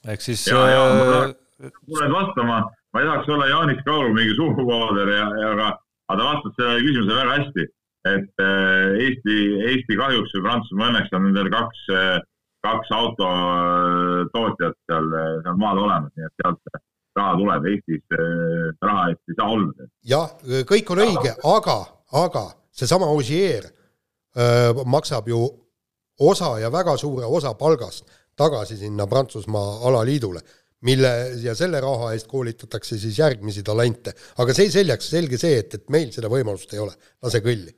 ehk 0.07 0.21
siis 0.21 0.47
ja, 0.47 0.67
ja 0.69 0.83
ma 0.95 1.69
tulen 1.85 2.13
vastama, 2.13 2.61
ma 2.93 3.01
ei 3.01 3.07
tahaks 3.07 3.29
olla 3.29 3.47
Jaanis 3.47 3.83
Kaulu 3.85 4.13
mingi 4.13 4.35
suuvooder 4.35 5.09
ja, 5.09 5.25
ja 5.41 5.51
aga, 5.55 5.67
aga 6.09 6.19
ta 6.19 6.29
vastas 6.31 6.55
sellele 6.55 6.85
küsimusele 6.85 7.19
väga 7.21 7.37
hästi, 7.37 7.67
et 8.13 8.43
äh, 8.43 9.05
Eesti, 9.05 9.37
Eesti 9.71 9.99
kahjuks 9.99 10.35
või 10.35 10.43
Prantsusmaa 10.47 10.91
õnneks 10.91 11.15
on 11.17 11.25
nendel 11.27 11.49
kaks, 11.53 11.85
äh, 11.93 12.19
kaks 12.67 12.93
autotootjat 12.99 14.77
seal, 14.89 15.09
seal 15.45 15.59
maal 15.63 15.81
olemas, 15.85 16.13
nii 16.15 16.29
et 16.29 16.43
sealt 16.43 16.81
raha 17.17 17.35
tuleb, 17.41 17.69
Eestis 17.71 18.17
äh, 18.17 18.71
raha 18.85 19.09
eest 19.11 19.31
ei 19.31 19.39
saa 19.39 19.51
olla. 19.55 19.89
jah, 20.13 20.33
kõik 20.69 20.91
on 20.93 21.03
õige, 21.07 21.33
aga, 21.57 21.77
aga 22.11 22.45
seesama 22.71 23.09
Ogier 23.11 23.65
maksab 24.85 25.27
ju 25.27 25.39
osa 26.19 26.59
ja 26.59 26.69
väga 26.71 26.97
suure 26.97 27.25
osa 27.25 27.53
palgast 27.53 28.05
tagasi 28.37 28.77
sinna 28.77 29.07
Prantsusmaa 29.07 29.79
alaliidule, 29.87 30.41
mille 30.85 31.11
ja 31.41 31.55
selle 31.57 31.81
raha 31.81 32.11
eest 32.13 32.27
koolitatakse 32.29 32.97
siis 32.99 33.17
järgmisi 33.19 33.63
talente. 33.65 34.13
aga 34.37 34.53
see 34.53 34.69
seljaks, 34.71 35.09
selge 35.09 35.39
see, 35.41 35.57
et, 35.63 35.73
et 35.73 35.89
meil 35.93 36.11
seda 36.13 36.29
võimalust 36.29 36.73
ei 36.73 36.83
ole, 36.83 36.93
lase 37.23 37.41
kõlli. 37.45 37.73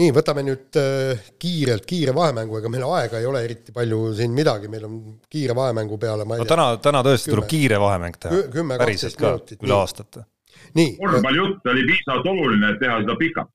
Nii, 0.00 0.10
võtame 0.14 0.42
nüüd 0.46 0.78
äh, 0.80 1.24
kiirelt 1.40 1.86
kiire 1.86 2.14
vahemängu, 2.16 2.58
ega 2.58 2.70
meil 2.72 2.86
aega 2.88 3.20
ei 3.22 3.26
ole 3.30 3.44
eriti 3.46 3.74
palju 3.74 4.12
siin 4.18 4.34
midagi, 4.34 4.70
meil 4.72 4.86
on 4.88 5.00
kiire 5.30 5.56
vahemängu 5.56 5.98
peale, 6.02 6.26
ma 6.26 6.36
ei 6.38 6.42
no, 6.42 6.48
tea. 6.48 6.56
täna, 6.56 6.68
täna 6.82 7.02
tõesti 7.06 7.30
kümme, 7.30 7.40
tuleb 7.40 7.50
kiire 7.52 7.80
vahemäng 7.82 8.22
teha. 8.22 8.44
päriselt 8.78 9.20
ka, 9.20 9.36
üle 9.60 9.76
aastate 9.78 10.26
korvpallijutt 10.74 11.66
oli 11.66 11.84
piisavalt 11.86 12.26
oluline, 12.26 12.72
et 12.72 12.80
teha 12.82 13.00
seda 13.02 13.16
pikalt. 13.18 13.50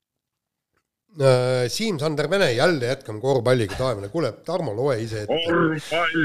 Äh, 1.18 1.66
Siim-Sander 1.66 2.28
Vene, 2.30 2.52
jälle 2.54 2.86
jätkame 2.86 3.18
korvpalliga, 3.20 3.74
taevane, 3.74 4.08
kuule, 4.12 4.30
Tarmo, 4.46 4.70
loe 4.76 4.94
ise 5.02 5.24
ette. 5.24 5.38
korvpall, 5.46 6.20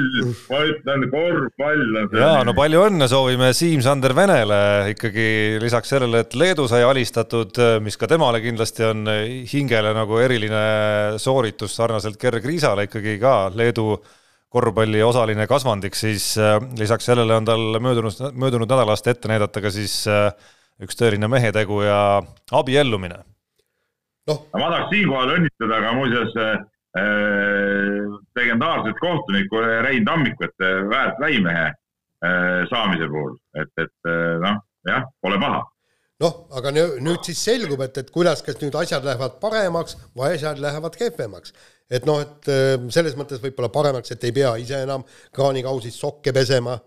ma 0.51 0.59
ütlen, 0.69 1.07
korvpall 1.09 2.19
jaa, 2.19 2.43
no 2.45 2.53
palju 2.53 2.83
õnne 2.85 3.07
soovime 3.09 3.49
Siim-Sander 3.57 4.13
Venele 4.15 4.59
ikkagi 4.93 5.25
lisaks 5.63 5.89
sellele, 5.95 6.21
et 6.21 6.37
Leedu 6.37 6.67
sai 6.69 6.83
alistatud, 6.85 7.57
mis 7.81 7.97
ka 7.97 8.11
temale 8.11 8.43
kindlasti 8.45 8.85
on 8.85 9.09
hingele 9.49 9.95
nagu 9.97 10.21
eriline 10.21 10.61
sooritus 11.23 11.73
sarnaselt 11.79 12.21
Gerg 12.21 12.45
Riisale 12.45 12.85
ikkagi 12.85 13.17
ka 13.23 13.39
Leedu 13.57 13.97
korvpalli 14.55 15.01
osaline 15.03 15.47
kasvandik, 15.49 15.95
siis 15.97 16.33
äh, 16.39 16.59
lisaks 16.79 17.09
sellele 17.09 17.35
on 17.35 17.47
tal 17.47 17.79
möödunud, 17.83 18.21
möödunud 18.37 18.69
nädalast 18.71 19.07
ette 19.11 19.31
näidata 19.31 19.63
ka 19.63 19.71
siis 19.73 20.03
äh, 20.07 20.29
üks 20.83 20.99
tõeline 20.99 21.27
mehetegu 21.31 21.81
ja 21.83 21.99
abiellumine. 22.55 23.23
Noh, 24.29 24.41
ma 24.53 24.71
tahaks 24.71 24.91
siinkohal 24.93 25.35
õnnitleda 25.37 25.81
ka 25.83 25.93
muuseas 25.97 26.39
äh, 26.41 26.55
legendaarset 28.39 28.99
kohtunikku 29.01 29.61
Rein 29.85 30.05
Tammikut 30.07 30.65
väärt 30.89 31.19
väimehe 31.21 31.67
äh, 31.69 32.65
saamise 32.71 33.09
puhul, 33.11 33.37
et, 33.61 33.71
et 33.77 34.11
äh, 34.11 34.35
noh, 34.43 34.61
jah, 34.87 35.07
pole 35.21 35.39
paha. 35.41 35.63
Noh, 36.23 36.35
aga 36.55 36.71
nüüd 36.71 37.27
siis 37.27 37.41
selgub, 37.43 37.81
et, 37.83 37.97
et 37.99 38.11
kuidas, 38.13 38.39
kas 38.45 38.55
nüüd 38.61 38.75
asjad 38.79 39.03
lähevad 39.03 39.35
paremaks 39.41 39.97
või 40.15 40.37
asjad 40.37 40.61
lähevad 40.63 40.95
kehvemaks. 40.95 41.53
et 41.91 42.05
noh, 42.07 42.21
et 42.23 42.49
äh, 42.49 42.75
selles 42.89 43.17
mõttes 43.19 43.41
võib-olla 43.43 43.69
paremaks, 43.69 44.11
et 44.11 44.23
ei 44.23 44.35
pea 44.35 44.55
ise 44.61 44.81
enam 44.87 45.03
kraanikausis 45.35 45.99
sokke 45.99 46.33
pesema 46.33 46.79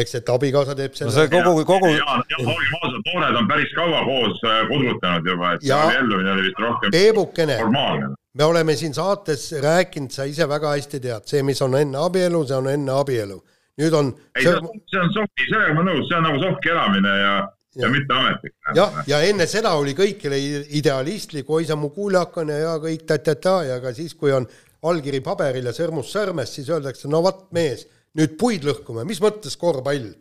eks, 0.00 0.14
et 0.18 0.30
abikaasa 0.32 0.76
teeb 0.78 0.94
selle 0.96 1.10
no 1.10 1.16
see 1.16 1.30
kogu, 1.32 1.64
kogu. 1.68 1.90
ja, 1.94 2.18
ja 2.32 2.38
olgem 2.42 2.76
ausad, 2.80 3.00
noored 3.08 3.40
on 3.40 3.48
päris 3.50 3.72
kaua 3.76 4.04
koos 4.08 4.44
äh, 4.44 4.62
kudrutanud 4.70 5.30
juba, 5.32 5.52
et 5.56 5.66
ja, 5.66 5.80
see 5.80 5.96
abiellumine 5.96 6.32
oli 6.34 6.46
vist 6.48 6.62
rohkem 6.62 6.94
Peebukene, 6.94 7.58
formaalne. 7.62 8.12
me 8.36 8.48
oleme 8.50 8.76
siin 8.76 8.94
saates 8.96 9.48
rääkinud, 9.62 10.12
sa 10.12 10.28
ise 10.28 10.48
väga 10.48 10.76
hästi 10.76 11.02
tead, 11.08 11.28
see, 11.30 11.42
mis 11.46 11.62
on 11.64 11.78
enne 11.80 12.00
abielu, 12.04 12.42
see 12.48 12.58
on 12.58 12.70
enne 12.72 12.96
abielu. 13.00 13.40
nüüd 13.80 13.96
on. 13.96 14.12
ei, 14.36 14.44
see 14.44 14.54
on, 14.56 14.70
see 14.92 15.02
on 15.02 15.12
sohki, 15.16 15.48
sellega 15.50 15.76
ma 15.76 15.86
nõus, 15.90 16.06
see 16.10 16.20
on 16.20 16.28
nagu 16.30 16.44
sohki 16.44 16.72
elamine 16.72 17.16
ja, 17.22 17.34
ja, 17.76 17.82
ja 17.86 17.92
mitte 17.96 18.20
ametlik. 18.20 18.56
jah, 18.76 19.02
ja 19.08 19.24
enne 19.30 19.48
seda 19.50 19.74
oli 19.80 19.96
kõikile 19.96 20.40
idealistlik, 20.80 21.50
oi 21.50 21.64
sa 21.68 21.78
mu 21.80 21.92
kuulakene 21.96 22.62
ja 22.62 22.78
kõik 22.82 23.08
ta-ta-ta 23.08 23.58
ja 23.72 23.82
ka 23.84 23.96
siis, 23.96 24.16
kui 24.16 24.32
on 24.36 24.48
allkiri 24.86 25.22
paberil 25.24 25.66
ja 25.66 25.74
sõrmus 25.74 26.12
sõrmes, 26.12 26.52
siis 26.52 26.68
öeldakse, 26.70 27.08
no 27.08 27.24
vot 27.24 27.46
mees 27.56 27.88
nüüd 28.16 28.38
puid 28.40 28.64
lõhkume, 28.66 29.04
mis 29.08 29.20
mõttes 29.22 29.58
korvpall? 29.60 30.14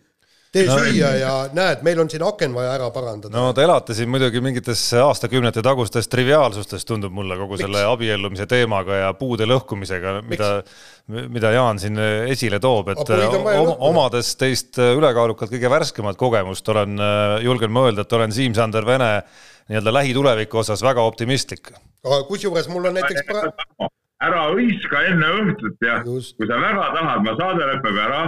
tee 0.56 0.70
no, 0.70 0.76
süüa 0.80 1.10
ja 1.20 1.32
näed, 1.56 1.82
meil 1.84 2.00
on 2.00 2.10
siin 2.12 2.24
aken 2.24 2.54
vaja 2.56 2.76
ära 2.78 2.88
parandada. 2.96 3.34
no 3.36 3.52
te 3.56 3.66
elate 3.66 3.96
siin 3.98 4.08
muidugi 4.12 4.40
mingites 4.44 4.82
aastakümnete 5.02 5.60
tagustes 5.66 6.08
triviaalsustes, 6.12 6.86
tundub 6.88 7.12
mulle 7.16 7.36
kogu 7.40 7.58
Miks? 7.58 7.66
selle 7.66 7.82
abiellumise 7.90 8.48
teemaga 8.52 9.02
ja 9.02 9.10
puude 9.20 9.48
lõhkumisega, 9.50 10.14
mida, 10.30 10.52
mida 11.34 11.52
Jaan 11.58 11.82
siin 11.84 12.00
esile 12.32 12.62
toob, 12.64 12.94
et 12.94 13.12
om, 13.58 13.74
omades 13.90 14.32
teist 14.40 14.80
ülekaalukalt 14.80 15.52
kõige 15.52 15.74
värskemat 15.76 16.20
kogemust, 16.20 16.72
olen, 16.72 16.96
julgen 17.44 17.76
ma 17.76 17.90
öelda, 17.90 18.08
et 18.08 18.18
olen 18.20 18.36
Siim-Sander 18.36 18.88
Vene 18.88 19.12
nii-öelda 19.68 19.92
lähituleviku 19.92 20.64
osas 20.64 20.84
väga 20.86 21.04
optimistlik. 21.04 21.74
kusjuures 22.30 22.72
mul 22.72 22.92
on 22.94 23.00
näiteks 23.02 23.28
pra 23.28 23.90
ära 24.24 24.48
hõiska 24.52 25.04
enne 25.10 25.30
õhtut 25.42 25.86
ja 25.86 26.00
Just. 26.06 26.36
kui 26.38 26.48
sa 26.48 26.60
väga 26.62 26.90
tahad, 26.96 27.24
ma 27.26 27.36
saade 27.40 27.68
lõpeb 27.72 28.00
ära, 28.06 28.22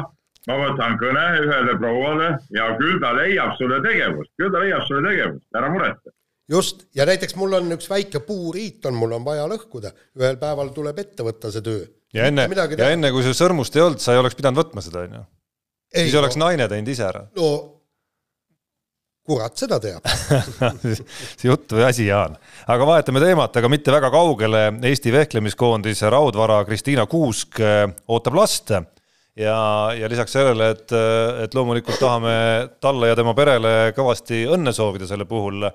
ma 0.48 0.58
võtan 0.64 0.98
kõne 1.00 1.26
ühele 1.44 1.76
prouale 1.80 2.32
ja 2.56 2.70
küll 2.80 3.00
ta 3.04 3.14
leiab 3.18 3.56
sulle 3.60 3.80
tegevust, 3.86 4.34
küll 4.40 4.52
ta 4.54 4.64
leiab 4.64 4.84
sulle 4.88 5.04
tegevust, 5.10 5.48
ära 5.56 5.72
muretse. 5.74 6.14
just, 6.52 6.86
ja 6.96 7.08
näiteks 7.08 7.36
mul 7.40 7.58
on 7.60 7.78
üks 7.78 7.90
väike 7.92 8.24
puuriit 8.28 8.86
on, 8.86 9.00
mul 9.00 9.16
on 9.20 9.26
vaja 9.28 9.48
lõhkuda, 9.48 9.94
ühel 10.20 10.38
päeval 10.42 10.74
tuleb 10.76 11.00
ette 11.00 11.24
võtta 11.24 11.52
see 11.54 11.64
töö. 11.64 11.88
ja 12.14 12.28
enne, 12.28 12.50
ja 12.78 12.92
enne 12.92 13.12
kui 13.16 13.24
sul 13.24 13.38
sõrmust 13.38 13.76
ei 13.76 13.88
olnud, 13.88 14.04
sa 14.04 14.16
ei 14.16 14.24
oleks 14.24 14.36
pidanud 14.36 14.64
võtma 14.64 14.84
seda, 14.84 15.08
on 15.08 15.20
ju. 15.22 15.26
siis 15.96 16.14
no, 16.14 16.22
oleks 16.24 16.40
naine 16.40 16.68
teinud 16.68 16.96
ise 16.96 17.08
ära. 17.08 17.26
no 17.40 17.50
kurat 19.28 19.60
seda 19.60 19.80
teab 19.84 20.06
see 21.38 21.50
jutt 21.50 21.74
või 21.76 21.84
asi, 21.88 22.08
Jaan. 22.08 22.38
aga 22.68 22.88
vahetame 22.88 23.22
teemat, 23.24 23.60
aga 23.60 23.72
mitte 23.72 23.92
väga 23.92 24.12
kaugele. 24.14 24.62
Eesti 24.88 25.12
vehklemiskoondise 25.14 26.12
raudvara 26.14 26.62
Kristiina 26.68 27.08
Kuusk 27.10 27.60
äh, 27.60 27.84
ootab 28.08 28.40
last 28.40 28.72
ja, 29.38 29.58
ja 29.98 30.10
lisaks 30.10 30.34
sellele, 30.38 30.72
et, 30.76 30.96
et 31.44 31.54
loomulikult 31.58 32.00
tahame 32.02 32.34
talle 32.84 33.12
ja 33.12 33.20
tema 33.20 33.36
perele 33.38 33.76
kõvasti 33.98 34.46
õnne 34.56 34.74
soovida 34.76 35.10
selle 35.10 35.28
puhul, 35.30 35.68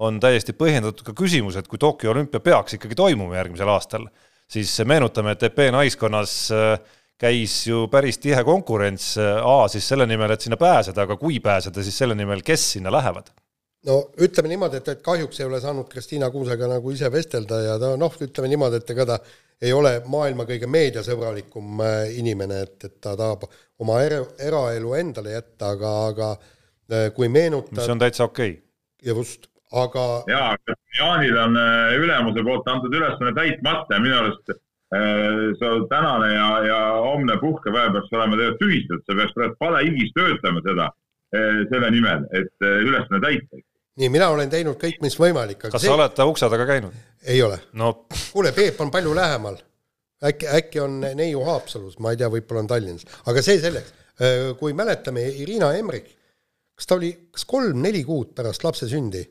on 0.00 0.20
täiesti 0.22 0.54
põhjendatud 0.56 1.04
ka 1.10 1.14
küsimus, 1.16 1.58
et 1.60 1.68
kui 1.68 1.80
Tokyo 1.80 2.14
olümpia 2.14 2.40
peaks 2.40 2.78
ikkagi 2.78 2.96
toimuma 2.96 3.36
järgmisel 3.36 3.68
aastal, 3.68 4.06
siis 4.50 4.72
meenutame, 4.88 5.34
et 5.36 5.44
EP 5.50 5.66
naiskonnas 5.74 6.36
äh, 6.56 6.78
käis 7.20 7.54
ju 7.66 7.84
päris 7.92 8.18
tihe 8.18 8.40
konkurents, 8.44 9.12
A 9.18 9.68
siis 9.68 9.88
selle 9.88 10.06
nimel, 10.08 10.32
et 10.32 10.40
sinna 10.40 10.56
pääseda, 10.60 11.04
aga 11.04 11.18
kui 11.20 11.40
pääseda, 11.44 11.82
siis 11.84 11.98
selle 12.00 12.16
nimel, 12.16 12.42
kes 12.46 12.72
sinna 12.76 12.92
lähevad? 12.92 13.28
no 13.88 14.00
ütleme 14.20 14.50
niimoodi, 14.52 14.80
et, 14.80 14.88
et 14.92 15.02
kahjuks 15.04 15.40
ei 15.40 15.46
ole 15.48 15.60
saanud 15.60 15.88
Kristiina 15.88 16.30
Kuusega 16.30 16.68
nagu 16.68 16.92
ise 16.92 17.08
vestelda 17.12 17.60
ja 17.64 17.78
ta 17.80 17.94
noh, 18.00 18.16
ütleme 18.26 18.50
niimoodi, 18.52 18.80
et 18.80 18.92
ega 18.94 19.06
ta 19.08 19.18
ei 19.60 19.72
ole 19.76 19.94
maailma 20.08 20.46
kõige 20.48 20.68
meediasõbralikum 20.72 21.84
äh, 21.84 22.00
inimene, 22.20 22.62
et, 22.66 22.76
et 22.88 22.96
ta 23.00 23.14
tahab 23.16 23.46
oma 23.80 24.00
era, 24.04 24.20
eraelu 24.40 24.96
endale 25.00 25.36
jätta, 25.36 25.74
aga, 25.76 25.94
aga 26.10 26.30
äh, 26.36 27.06
kui 27.16 27.28
meenutada 27.32 27.86
see 27.86 27.96
on 27.96 28.02
täitsa 28.04 28.26
okei 28.28 28.56
okay.. 28.56 29.14
just, 29.14 29.48
aga 29.72 30.06
jaa, 30.28 30.54
Jaanil 30.98 31.44
on 31.44 31.60
äh, 31.60 31.94
ülemuse 32.00 32.44
poolt 32.44 32.68
antud 32.68 33.00
ülesanne 33.00 33.32
täitmata 33.36 33.96
ja 33.96 34.04
minu 34.04 34.20
arust 34.20 34.52
Äh, 34.52 34.69
see 34.90 35.86
tänane 35.88 36.34
ja, 36.34 36.48
ja 36.66 36.78
homne 37.04 37.36
puhkepäev 37.40 37.92
peaks 37.94 38.12
olema 38.12 38.36
tegelikult 38.36 38.62
tühistatud, 38.64 39.04
sa 39.06 39.16
peaks 39.18 39.34
praegu 39.36 39.58
palehigis 39.62 40.12
töötama 40.16 40.62
seda, 40.66 40.88
äh, 41.36 41.60
selle 41.70 41.90
nimel, 41.94 42.26
et 42.34 42.66
äh, 42.66 42.80
ülesanne 42.88 43.20
täita. 43.22 43.62
nii, 44.00 44.10
mina 44.10 44.30
olen 44.34 44.50
teinud 44.50 44.78
kõik, 44.82 44.98
mis 45.04 45.18
võimalik. 45.20 45.60
kas 45.62 45.78
see... 45.78 45.86
sa 45.86 45.94
oled 45.94 46.16
ta 46.18 46.26
ukse 46.26 46.50
taga 46.50 46.66
käinud? 46.66 46.96
ei 47.22 47.42
ole 47.42 47.60
no.. 47.78 47.92
kuule, 48.32 48.52
Peep 48.56 48.80
on 48.82 48.90
palju 48.90 49.14
lähemal. 49.14 49.60
äkki, 50.26 50.50
äkki 50.58 50.82
on 50.82 51.00
neiu 51.14 51.44
Haapsalus, 51.46 51.98
ma 52.02 52.10
ei 52.10 52.18
tea, 52.18 52.30
võib-olla 52.32 52.66
on 52.66 52.74
Tallinnas, 52.74 53.06
aga 53.30 53.42
see 53.46 53.62
selleks. 53.62 53.94
kui 54.58 54.74
mäletame, 54.76 55.22
Irina 55.40 55.70
Emrik, 55.72 56.10
kas 56.76 56.88
ta 56.90 56.98
oli, 56.98 57.14
kas 57.32 57.46
kolm-neli 57.48 58.02
kuud 58.04 58.34
pärast 58.36 58.66
lapse 58.66 58.90
sündi 58.90 59.22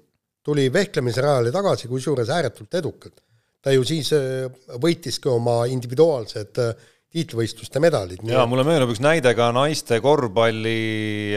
tuli 0.44 0.72
vehklemise 0.74 1.22
rajale 1.22 1.52
tagasi, 1.52 1.92
kusjuures 1.92 2.32
ääretult 2.34 2.74
edukalt 2.80 3.20
ta 3.64 3.74
ju 3.76 3.86
siis 3.88 4.12
äh, 4.16 4.48
võitiski 4.82 5.32
oma 5.32 5.62
individuaalsed 5.72 6.62
äh, 6.64 6.90
tiitlivõistluste 7.14 7.82
medalid. 7.84 8.24
jaa, 8.28 8.46
mulle 8.50 8.66
meenub 8.68 8.94
üks 8.94 9.02
näide 9.04 9.34
ka 9.38 9.50
naiste 9.56 10.00
korvpalli, 10.04 10.76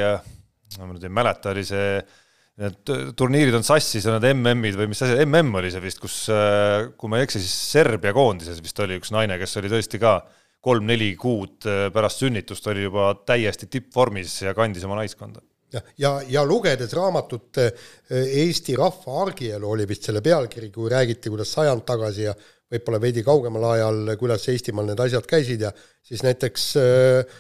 äh, 0.03 0.27
ma 0.79 0.91
nüüd 0.93 1.07
ei 1.07 1.15
mäleta, 1.21 1.55
oli 1.55 1.65
see 1.67 1.95
need 2.63 2.93
turniirid 3.17 3.57
on 3.57 3.65
sassis 3.65 4.05
ja 4.05 4.19
need 4.19 4.29
MM-id 4.37 4.77
või 4.77 4.91
mis 4.93 5.01
asi, 5.03 5.17
MM 5.25 5.57
oli 5.59 5.71
see 5.73 5.83
vist, 5.83 6.03
kus, 6.03 6.17
kui 7.01 7.11
ma 7.11 7.19
ei 7.19 7.25
eksi, 7.25 7.41
siis 7.41 7.55
Serbia 7.73 8.13
koondises 8.15 8.61
vist 8.63 8.83
oli 8.85 8.99
üks 9.01 9.11
naine, 9.15 9.39
kes 9.41 9.57
oli 9.59 9.71
tõesti 9.73 9.99
ka 10.03 10.19
kolm-neli 10.63 11.15
kuud 11.19 11.65
pärast 11.97 12.21
sünnitust 12.23 12.69
oli 12.71 12.85
juba 12.85 13.09
täiesti 13.27 13.71
tippvormis 13.73 14.37
ja 14.45 14.53
kandis 14.55 14.85
oma 14.87 15.01
naiskonda 15.01 15.41
ja, 15.73 15.83
ja, 15.99 16.11
ja 16.29 16.45
lugedes 16.47 16.93
raamatut 16.97 17.61
Eesti 18.11 18.77
rahva 18.77 19.23
argielu 19.23 19.71
oli 19.71 19.87
vist 19.89 20.09
selle 20.09 20.23
pealkiri, 20.25 20.71
kui 20.71 20.91
räägiti, 20.93 21.31
kuidas 21.33 21.53
sajand 21.57 21.85
tagasi 21.89 22.27
ja 22.29 22.35
võib-olla 22.73 23.01
veidi 23.01 23.25
kaugemal 23.25 23.69
ajal, 23.75 24.15
kuidas 24.21 24.49
Eestimaal 24.53 24.89
need 24.89 25.01
asjad 25.05 25.29
käisid 25.29 25.65
ja 25.67 25.73
siis 26.03 26.25
näiteks 26.25 26.67
äh, 26.81 27.39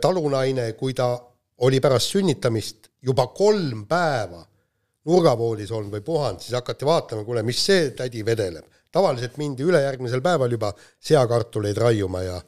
talunaine, 0.00 0.72
kui 0.78 0.94
ta 0.96 1.14
oli 1.64 1.80
pärast 1.80 2.16
sünnitamist 2.16 2.90
juba 3.04 3.26
kolm 3.36 3.86
päeva 3.88 4.42
nurgavoolis 5.08 5.70
olnud 5.72 5.94
või 5.96 6.04
puhanud, 6.04 6.42
siis 6.44 6.56
hakati 6.56 6.86
vaatama, 6.86 7.24
kuule, 7.24 7.42
mis 7.46 7.60
see 7.64 7.90
tädi 7.96 8.24
vedeleb. 8.24 8.66
tavaliselt 8.92 9.36
mindi 9.38 9.62
ülejärgmisel 9.62 10.20
päeval 10.20 10.50
juba 10.50 10.72
seakartuleid 10.98 11.76
raiuma 11.78 12.22
ja 12.22 12.40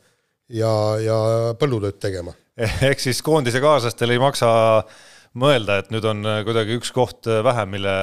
ja, 0.53 0.73
ja 1.01 1.19
põllutööd 1.59 1.99
tegema. 2.03 2.35
ehk 2.91 3.01
siis 3.01 3.23
koondise 3.25 3.63
kaaslastel 3.65 4.13
ei 4.13 4.21
maksa 4.23 4.51
mõelda, 5.39 5.79
et 5.81 5.95
nüüd 5.95 6.05
on 6.05 6.27
kuidagi 6.45 6.77
üks 6.77 6.93
koht 6.93 7.31
vähem, 7.45 7.73
mille, 7.77 7.95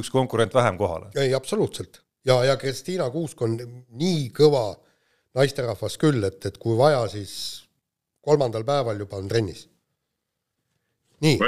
üks 0.00 0.12
konkurent 0.12 0.54
vähem 0.54 0.76
kohal? 0.80 1.08
ei, 1.16 1.32
absoluutselt 1.36 2.02
ja, 2.28 2.44
ja 2.44 2.56
Kristiina 2.56 3.08
Kuusk 3.10 3.42
on 3.42 3.56
nii 3.98 4.28
kõva 4.36 4.70
naisterahvas 5.38 5.98
küll, 6.00 6.24
et, 6.26 6.40
et 6.48 6.56
kui 6.60 6.76
vaja, 6.78 7.04
siis 7.12 7.34
kolmandal 8.24 8.66
päeval 8.68 8.98
juba 9.04 9.20
on 9.20 9.28
trennis. 9.30 9.66
nii, 11.24 11.38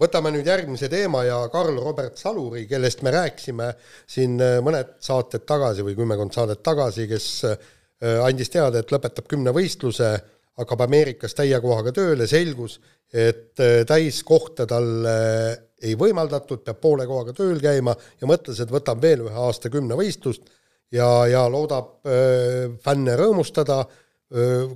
võtame 0.00 0.32
nüüd 0.34 0.46
järgmise 0.46 0.90
teema 0.92 1.24
ja 1.26 1.38
Karl 1.52 1.78
Robert 1.82 2.18
Saluri, 2.20 2.66
kellest 2.70 3.02
me 3.02 3.14
rääkisime 3.14 3.72
siin 4.06 4.36
äh, 4.42 4.58
mõned 4.64 4.96
saated 5.02 5.46
tagasi 5.48 5.86
või 5.86 5.96
kümmekond 5.98 6.36
saadet 6.36 6.62
tagasi, 6.66 7.08
kes 7.10 7.28
äh, 7.48 7.56
andis 8.24 8.52
teada, 8.52 8.82
et 8.82 8.92
lõpetab 8.92 9.28
kümnevõistluse, 9.30 10.12
hakkab 10.56 10.86
Ameerikas 10.86 11.36
täie 11.36 11.58
kohaga 11.60 11.92
tööle, 11.96 12.26
selgus, 12.30 12.78
et 13.12 13.60
äh, 13.60 13.82
täiskohta 13.88 14.66
talle 14.68 15.16
ei 15.84 15.94
võimaldatud, 15.98 16.62
peab 16.64 16.80
poole 16.80 17.04
kohaga 17.08 17.34
tööl 17.36 17.60
käima 17.60 17.92
ja 18.20 18.28
mõtles, 18.28 18.60
et 18.62 18.72
võtab 18.72 19.02
veel 19.02 19.26
ühe 19.26 19.42
aasta 19.46 19.68
kümnevõistlust 19.72 20.48
ja, 20.94 21.08
ja 21.28 21.44
loodab 21.52 22.06
öö, 22.06 22.70
fänne 22.84 23.16
rõõmustada 23.18 23.82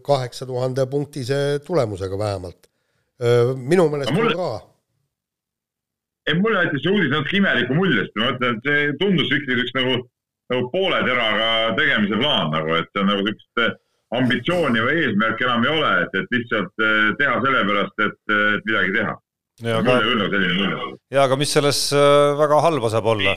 kaheksa 0.07 0.47
tuhande 0.47 0.85
punktise 0.87 1.61
tulemusega 1.67 2.19
vähemalt. 2.19 2.69
minu 3.57 3.89
meelest 3.91 4.13
mulle... 4.15 4.35
ka. 4.37 4.61
ei, 6.29 6.35
mulle 6.39 6.63
jättis 6.65 6.85
see 6.85 6.93
uudis 6.93 7.11
natuke 7.11 7.37
imeliku 7.41 7.75
mulje, 7.75 8.05
sest 8.05 8.21
ma 8.21 8.29
mõtlen, 8.31 8.57
et 8.57 8.69
see 8.69 8.93
tundus 9.01 9.33
ikkagi 9.35 9.65
üks 9.65 9.75
nagu, 9.75 9.97
nagu 10.53 10.71
poole 10.71 11.01
teraga 11.09 11.49
tegemise 11.81 12.21
plaan 12.23 12.55
nagu, 12.55 12.77
et 12.79 12.93
see 12.93 13.03
on 13.03 13.11
nagu 13.11 13.27
niisugust 13.27 13.81
ambitsiooni 14.19 14.83
või 14.83 15.03
eesmärki 15.05 15.47
enam 15.47 15.65
ei 15.67 15.73
ole, 15.73 15.91
et, 16.05 16.15
et 16.19 16.33
lihtsalt 16.35 16.87
teha 17.19 17.35
sellepärast, 17.45 18.07
et, 18.07 18.23
et 18.35 18.65
midagi 18.67 18.97
teha 18.99 19.19
ja 19.63 19.79
aga, 19.81 20.01
ja 21.13 21.25
aga 21.27 21.37
mis 21.41 21.53
selles 21.53 21.91
äh, 21.93 22.33
väga 22.39 22.61
halba 22.65 22.91
saab 22.93 23.09
olla? 23.13 23.37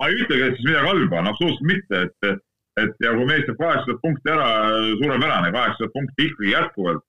ma 0.00 0.08
ei 0.08 0.22
ütlegi, 0.24 0.46
et 0.48 0.58
siis 0.58 0.66
midagi 0.66 0.88
halba 0.88 1.20
on, 1.20 1.30
absoluutselt 1.30 1.68
mitte, 1.68 2.02
et, 2.08 2.42
et 2.80 3.04
ja 3.04 3.14
kui 3.14 3.26
mees 3.28 3.44
teeb 3.46 3.58
kaheksasada 3.60 3.98
punkti 4.02 4.32
ära, 4.32 4.50
suurepärane, 5.02 5.50
kaheksasada 5.54 5.94
punkti 5.96 6.28
ikkagi 6.30 6.54
jätkuvalt, 6.54 7.02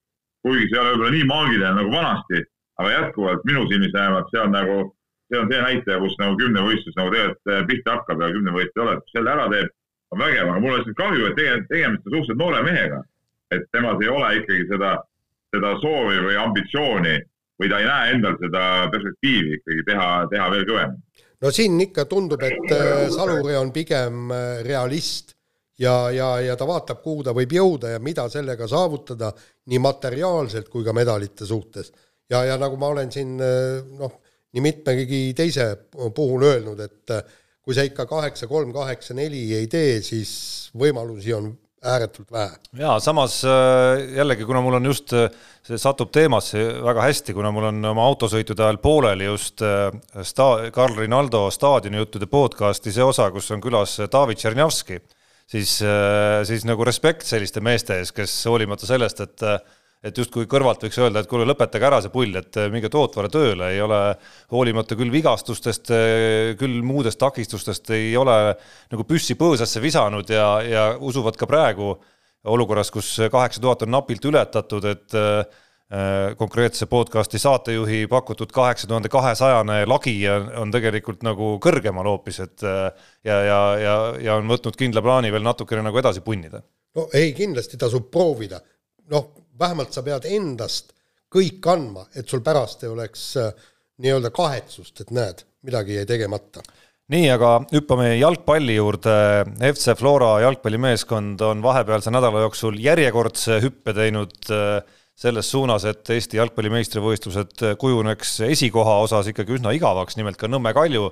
kuigi 0.46 0.68
see 0.68 0.76
ei 0.76 0.82
ole 0.82 0.96
võib-olla 0.96 1.14
nii 1.16 1.30
maagiline 1.30 1.76
nagu 1.78 1.94
vanasti, 1.94 2.42
aga 2.82 2.96
jätkuvalt 2.98 3.46
minu 3.48 3.68
silmis 3.70 3.94
vähemalt 3.96 4.34
see 4.34 4.42
on 4.44 4.56
nagu, 4.58 4.78
see 5.32 5.40
on 5.40 5.54
see 5.54 5.62
näitaja, 5.68 6.02
kus 6.04 6.18
nagu 6.20 6.40
kümnevõistlus 6.42 6.98
nagu 7.00 7.14
tegelikult 7.16 7.70
pihta 7.72 7.96
hakkab 7.96 8.26
ja 8.26 8.34
kümnevõistlus 8.36 8.82
ei 8.82 8.86
ole, 8.86 8.98
selle 9.16 9.36
ära 9.38 9.48
teeb, 9.56 9.74
on 10.12 10.20
vägev, 10.20 10.48
aga 10.50 10.60
mul 10.60 10.74
on 10.74 10.80
lihtsalt 10.82 11.00
kahju, 11.00 11.26
et 11.28 11.36
tegelikult 11.40 11.72
tegemist 11.72 12.06
on 12.06 12.14
suhteliselt 12.16 12.42
noore 12.44 12.64
mehega. 12.68 13.04
et 13.52 13.66
temas 13.76 14.00
ei 14.00 14.08
ole 14.08 14.28
ikkagi 14.40 14.66
seda, 14.70 14.92
seda 15.52 15.72
soovi 15.82 16.22
või 16.24 16.38
ambitsiooni 16.40 17.18
või 17.60 17.70
ta 17.70 17.82
ei 17.82 17.88
näe 17.90 18.14
endal 18.16 18.38
seda 18.40 18.62
perspektiivi 18.94 19.58
ikkagi 19.58 19.84
teha, 19.90 20.08
teha 20.32 20.46
veel 20.54 20.64
kõvemini. 20.70 21.26
no 21.42 21.52
siin 21.52 21.76
ikka 21.84 22.06
tundub, 22.12 22.44
et 22.48 22.74
äh, 22.76 23.10
Saluri 23.12 23.58
on 23.60 23.74
pigem 23.76 24.32
äh, 24.32 24.62
realist 24.68 25.36
ja, 25.80 25.96
ja, 26.16 26.32
ja 26.40 26.56
ta 26.56 26.68
vaatab, 26.68 27.02
kuhu 27.04 27.26
ta 27.28 27.36
võib 27.36 27.52
jõuda 27.58 27.92
ja 27.96 28.00
mida 28.00 28.28
sellega 28.32 28.68
saavutada 28.72 29.34
nii 29.68 29.84
materiaalselt 29.84 30.72
kui 30.72 30.88
ka 30.88 30.96
medalite 30.96 31.46
suhtes. 31.46 31.92
ja, 32.30 32.46
ja 32.48 32.58
nagu 32.58 32.80
ma 32.80 32.92
olen 32.96 33.12
siin 33.12 33.36
äh, 33.40 33.84
noh, 34.00 34.20
nii 34.52 34.64
mitmegi 34.64 35.22
teise 35.36 35.74
puhul 36.16 36.44
öelnud, 36.44 36.80
et 36.80 37.14
kui 37.62 37.78
sa 37.78 37.86
ikka 37.86 38.08
kaheksa, 38.10 38.50
kolm, 38.50 38.74
kaheksa, 38.74 39.16
neli 39.18 39.46
ei 39.58 39.68
tee, 39.72 40.00
siis 40.06 40.32
võimalusi 40.78 41.34
on 41.38 41.52
ääretult 41.82 42.30
vähe. 42.32 42.58
jaa, 42.78 43.00
samas 43.02 43.40
jällegi, 44.16 44.46
kuna 44.46 44.62
mul 44.62 44.78
on 44.78 44.86
just 44.86 45.14
see 45.66 45.80
satub 45.82 46.12
teemasse 46.14 46.62
väga 46.82 47.08
hästi, 47.08 47.34
kuna 47.38 47.52
mul 47.54 47.70
on 47.72 47.90
oma 47.92 48.06
autosõitude 48.10 48.66
ajal 48.66 48.78
pooleli 48.82 49.28
just 49.30 49.62
äh, 49.66 49.90
sta-, 50.26 50.70
Carl 50.74 50.98
Rinaldo 50.98 51.48
staadionijuttude 51.54 52.30
podcasti 52.30 52.94
see 52.94 53.06
osa, 53.06 53.30
kus 53.34 53.50
on 53.54 53.62
külas 53.64 53.98
David 54.14 54.42
Tšernjavski, 54.42 55.02
siis, 55.50 55.78
äh, 55.86 56.42
siis 56.50 56.66
nagu 56.70 56.86
respekt 56.86 57.26
selliste 57.30 57.62
meeste 57.66 57.98
ees, 58.02 58.14
kes 58.14 58.36
hoolimata 58.50 58.90
sellest, 58.90 59.26
et 59.26 59.48
et 60.04 60.18
justkui 60.18 60.48
kõrvalt 60.50 60.82
võiks 60.86 60.98
öelda, 60.98 61.22
et 61.22 61.30
kuule, 61.30 61.46
lõpetage 61.46 61.86
ära 61.86 62.00
see 62.02 62.14
pull, 62.14 62.34
et 62.40 62.58
minge 62.74 62.90
tootvale 62.90 63.30
tööle, 63.30 63.70
ei 63.76 63.82
ole 63.86 64.00
hoolimata 64.54 64.98
küll 64.98 65.14
vigastustest, 65.14 65.94
küll 66.58 66.80
muudest 66.86 67.20
takistustest, 67.22 67.94
ei 67.94 68.16
ole 68.18 68.38
nagu 68.92 69.06
püssi 69.06 69.38
põõsasse 69.38 69.84
visanud 69.84 70.30
ja, 70.34 70.48
ja 70.66 70.88
usuvad 70.98 71.38
ka 71.38 71.50
praegu 71.50 71.92
äh, 71.94 72.10
olukorras, 72.44 72.92
kus 72.92 73.18
kaheksa 73.32 73.62
tuhat 73.62 73.82
on 73.86 73.92
napilt 73.94 74.26
ületatud, 74.26 74.86
et 74.90 75.16
äh, 75.18 75.44
konkreetse 76.38 76.88
podcasti 76.90 77.40
saatejuhi 77.40 78.06
pakutud 78.08 78.52
kaheksa 78.56 78.88
tuhande 78.88 79.10
kahesajane 79.12 79.84
lagi 79.86 80.16
on, 80.30 80.72
tegelikult 80.72 81.26
nagu 81.28 81.58
kõrgemal 81.64 82.08
hoopis, 82.14 82.40
et 82.46 82.66
äh, 82.66 82.88
ja, 83.28 83.42
ja, 83.46 83.60
ja, 83.80 83.96
ja 84.22 84.40
on 84.40 84.50
võtnud 84.50 84.80
kindla 84.80 85.04
plaani 85.06 85.34
veel 85.34 85.46
natukene 85.46 85.84
nagu 85.86 86.02
edasi 86.02 86.24
punnida. 86.26 86.64
no 86.96 87.08
ei, 87.14 87.34
kindlasti 87.38 87.78
tasub 87.78 88.10
proovida. 88.12 88.62
noh, 89.12 89.30
vähemalt 89.60 89.94
sa 89.94 90.04
pead 90.06 90.28
endast 90.30 90.94
kõik 91.32 91.66
andma, 91.72 92.06
et 92.16 92.30
sul 92.30 92.44
pärast 92.44 92.84
ei 92.84 92.92
oleks 92.92 93.26
äh, 93.40 93.52
nii-öelda 94.02 94.32
kahetsust, 94.36 95.04
et 95.04 95.12
näed, 95.16 95.46
midagi 95.66 95.96
jäi 96.00 96.08
tegemata. 96.10 96.64
Nii, 97.12 97.28
aga 97.34 97.58
hüppame 97.74 98.14
jalgpalli 98.16 98.78
juurde. 98.78 99.14
FC 99.68 99.98
Flora 100.00 100.38
jalgpallimeeskond 100.46 101.42
on 101.44 101.64
vahepealse 101.64 102.12
nädala 102.14 102.46
jooksul 102.46 102.78
järjekordse 102.80 103.60
hüppe 103.64 103.96
teinud 103.96 104.52
äh, 104.52 104.80
selles 105.22 105.52
suunas, 105.52 105.86
et 105.86 106.08
Eesti 106.10 106.40
jalgpalli 106.40 106.72
meistrivõistlused 106.74 107.66
kujuneks 107.80 108.40
esikoha 108.48 109.02
osas 109.04 109.28
ikkagi 109.30 109.60
üsna 109.60 109.76
igavaks, 109.76 110.18
nimelt 110.18 110.40
ka 110.40 110.50
Nõmme 110.50 110.74
Kalju 110.74 111.12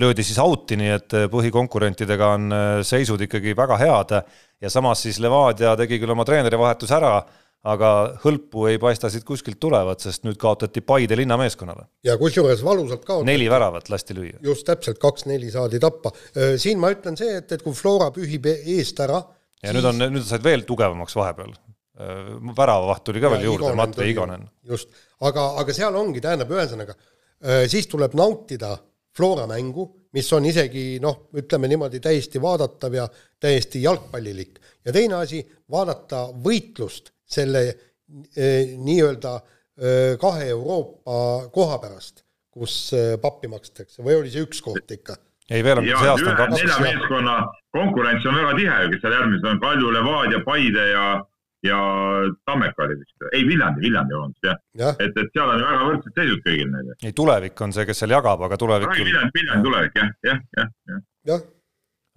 löödi 0.00 0.24
siis 0.24 0.38
out'i, 0.40 0.78
nii 0.78 0.92
et 0.94 1.18
põhikonkurentidega 1.32 2.30
on 2.38 2.54
äh, 2.54 2.70
seisud 2.86 3.20
ikkagi 3.26 3.54
väga 3.58 3.78
head. 3.80 4.16
Ja 4.60 4.70
samas 4.70 5.02
siis 5.02 5.18
Levadia 5.22 5.74
tegi 5.78 5.98
küll 6.00 6.14
oma 6.14 6.26
treenerivahetuse 6.28 6.94
ära 6.96 7.14
aga 7.68 7.90
hõlpu 8.22 8.64
ei 8.70 8.78
paista 8.80 9.10
siit 9.12 9.26
kuskilt 9.28 9.58
tulevat, 9.60 10.00
sest 10.00 10.24
nüüd 10.24 10.38
kaotati 10.40 10.80
Paide 10.80 11.16
linnameeskonnale. 11.20 11.84
ja 12.04 12.16
kusjuures 12.18 12.64
valusalt 12.64 13.04
kaotati. 13.04 13.28
neli 13.28 13.50
väravat 13.50 13.90
lasti 13.92 14.16
lüüa. 14.16 14.38
just 14.42 14.64
täpselt, 14.66 14.98
kaks-neli 14.98 15.50
saadi 15.50 15.80
tappa. 15.80 16.12
siin 16.56 16.80
ma 16.80 16.92
ütlen 16.94 17.18
see, 17.20 17.36
et, 17.42 17.52
et 17.52 17.62
kui 17.62 17.76
Flora 17.76 18.10
pühib 18.14 18.46
e-, 18.48 18.62
eest 18.78 19.00
ära 19.00 19.20
ja 19.20 19.68
siis... 19.68 19.76
nüüd 19.76 19.90
on, 19.92 20.00
nüüd 20.16 20.24
said 20.24 20.44
veel 20.44 20.64
tugevamaks 20.68 21.16
vahepeal. 21.16 21.52
väravavaht 22.56 23.04
tuli 23.04 23.20
ka 23.20 23.28
ja, 23.28 23.36
veel 23.36 23.48
juurde, 23.50 23.74
Mate 23.76 24.08
Igonen. 24.08 24.48
just, 24.64 24.88
aga, 25.20 25.50
aga 25.60 25.76
seal 25.76 25.96
ongi, 26.00 26.20
tähendab, 26.24 26.52
ühesõnaga 26.56 26.96
siis 27.68 27.86
tuleb 27.88 28.16
nautida 28.16 28.76
Flora 29.16 29.46
mängu, 29.50 29.84
mis 30.14 30.28
on 30.32 30.44
isegi 30.46 31.00
noh, 31.02 31.26
ütleme 31.36 31.68
niimoodi 31.68 32.00
täiesti 32.00 32.40
vaadatav 32.40 32.94
ja 32.94 33.08
täiesti 33.40 33.82
jalgpallilik. 33.82 34.60
ja 34.84 34.92
teine 34.92 35.20
asi, 35.20 35.42
vaadata 35.70 36.28
võitlust 36.32 37.10
selle 37.30 37.62
eh, 37.70 38.76
nii-öelda 38.78 39.36
eh, 39.38 40.18
kahe 40.20 40.50
Euroopa 40.50 41.48
koha 41.54 41.78
pärast, 41.82 42.24
kus 42.50 42.92
eh, 42.96 43.16
pappi 43.22 43.50
makstakse 43.50 44.04
või 44.04 44.20
oli 44.20 44.32
see 44.32 44.46
üks 44.46 44.62
koht 44.64 44.96
ikka? 44.96 45.18
ei, 45.50 45.64
veel 45.66 45.82
on 45.82 45.88
see 45.88 46.12
aasta 46.12 46.30
on 46.32 46.38
kaks. 46.38 46.56
nelja 46.58 46.78
meeskonna 46.84 47.36
konkurents 47.74 48.26
on 48.26 48.38
väga 48.38 48.54
tihe 48.58 48.78
ju, 48.84 48.94
kes 48.94 49.04
seal 49.04 49.18
järgmised 49.18 49.50
on, 49.50 49.60
Kalju, 49.62 49.92
Levadia, 49.94 50.42
Paide 50.46 50.86
ja, 50.90 51.06
ja 51.66 51.78
Tammeka 52.48 52.86
oli 52.86 52.98
vist, 53.00 53.14
ei 53.30 53.46
Viljandi, 53.46 53.82
Viljandi 53.86 54.18
vabandust 54.18 54.50
jah 54.50 54.58
ja.. 54.82 54.92
et, 54.98 55.14
et 55.14 55.32
seal 55.34 55.54
on 55.54 55.64
väga 55.64 55.88
võrdsed 55.88 56.20
seisud 56.20 56.44
kõigil 56.46 56.70
neil. 56.74 56.92
ei, 56.98 57.14
tulevik 57.22 57.64
on 57.66 57.74
see, 57.76 57.86
kes 57.88 58.04
seal 58.04 58.14
jagab, 58.14 58.46
aga 58.46 58.58
tulevik. 58.60 58.94
Viljandi, 58.98 59.34
Viljandi 59.38 59.70
tulevik 59.70 59.98
jah, 60.02 60.12
jah, 60.26 60.44
jah, 60.58 60.70
jah. 60.92 61.02
jah 61.32 61.48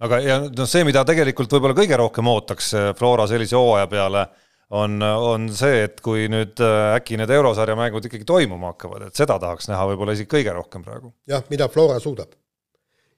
aga 0.04 0.18
ja 0.20 0.38
noh, 0.46 0.66
see, 0.68 0.82
mida 0.86 1.04
tegelikult 1.06 1.52
võib-olla 1.54 1.76
kõige 1.78 1.98
rohkem 1.98 2.28
ootaks 2.28 2.72
Flora 2.98 3.28
sellise 3.30 3.56
hooaja 3.58 3.86
peale 3.90 4.26
on, 4.70 5.02
on 5.02 5.48
see, 5.54 5.84
et 5.86 6.00
kui 6.04 6.28
nüüd 6.32 6.60
äh, 6.64 6.94
äkki 6.96 7.18
need 7.20 7.32
eurosarja 7.34 7.76
mängud 7.78 8.06
ikkagi 8.08 8.26
toimuma 8.28 8.72
hakkavad, 8.72 9.08
et 9.08 9.18
seda 9.18 9.36
tahaks 9.42 9.68
näha 9.70 9.84
võib-olla 9.90 10.14
isegi 10.16 10.30
kõige 10.30 10.54
rohkem 10.56 10.84
praegu. 10.86 11.12
jah, 11.30 11.44
mida 11.50 11.68
Flora 11.72 12.00
suudab. 12.02 12.32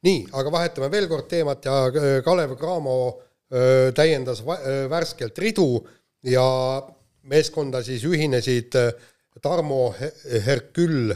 nii, 0.07 0.27
aga 0.33 0.53
vahetame 0.53 0.91
veel 0.93 1.09
kord 1.11 1.29
teemat 1.31 1.69
ja 1.69 1.79
äh, 1.89 2.09
Kalev 2.25 2.57
Cramo 2.59 2.97
öö, 3.53 3.93
täiendas 3.95 4.43
öö, 4.43 4.89
värskelt 4.91 5.39
ridu 5.39 5.87
ja 6.27 6.47
meeskonda 7.23 7.83
siis 7.83 8.05
ühinesid 8.07 8.75
Tarmo 9.43 9.95
Herkül 10.47 11.13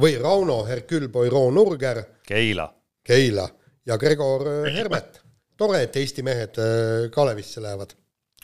või 0.00 0.14
Rauno 0.20 0.60
Herkül 0.62 1.08
Poirot 1.10 1.50
Nurger. 1.52 1.98
Keila. 2.28 2.68
Keila 3.02 3.48
ja 3.86 3.96
Gregor 3.98 4.44
Hermet. 4.70 5.18
tore, 5.58 5.82
et 5.82 5.96
Eesti 5.96 6.22
mehed 6.22 6.60
Kalevisse 7.12 7.60
lähevad 7.64 7.96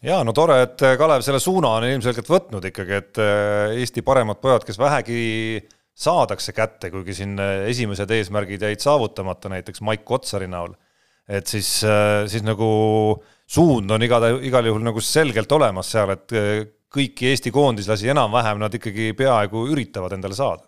ja 0.03 0.21
no 0.25 0.35
tore, 0.37 0.61
et 0.67 0.85
äh, 0.87 0.97
Kalev 0.99 1.25
selle 1.27 1.41
suuna 1.43 1.75
on 1.79 1.89
ilmselgelt 1.89 2.31
võtnud 2.31 2.69
ikkagi, 2.71 3.01
et 3.01 3.21
äh, 3.23 3.79
Eesti 3.83 4.05
paremad 4.07 4.41
pojad, 4.43 4.67
kes 4.67 4.79
vähegi 4.79 5.23
saadakse 5.99 6.55
kätte, 6.55 6.93
kuigi 6.95 7.17
siin 7.19 7.35
äh, 7.43 7.67
esimesed 7.73 8.11
eesmärgid 8.15 8.63
jäid 8.63 8.85
saavutamata, 8.85 9.51
näiteks 9.53 9.83
Maik 9.87 10.05
Kotsari 10.07 10.47
näol, 10.51 10.77
et 11.29 11.51
siis, 11.51 11.69
siis 12.33 12.41
nagu 12.41 12.69
suund 13.45 13.91
on 13.93 14.05
igal, 14.07 14.25
igal 14.41 14.65
juhul 14.71 14.81
nagu 14.87 15.03
selgelt 15.05 15.51
olemas 15.53 15.91
seal, 15.93 16.15
et 16.15 16.33
kõiki 16.89 17.29
Eesti 17.29 17.53
koondislasi 17.53 18.09
enam-vähem 18.15 18.63
nad 18.63 18.73
ikkagi 18.73 19.11
peaaegu 19.19 19.67
üritavad 19.75 20.15
endale 20.17 20.39
saada. 20.39 20.65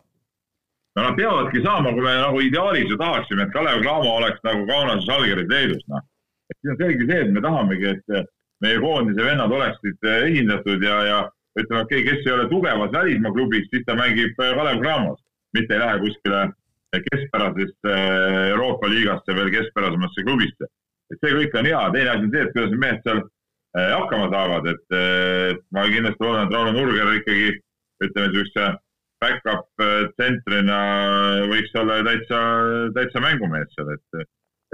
no 0.99 1.07
nad 1.07 1.17
peavadki 1.17 1.63
saama, 1.65 1.95
kui 1.95 2.05
me 2.05 2.13
nagu 2.19 2.43
ideaalis 2.45 2.91
ju 2.91 2.99
tahaksime, 3.01 3.47
et 3.47 3.55
Kalev 3.55 3.81
Cramo 3.81 4.19
oleks 4.19 4.43
nagu 4.45 4.67
Kaunases, 4.69 5.07
Žalgiris, 5.07 5.49
Leedus, 5.49 5.87
noh. 5.89 6.05
et 6.51 6.59
siin 6.59 6.75
on 6.75 6.79
selge 6.83 7.09
see, 7.09 7.23
et 7.25 7.33
me 7.33 7.45
tahamegi, 7.47 7.95
et 7.95 8.29
meie 8.65 8.81
koondise 8.81 9.25
vennad 9.25 9.53
oleksid 9.53 10.09
eh, 10.09 10.25
esindatud 10.29 10.85
ja, 10.85 10.97
ja 11.09 11.19
ütleme, 11.59 11.85
okei 11.85 12.03
okay,, 12.03 12.07
kes 12.09 12.27
ei 12.27 12.35
ole 12.37 12.49
tugevas 12.53 12.93
välismaa 12.93 13.33
klubis, 13.37 13.69
siis 13.73 13.87
ta 13.87 13.97
mängib 13.99 14.37
eh, 14.37 14.53
Kalev 14.59 14.83
Cramos, 14.83 15.21
mitte 15.57 15.77
ei 15.77 15.83
lähe 15.83 16.01
kuskile 16.05 16.43
keskpärasesse 17.09 17.95
eh, 17.95 18.51
Euroopa 18.51 18.91
liigasse 18.93 19.37
veel 19.37 19.51
keskpärasemasse 19.57 20.27
klubisse. 20.27 20.71
et 21.11 21.19
see 21.25 21.35
kõik 21.35 21.57
on 21.59 21.67
hea, 21.67 21.81
teine 21.95 22.11
asi 22.13 22.27
on 22.27 22.35
see, 22.35 22.43
et 22.47 22.53
kuidas 22.55 22.77
mehed 22.79 23.01
seal 23.07 23.25
hakkama 23.75 24.29
saavad, 24.31 24.67
et 24.67 24.95
ma 25.75 25.83
kindlasti 25.87 26.23
loodan, 26.23 26.47
et 26.47 26.55
Rauno 26.55 26.73
Nurger 26.75 27.11
ikkagi 27.17 27.49
ütleme 28.03 28.29
niisuguse 28.31 28.69
back-up 29.23 29.83
tsentrina 30.15 30.79
võiks 31.51 31.75
olla 31.79 31.99
täitsa, 32.07 32.41
täitsa 32.95 33.23
mängumees 33.23 33.75
seal, 33.75 33.91
et, 33.95 34.23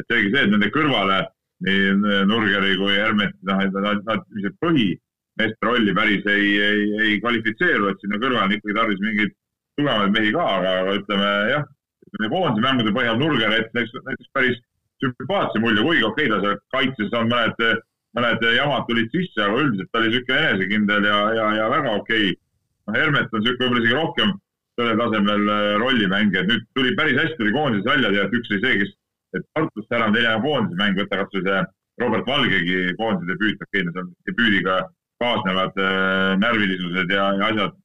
et 0.00 0.12
seegi 0.12 0.32
see, 0.34 0.44
et 0.44 0.52
nende 0.52 0.68
kõrvale 0.76 1.22
nii 1.64 1.92
Nurgeri 2.28 2.76
kui 2.76 2.96
Hermet, 2.98 3.34
noh, 3.48 3.60
et 3.64 3.72
nad, 3.72 4.02
nad 4.04 4.24
ilmselt 4.34 4.58
põhimeeste 4.60 5.68
rolli 5.68 5.94
päris 5.96 6.28
ei, 6.28 6.52
ei, 6.60 6.86
ei 7.06 7.18
kvalifitseeru, 7.22 7.88
et 7.90 8.02
sinna 8.02 8.20
kõrvale 8.20 8.44
on 8.50 8.56
ikkagi 8.56 8.76
tarvis 8.76 9.02
mingeid 9.04 9.32
tugevaid 9.80 10.12
mehi 10.12 10.32
ka, 10.36 10.44
aga, 10.58 10.74
aga 10.82 10.96
ütleme 11.00 11.32
jah, 11.52 11.66
ütleme 12.08 12.32
koondise 12.32 12.64
mängude 12.64 12.94
põhjal 12.96 13.20
Nurger 13.20 13.52
näiteks, 13.52 13.96
näiteks 14.08 14.32
päris 14.36 14.60
sümpaatse 15.02 15.60
mulje, 15.60 15.84
kuigi 15.84 16.04
okei 16.04 16.28
okay,, 16.28 16.32
ta 16.32 16.42
seal 16.44 16.58
kaitses 16.74 17.16
on 17.20 17.30
mõned, 17.32 17.84
mõned 18.16 18.46
jamad 18.56 18.88
tulid 18.88 19.12
sisse, 19.12 19.40
aga 19.44 19.62
üldiselt 19.64 19.92
ta 19.92 20.00
oli 20.00 20.12
niisugune 20.12 20.42
enesekindel 20.42 21.08
ja, 21.08 21.18
ja, 21.36 21.46
ja 21.60 21.70
väga 21.72 21.96
okei. 22.00 22.30
Okay.. 22.32 22.42
noh, 22.86 22.98
Hermet 23.00 23.32
on 23.32 23.44
niisugune 23.44 23.64
võib-olla 23.64 23.84
isegi 23.84 23.98
rohkem 24.00 24.36
sellel 24.76 25.00
tasemel 25.00 25.50
äh, 25.52 25.66
rollimängija, 25.80 26.44
et 26.44 26.52
nüüd 26.52 26.64
tuli 26.76 26.94
päris 26.96 27.18
hästi 27.20 27.38
tuli 27.40 27.52
koondises 27.54 27.88
välja, 27.88 28.12
tead, 28.12 28.34
üks 28.36 28.52
oli 28.52 28.62
see, 28.64 28.80
kes 28.82 28.94
et 29.38 29.48
Tartust 29.56 29.92
ära 29.92 30.08
on 30.08 30.16
teine 30.16 30.36
koondise 30.44 30.78
mäng, 30.80 31.00
võta 31.00 31.20
kasvõi 31.22 31.44
see 31.46 31.60
Robert 32.02 32.28
Valgegi 32.28 32.78
koondise 33.00 33.32
debüüt, 33.32 33.60
okei 33.62 33.82
okay,, 33.82 33.92
seal 33.94 34.08
debüüdiga 34.30 34.78
kaasnevad 35.22 35.78
äh, 35.80 36.32
närvilisused 36.42 37.12
ja, 37.12 37.28
ja 37.40 37.52
asjad 37.52 37.76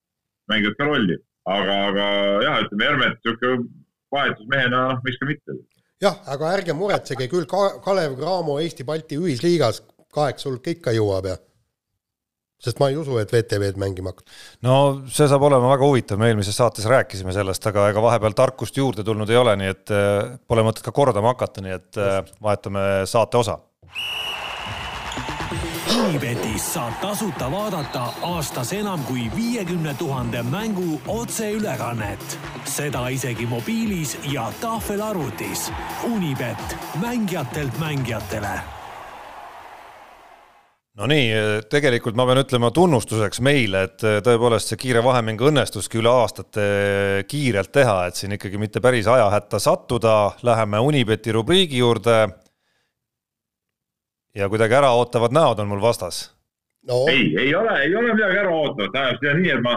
mängivad 0.52 0.80
ka 0.80 0.88
rolli. 0.90 1.20
aga, 1.52 1.76
aga 1.90 2.08
jah, 2.46 2.58
ütleme 2.66 2.86
Hermet 2.86 3.16
niisugune 3.18 3.70
vahetusmehena, 4.14 4.82
miks 5.06 5.22
ka 5.22 5.30
mitte. 5.30 5.56
jah, 6.04 6.18
aga 6.34 6.52
ärge 6.58 6.76
muretsege 6.78 7.30
küll 7.32 7.48
ka, 7.50 7.64
Kalev 7.86 8.18
Cramo 8.20 8.60
Eesti-Balti 8.62 9.18
ühisliigas 9.22 9.82
kaheksa 10.14 10.50
hulka 10.50 10.76
ikka 10.76 10.94
jõuab 10.98 11.32
ja 11.32 11.38
sest 12.62 12.82
ma 12.82 12.92
ei 12.92 12.98
usu, 13.00 13.18
et 13.22 13.32
VTV-d 13.34 13.80
mängima 13.82 14.14
hakkab. 14.14 14.28
no 14.68 14.76
see 15.10 15.28
saab 15.30 15.46
olema 15.50 15.74
väga 15.74 15.88
huvitav, 15.88 16.22
me 16.22 16.32
eelmises 16.32 16.58
saates 16.58 16.88
rääkisime 16.90 17.34
sellest, 17.36 17.66
aga 17.72 17.90
ega 17.92 18.04
vahepeal 18.04 18.38
tarkust 18.38 18.78
juurde 18.78 19.06
tulnud 19.08 19.30
ei 19.30 19.40
ole, 19.42 19.56
nii 19.60 19.74
et 19.74 19.96
äh, 19.96 20.36
pole 20.48 20.66
mõtet 20.68 20.86
ka 20.86 20.94
kordama 20.96 21.34
hakata, 21.34 21.66
nii 21.66 21.78
et 21.80 22.02
äh, 22.02 22.20
vahetame 22.44 22.86
saate 23.10 23.42
osa. 23.42 23.60
Unibetis 25.92 26.66
saab 26.74 26.94
tasuta 27.02 27.50
vaadata 27.52 28.04
aastas 28.30 28.72
enam 28.74 29.04
kui 29.08 29.26
viiekümne 29.36 29.94
tuhande 30.00 30.44
mängu 30.44 31.02
otseülekannet. 31.08 32.40
seda 32.66 33.08
isegi 33.08 33.46
mobiilis 33.46 34.18
ja 34.32 34.52
tahvelarvutis. 34.62 35.72
Unibet, 36.04 36.78
mängijatelt 37.02 37.80
mängijatele 37.80 38.81
no 41.00 41.08
nii, 41.08 41.28
tegelikult 41.72 42.18
ma 42.20 42.26
pean 42.28 42.42
ütlema 42.42 42.72
tunnustuseks 42.76 43.42
meile, 43.46 43.86
et 43.88 44.04
äh, 44.08 44.20
tõepoolest 44.26 44.74
see 44.74 44.80
kiire 44.82 45.04
vahemäng 45.06 45.40
õnnestuski 45.52 46.02
üle 46.02 46.12
aastate 46.12 46.66
kiirelt 47.32 47.72
teha, 47.76 47.98
et 48.10 48.20
siin 48.20 48.36
ikkagi 48.36 48.60
mitte 48.62 48.84
päris 48.84 49.08
ajahätta 49.08 49.62
sattuda, 49.62 50.18
läheme 50.48 50.82
Unibeti 50.84 51.32
rubriigi 51.36 51.80
juurde. 51.80 52.28
ja 54.36 54.48
kuidagi 54.50 54.76
äraootavad 54.76 55.34
näod 55.36 55.60
on 55.60 55.68
mul 55.68 55.82
vastas. 55.82 56.30
No.. 56.88 57.06
ei, 57.08 57.36
ei 57.38 57.56
ole, 57.56 57.82
ei 57.84 57.96
ole 57.96 58.14
midagi 58.14 58.38
äraootavat, 58.42 58.92
tähendab 58.94 59.20
seda 59.22 59.34
nii, 59.38 59.50
et 59.54 59.62
ma 59.62 59.74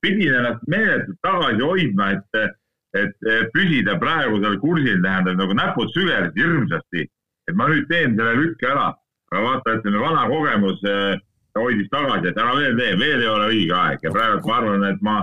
pidin 0.00 0.34
ennast 0.34 0.62
meeletult 0.70 1.18
tagasi 1.22 1.62
hoidma, 1.62 2.12
et, 2.14 2.54
et 2.96 3.26
püsida 3.52 3.98
praegusel 4.00 4.56
kursil, 4.62 5.02
tähendab 5.02 5.42
nagu 5.42 5.56
näpud 5.58 5.90
sügelesid 5.92 6.38
hirmsasti, 6.40 7.02
et 7.50 7.58
ma 7.58 7.68
nüüd 7.68 7.90
teen 7.90 8.16
selle 8.16 8.38
lükke 8.40 8.70
ära 8.72 8.94
aga 9.32 9.42
vaata, 9.42 9.78
ütleme 9.78 10.02
vana 10.02 10.26
kogemus 10.30 10.82
äh, 10.86 11.22
hoidis 11.58 11.88
tagasi, 11.92 12.30
et 12.30 12.42
ära 12.42 12.56
veel 12.58 12.76
tee, 12.78 12.92
veel 13.00 13.24
ei 13.24 13.30
ole 13.30 13.48
õige 13.52 13.78
aeg 13.78 14.04
ja 14.06 14.12
praegu 14.14 14.50
ma 14.50 14.58
arvan, 14.60 14.84
et 14.90 15.00
ma, 15.06 15.16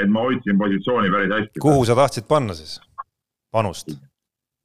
et 0.00 0.12
ma 0.12 0.24
hoidsin 0.26 0.60
positsiooni 0.60 1.10
päris 1.12 1.34
hästi. 1.36 1.64
kuhu 1.64 1.82
sa 1.88 1.98
tahtsid 1.98 2.28
panna 2.30 2.56
siis, 2.58 2.78
panust? 3.52 3.92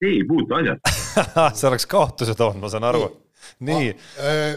ei 0.06 0.22
puutu 0.28 0.56
asjad 0.58 0.80
see 1.58 1.68
oleks 1.72 1.90
kaotuse 1.90 2.38
toonud, 2.38 2.62
ma 2.64 2.72
saan 2.72 2.88
aru. 2.92 3.10
nii. 3.66 3.92
Äh, 4.20 4.56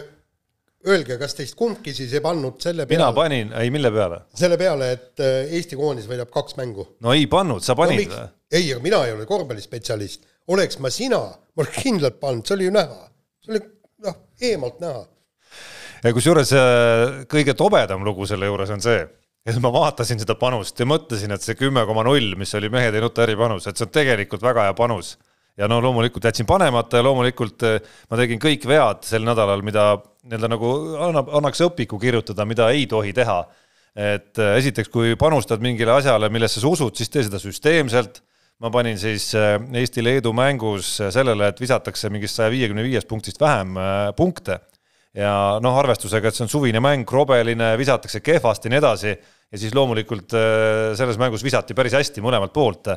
öelge, 0.87 1.17
kas 1.19 1.35
teist 1.35 1.57
kumbki 1.59 1.91
siis 1.95 2.13
ei 2.15 2.23
pannud 2.23 2.59
selle 2.63 2.85
peale? 2.87 2.99
mina 2.99 3.11
panin, 3.15 3.53
ei 3.59 3.71
mille 3.73 3.91
peale? 3.91 4.21
selle 4.39 4.57
peale, 4.61 4.91
et 4.95 5.23
äh, 5.23 5.55
Eesti 5.57 5.79
koondis 5.79 6.07
võidab 6.11 6.31
kaks 6.33 6.55
mängu. 6.59 6.85
no 7.03 7.15
ei 7.15 7.27
pannud, 7.31 7.65
sa 7.65 7.75
panid 7.79 8.05
või 8.05 8.13
no,? 8.13 8.29
ei, 8.51 8.71
aga 8.71 8.83
mina 8.83 9.01
ei 9.07 9.17
ole 9.17 9.27
korvpallispetsialist. 9.29 10.23
oleks 10.55 10.79
ma 10.83 10.91
sina, 10.93 11.19
ma 11.19 11.65
oleks 11.65 11.83
kindlalt 11.83 12.21
pannud, 12.21 12.47
see 12.47 12.55
oli 12.55 12.69
ju 12.69 12.77
näha. 12.77 13.03
see 13.43 13.55
oli 13.55 13.65
eemalt 14.41 14.79
näha. 14.83 15.05
ja 16.03 16.13
kusjuures 16.15 16.51
äh, 16.55 17.23
kõige 17.31 17.55
tobedam 17.57 18.05
lugu 18.07 18.27
selle 18.29 18.49
juures 18.49 18.71
on 18.73 18.83
see, 18.83 19.01
et 19.45 19.57
ma 19.63 19.71
vaatasin 19.73 20.21
seda 20.21 20.35
panust 20.39 20.79
ja 20.79 20.87
mõtlesin, 20.87 21.33
et 21.35 21.43
see 21.43 21.57
kümme 21.59 21.85
koma 21.89 22.05
null, 22.07 22.35
mis 22.39 22.53
oli 22.55 22.71
mehed 22.71 22.95
ei 22.95 23.03
nuta 23.03 23.25
äripanus, 23.25 23.67
et 23.67 23.77
see 23.77 23.87
on 23.87 23.93
tegelikult 23.95 24.45
väga 24.45 24.69
hea 24.69 24.77
panus. 24.77 25.17
ja 25.59 25.67
no 25.67 25.81
loomulikult 25.83 26.23
jätsin 26.23 26.47
panemata 26.47 27.01
ja 27.01 27.03
loomulikult 27.03 27.65
äh, 27.67 27.79
ma 28.09 28.19
tegin 28.19 28.39
kõik 28.39 28.67
vead 28.67 29.03
sel 29.07 29.25
nädalal, 29.27 29.63
mida 29.65 29.91
nii-öelda 30.23 30.51
nagu 30.51 30.71
annab, 31.09 31.33
annaks 31.39 31.61
õpiku 31.67 31.99
kirjutada, 31.99 32.45
mida 32.45 32.69
ei 32.71 32.87
tohi 32.87 33.13
teha. 33.13 33.43
et 33.95 34.39
äh, 34.39 34.55
esiteks, 34.61 34.89
kui 34.89 35.15
panustad 35.19 35.59
mingile 35.59 35.91
asjale, 35.97 36.29
millesse 36.29 36.61
sa 36.61 36.67
usud, 36.67 36.95
siis 36.95 37.09
tee 37.09 37.25
seda 37.27 37.39
süsteemselt 37.41 38.21
ma 38.59 38.71
panin 38.73 38.97
siis 38.99 39.31
äh, 39.37 39.55
Eesti-Leedu 39.81 40.33
mängus 40.35 40.97
äh, 40.99 41.11
sellele, 41.15 41.51
et 41.51 41.61
visatakse 41.61 42.11
mingist 42.11 42.39
saja 42.39 42.51
viiekümne 42.51 42.83
viiest 42.83 43.07
punktist 43.07 43.39
vähem 43.41 43.77
äh, 43.79 44.09
punkte. 44.17 44.59
ja 45.15 45.57
noh, 45.63 45.73
arvestusega, 45.79 46.29
et 46.29 46.37
see 46.37 46.45
on 46.45 46.51
suvine 46.51 46.81
mäng, 46.83 47.05
krobeline, 47.07 47.71
visatakse 47.79 48.21
kehvasti 48.21 48.69
ja 48.69 48.73
nii 48.75 48.81
edasi. 48.81 49.15
ja 49.49 49.57
siis 49.57 49.73
loomulikult 49.73 50.35
selles 50.95 51.17
mängus 51.17 51.41
visati 51.43 51.73
päris 51.73 51.95
hästi 51.97 52.21
mõlemalt 52.21 52.53
poolt. 52.53 52.91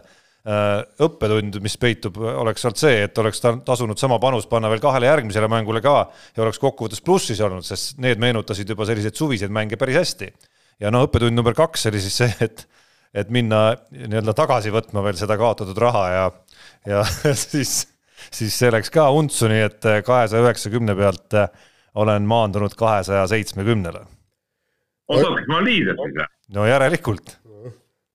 õppetund, 1.07 1.57
mis 1.63 1.77
peitub, 1.79 2.17
oleks 2.19 2.65
olnud 2.67 2.79
see, 2.81 3.05
et 3.07 3.19
oleks 3.19 3.41
tasunud 3.41 3.99
sama 3.99 4.19
panus 4.19 4.49
panna 4.51 4.69
veel 4.69 4.83
kahele 4.83 5.07
järgmisele 5.07 5.49
mängule 5.49 5.81
ka 5.81 6.11
ja 6.37 6.43
oleks 6.43 6.59
kokkuvõttes 6.59 7.01
plussis 7.01 7.41
olnud, 7.41 7.65
sest 7.65 7.97
need 8.03 8.19
meenutasid 8.21 8.69
juba 8.69 8.85
selliseid 8.85 9.17
suviseid 9.17 9.55
mänge 9.55 9.79
päris 9.79 10.01
hästi. 10.03 10.33
ja 10.83 10.91
no 10.91 11.07
õppetund 11.07 11.39
number 11.39 11.55
kaks 11.55 11.87
oli 11.87 12.03
siis 12.03 12.19
see, 12.21 12.35
et 12.45 12.67
et 13.15 13.33
minna 13.33 13.63
nii-öelda 13.93 14.35
tagasi 14.37 14.73
võtma 14.73 15.05
veel 15.05 15.19
seda 15.21 15.37
kaotatud 15.41 15.79
raha 15.79 16.05
ja, 16.13 16.25
ja 16.89 17.03
siis, 17.37 17.75
siis 18.31 18.57
see 18.59 18.73
läks 18.73 18.93
ka 18.93 19.11
untsu, 19.15 19.51
nii 19.53 19.67
et 19.69 19.91
kahesaja 20.07 20.45
üheksakümne 20.47 20.97
pealt 20.99 21.39
olen 21.95 22.25
maandunud 22.29 22.75
kahesaja 22.79 23.27
seitsmekümnele. 23.29 24.07
ma 25.53 25.65
liider 25.65 25.99
siis 25.99 26.17
või? 26.17 26.27
no 26.57 26.67
järelikult. 26.69 27.37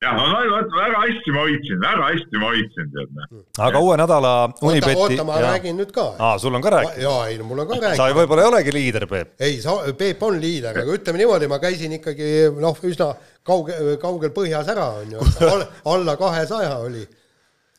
Jah, 0.03 0.13
no 0.13 0.41
vot 0.51 0.73
väga 0.77 0.99
hästi 1.01 1.33
ma 1.33 1.43
hoidsin, 1.45 1.79
väga 1.81 2.09
hästi 2.11 2.41
ma 2.41 2.49
hoidsin, 2.51 2.89
tead. 2.93 3.21
Aga 3.67 3.81
uue 3.81 3.97
nädala 3.97 4.33
Unibeti. 4.61 4.95
oota, 5.01 5.25
ma 5.25 5.37
ja. 5.39 5.51
räägin 5.51 5.77
nüüd 5.79 5.93
ka. 5.95 6.05
aa, 6.19 6.35
sul 6.41 6.57
on 6.57 6.61
ka 6.61 6.73
rääkida? 6.75 7.01
jaa, 7.01 7.21
ei 7.31 7.37
no 7.39 7.47
mul 7.49 7.63
on 7.63 7.69
ka 7.69 7.79
rääkida. 7.81 7.97
sa 7.97 8.17
võib-olla 8.17 8.45
ei 8.45 8.51
olegi 8.51 8.73
liider, 8.75 9.07
Peep. 9.09 9.31
ei, 9.41 9.55
sa, 9.63 9.77
Peep 9.97 10.21
on 10.27 10.37
liider, 10.41 10.77
aga 10.83 10.97
ütleme 10.97 11.21
niimoodi, 11.23 11.49
ma 11.49 11.57
käisin 11.63 11.95
ikkagi 11.97 12.27
noh, 12.61 12.77
üsna 12.89 13.09
kauge, 13.47 13.79
kaugel 14.01 14.33
põhjas 14.35 14.69
ära, 14.73 14.91
on 15.01 15.17
ju, 15.17 15.31
alla 15.93 16.17
kahesaja 16.19 16.77
oli. 16.83 17.07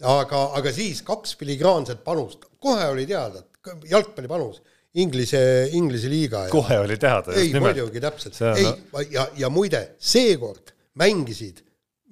aga, 0.03 0.43
aga 0.59 0.75
siis 0.75 1.05
kaks 1.07 1.37
filigraanset 1.39 2.03
panust, 2.07 2.51
kohe 2.59 2.91
oli 2.91 3.07
teada, 3.07 3.45
jalgpallipanus 3.87 4.59
Inglise, 4.99 5.39
Inglise 5.77 6.11
liiga. 6.11 6.49
kohe 6.51 6.81
oli 6.83 6.99
teada. 6.99 7.31
ei, 7.39 7.55
muidugi 7.55 8.03
täpselt, 8.03 8.43
ei 8.57 8.67
no. 8.67 9.07
ja, 9.13 9.29
ja 9.39 9.55
muide, 9.55 9.85
seekord 10.03 10.75
mängisid 10.99 11.63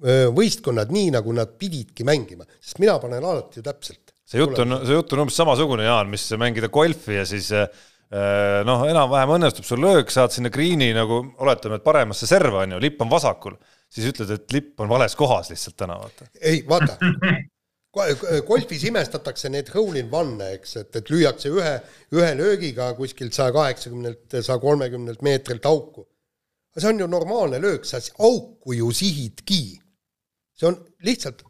võistkonnad 0.01 0.91
nii, 0.93 1.11
nagu 1.15 1.33
nad 1.33 1.55
pididki 1.57 2.05
mängima, 2.05 2.45
sest 2.61 2.81
mina 2.83 2.97
panen 3.01 3.25
alati 3.25 3.61
ju 3.61 3.65
täpselt. 3.65 4.13
see 4.27 4.41
jutt 4.41 4.59
on, 4.61 4.79
see 4.85 4.93
jutt 4.97 5.13
on 5.15 5.23
umbes 5.23 5.37
samasugune, 5.39 5.87
Jaan, 5.87 6.11
mis 6.11 6.27
mängida 6.37 6.69
golfi 6.69 7.17
ja 7.17 7.25
siis 7.25 7.49
noh, 8.67 8.85
enam-vähem 8.87 9.33
õnnestub 9.35 9.65
sul 9.67 9.81
löök, 9.83 10.11
saad 10.13 10.31
sinna 10.35 10.51
green'i 10.53 10.93
nagu 10.95 11.23
oletame, 11.43 11.79
et 11.79 11.85
paremasse 11.85 12.29
serva 12.29 12.63
on 12.63 12.77
ju, 12.77 12.81
lipp 12.83 13.01
on 13.03 13.11
vasakul, 13.11 13.57
siis 13.91 14.07
ütled, 14.13 14.31
et 14.37 14.55
lipp 14.55 14.83
on 14.83 14.91
vales 14.91 15.15
kohas 15.17 15.49
lihtsalt 15.51 15.77
täna, 15.81 15.97
vaata. 15.99 16.29
ei, 16.39 16.61
vaata 16.67 16.99
golfis 18.47 18.83
imestatakse 18.85 19.49
need 19.49 19.71
hole 19.73 20.03
in 20.03 20.13
one'e, 20.13 20.51
eks, 20.59 20.75
et, 20.83 20.91
et 20.99 21.09
lüüakse 21.09 21.49
ühe, 21.49 21.73
ühe 22.13 22.29
löögiga 22.37 22.91
kuskilt 22.99 23.33
saja 23.33 23.55
kaheksakümnelt, 23.55 24.27
saja 24.37 24.59
kolmekümnelt 24.61 25.23
meetrilt 25.25 25.65
auku. 25.65 26.05
see 26.77 26.89
on 26.91 26.99
ju 26.99 27.07
normaalne 27.07 27.57
löök, 27.61 27.85
sa 27.85 27.97
auku 28.19 28.73
ju 28.73 28.91
sihidki 28.93 29.79
see 30.57 30.69
on 30.71 30.77
lihtsalt 31.05 31.43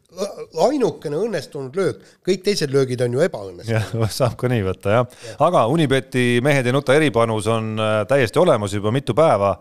ainukene 0.64 1.18
õnnestunud 1.20 1.76
löök, 1.76 2.00
kõik 2.26 2.42
teised 2.44 2.72
löögid 2.72 3.00
on 3.04 3.16
ju 3.16 3.22
ebaõnnestunud. 3.24 3.72
jah, 3.72 4.14
saab 4.20 4.36
ka 4.40 4.50
nii 4.52 4.64
võtta 4.66 4.96
jah 4.96 5.04
ja., 5.24 5.36
aga 5.48 5.66
Unibeti 5.72 6.42
mehed 6.44 6.68
ei 6.68 6.74
nuta 6.76 6.96
eripanus 6.96 7.48
on 7.52 7.74
äh, 7.80 8.00
täiesti 8.08 8.40
olemas 8.40 8.74
juba 8.76 8.92
mitu 8.94 9.16
päeva. 9.16 9.56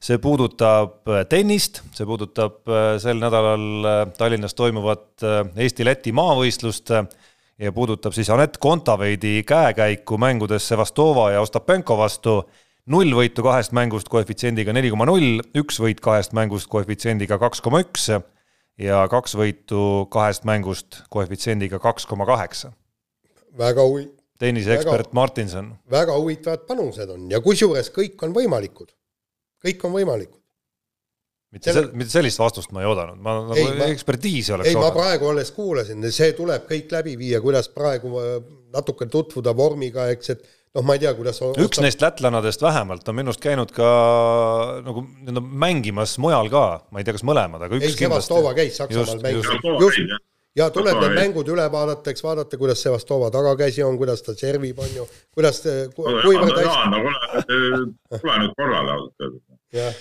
see 0.00 0.18
puudutab 0.22 1.08
äh, 1.10 1.24
tennist, 1.30 1.82
see 1.94 2.06
puudutab 2.06 2.62
äh, 2.70 2.94
sel 3.02 3.18
nädalal 3.22 4.14
Tallinnas 4.18 4.54
toimuvat 4.54 5.26
Eesti-Läti 5.56 6.14
maavõistlust 6.14 6.94
ja 7.58 7.72
puudutab 7.74 8.14
siis 8.14 8.30
Anett 8.30 8.58
Kontaveidi 8.58 9.42
käekäiku 9.42 10.18
mängudes 10.18 10.68
Sevastova 10.68 11.32
ja 11.34 11.42
Ostapenko 11.42 11.98
vastu 11.98 12.40
null 12.86 13.14
võitu 13.14 13.42
kahest 13.44 13.74
mängust 13.76 14.08
koefitsiendiga 14.08 14.72
neli 14.72 14.90
koma 14.90 15.06
null, 15.06 15.42
üks 15.58 15.78
võit 15.82 16.00
kahest 16.00 16.34
mängust 16.34 16.70
koefitsiendiga 16.70 17.38
kaks 17.38 17.60
koma 17.60 17.82
üks 17.84 18.08
ja 18.78 19.02
kaks 19.10 19.36
võitu 19.38 19.82
kahest 20.12 20.46
mängust 20.48 21.02
koefitsiendiga 21.12 21.80
kaks 21.82 22.06
koma 22.06 22.26
kaheksa. 22.28 22.72
väga 23.58 23.82
huvi-. 23.82 24.08
tenniseekspert 24.38 25.12
Martinson. 25.12 25.74
väga 25.90 26.16
huvitavad 26.18 26.66
panused 26.66 27.10
on 27.10 27.30
ja 27.30 27.40
kusjuures 27.40 27.90
kõik 27.94 28.22
on 28.22 28.34
võimalikud. 28.34 28.92
kõik 29.64 29.84
on 29.84 29.96
võimalikud. 29.96 30.40
mitte 31.50 31.72
Selle... 31.72 31.92
mitte 31.92 32.12
sellist 32.12 32.38
vastust 32.38 32.72
ma 32.72 32.84
ei 32.84 32.90
oodanud, 32.90 33.18
ma 33.18 33.40
nagu 33.40 33.58
ei, 33.58 33.72
ma... 33.78 33.90
ekspertiisi 33.94 34.52
oleks 34.54 34.70
ei, 34.70 34.78
ma 34.78 34.92
praegu 34.94 35.32
alles 35.32 35.50
kuulasin, 35.56 36.10
see 36.12 36.32
tuleb 36.38 36.68
kõik 36.70 36.94
läbi 36.94 37.16
viia, 37.18 37.42
kuidas 37.42 37.68
praegu 37.72 38.14
äh, 38.22 38.38
natuke 38.72 39.06
tutvuda 39.10 39.56
vormiga, 39.56 40.06
eks, 40.14 40.36
et 40.36 40.57
noh, 40.76 40.84
ma 40.84 40.96
ei 40.96 41.02
tea, 41.02 41.12
kuidas 41.16 41.40
üks 41.42 41.64
ostab... 41.64 41.84
neist 41.86 42.04
lätlannadest 42.04 42.64
vähemalt 42.64 43.08
on 43.08 43.18
minu 43.18 43.32
arust 43.32 43.44
käinud 43.44 43.72
ka 43.74 43.88
nagu 44.86 45.04
nii-öelda 45.06 45.44
mängimas 45.64 46.16
mujal 46.22 46.50
ka, 46.52 46.64
ma 46.92 47.00
ei 47.00 47.08
tea, 47.08 47.16
kas 47.16 47.26
mõlemad, 47.28 47.64
aga 47.66 47.78
üks 47.80 47.92
ei, 47.92 47.96
Sevastova 48.04 48.54
käis 48.58 48.78
Saksamaal 48.80 49.22
mängimas, 49.24 50.20
ja 50.58 50.68
tuleb 50.74 51.00
need 51.02 51.16
mängud 51.16 51.48
üle 51.54 51.66
vaadata, 51.72 52.12
eks 52.12 52.24
vaadata, 52.24 52.60
kuidas 52.60 52.82
Sevastova 52.84 53.32
tagakäsi 53.34 53.84
on, 53.86 53.98
kuidas 54.00 54.24
ta 54.26 54.36
servib, 54.38 54.78
on 54.82 54.94
ju, 55.00 55.08
kuidas 55.34 55.62
kuivõrd 55.96 56.56
hästi. 56.60 57.02
tule 58.18 58.38
nüüd 58.44 58.56
korrale 58.56 58.96
ausalt 58.96 59.28
öeldes. 59.28 59.44
jah 59.76 60.00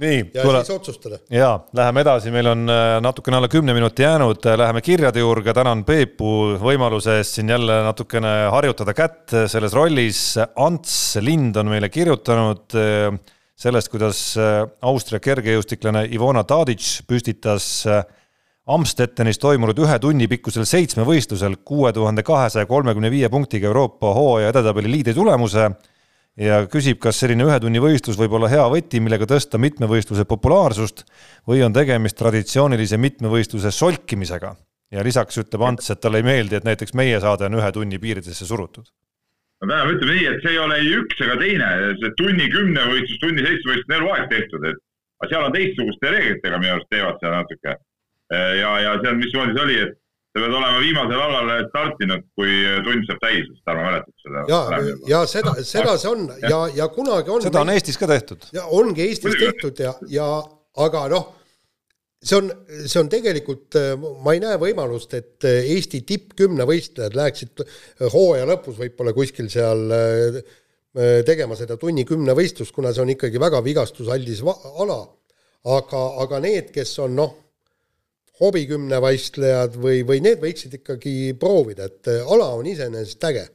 nii, 0.00 0.18
ja 0.34 0.42
tule... 0.42 0.60
siis 0.64 0.76
otsustada. 0.76 1.18
ja 1.30 1.50
läheme 1.76 2.04
edasi, 2.04 2.32
meil 2.34 2.50
on 2.50 2.64
äh, 2.70 2.98
natukene 3.02 3.38
alla 3.38 3.48
kümne 3.48 3.74
minuti 3.76 4.02
jäänud, 4.02 4.46
läheme 4.56 4.82
kirjade 4.84 5.22
juurde, 5.22 5.54
tänan 5.56 5.84
Peepu 5.88 6.30
võimaluse 6.60 7.18
eest 7.20 7.38
siin 7.38 7.52
jälle 7.52 7.80
natukene 7.86 8.32
harjutada 8.52 8.94
kätt 8.96 9.34
selles 9.50 9.74
rollis. 9.76 10.22
Ants 10.56 10.94
Lind 11.20 11.56
on 11.60 11.72
meile 11.72 11.88
kirjutanud 11.92 12.78
äh, 12.78 13.18
sellest, 13.60 13.92
kuidas 13.92 14.22
äh, 14.40 14.64
Austria 14.82 15.20
kergejõustiklane 15.20 16.06
Ivona 16.14 16.44
Tadic 16.48 17.02
püstitas 17.08 17.74
Amstettenis 18.70 19.40
toimunud 19.40 19.78
ühe 19.82 19.96
tunni 19.98 20.28
pikkusel 20.30 20.66
seitsmevõistlusel 20.68 21.56
kuue 21.66 21.90
tuhande 21.96 22.22
kahesaja 22.22 22.68
kolmekümne 22.70 23.10
viie 23.10 23.28
punktiga 23.32 23.66
Euroopa 23.66 24.12
hooaja 24.14 24.52
edetabeli 24.52 24.92
liidri 24.92 25.14
tulemuse 25.16 25.70
ja 26.38 26.60
küsib, 26.70 27.00
kas 27.02 27.18
selline 27.22 27.46
ühe 27.46 27.58
tunni 27.62 27.82
võistlus 27.82 28.18
võib 28.20 28.34
olla 28.38 28.50
hea 28.52 28.64
võti, 28.70 29.00
millega 29.02 29.26
tõsta 29.28 29.58
mitmevõistluse 29.58 30.26
populaarsust 30.28 31.04
või 31.48 31.62
on 31.66 31.74
tegemist 31.74 32.18
traditsioonilise 32.18 32.98
mitmevõistluse 33.00 33.72
solkimisega. 33.74 34.56
ja 34.90 35.02
lisaks 35.06 35.38
ütleb 35.38 35.62
Ants, 35.62 35.90
et 35.90 36.00
talle 36.00 36.18
ei 36.18 36.26
meeldi, 36.26 36.56
et 36.56 36.64
näiteks 36.66 36.94
meie 36.94 37.20
saade 37.20 37.46
on 37.46 37.54
ühe 37.54 37.72
tunni 37.72 37.98
piiridesse 37.98 38.46
surutud. 38.46 38.84
no 39.62 39.68
tähendab, 39.68 39.94
ütleme 39.96 40.14
nii, 40.14 40.26
et 40.26 40.42
see 40.42 40.52
ei 40.52 40.58
ole 40.58 40.78
ei 40.78 40.94
üks 40.98 41.20
ega 41.20 41.36
teine, 41.38 41.68
see 42.02 42.12
tunni 42.16 42.48
kümne 42.50 42.86
võistlus, 42.92 43.20
tunni 43.20 43.46
seitsme 43.46 43.72
võistlus 43.72 43.90
on 43.90 43.96
eluaeg 44.00 44.28
tehtud, 44.30 44.64
et 44.70 44.82
aga 45.20 45.30
seal 45.30 45.46
on 45.46 45.52
teistsuguste 45.54 46.10
reeglitega 46.14 46.58
minu 46.58 46.76
arust 46.76 46.90
teevad 46.90 47.18
seal 47.20 47.34
natuke. 47.36 47.76
ja, 48.30 48.70
ja 48.86 48.94
see 49.02 49.10
on, 49.10 49.18
mismoodi 49.18 49.56
see 49.56 49.64
oli, 49.66 49.78
et 49.86 49.98
sa 50.30 50.38
pead 50.38 50.54
olema 50.54 50.78
viimasel 50.78 51.22
alal 51.24 51.64
startinud, 51.66 52.22
kui 52.38 52.60
tund 52.86 53.08
saab 53.08 53.18
täis, 53.24 53.48
vist 53.50 53.64
Tarmo 53.66 53.82
mäletab 53.88 54.22
seda. 54.22 54.44
ja, 54.50 54.60
ja 55.10 55.24
seda, 55.30 55.56
seda 55.66 55.96
see 55.98 56.12
on 56.12 56.28
ja, 56.44 56.60
ja, 56.76 56.86
kunagi 56.94 57.34
on. 57.34 57.42
seda 57.42 57.64
on 57.64 57.74
Eestis 57.74 57.98
ka 57.98 58.06
tehtud. 58.10 58.46
ja 58.54 58.68
ongi 58.78 59.08
Eestis 59.08 59.32
Muidugi. 59.32 59.50
tehtud 59.50 59.82
ja, 59.82 59.94
ja 60.12 60.28
aga 60.86 61.02
noh, 61.10 61.26
see 62.22 62.38
on, 62.38 62.52
see 62.84 63.02
on 63.02 63.10
tegelikult, 63.10 63.80
ma 64.22 64.36
ei 64.36 64.44
näe 64.44 64.60
võimalust, 64.62 65.18
et 65.18 65.50
Eesti 65.50 66.04
tippkümne 66.06 66.68
võistlejad 66.68 67.18
läheksid 67.18 67.66
hooaja 68.14 68.46
lõpus 68.52 68.78
võib-olla 68.78 69.16
kuskil 69.16 69.50
seal 69.50 69.82
tegema 71.26 71.58
seda 71.58 71.74
tunni 71.78 72.06
kümne 72.06 72.34
võistlust, 72.38 72.74
kuna 72.74 72.94
see 72.94 73.02
on 73.02 73.14
ikkagi 73.16 73.42
väga 73.42 73.62
vigastusaldis 73.66 74.46
ala. 74.46 75.02
aga, 75.74 76.00
aga 76.22 76.38
need, 76.46 76.70
kes 76.74 76.98
on 77.02 77.18
noh 77.18 77.39
hobikümnevõistlejad 78.40 79.76
või, 79.80 80.02
või 80.08 80.22
need 80.24 80.40
võiksid 80.42 80.78
ikkagi 80.80 81.32
proovida, 81.40 81.88
et 81.90 82.10
äh, 82.10 82.22
ala 82.34 82.52
on 82.58 82.68
iseenesest 82.70 83.24
äge. 83.30 83.46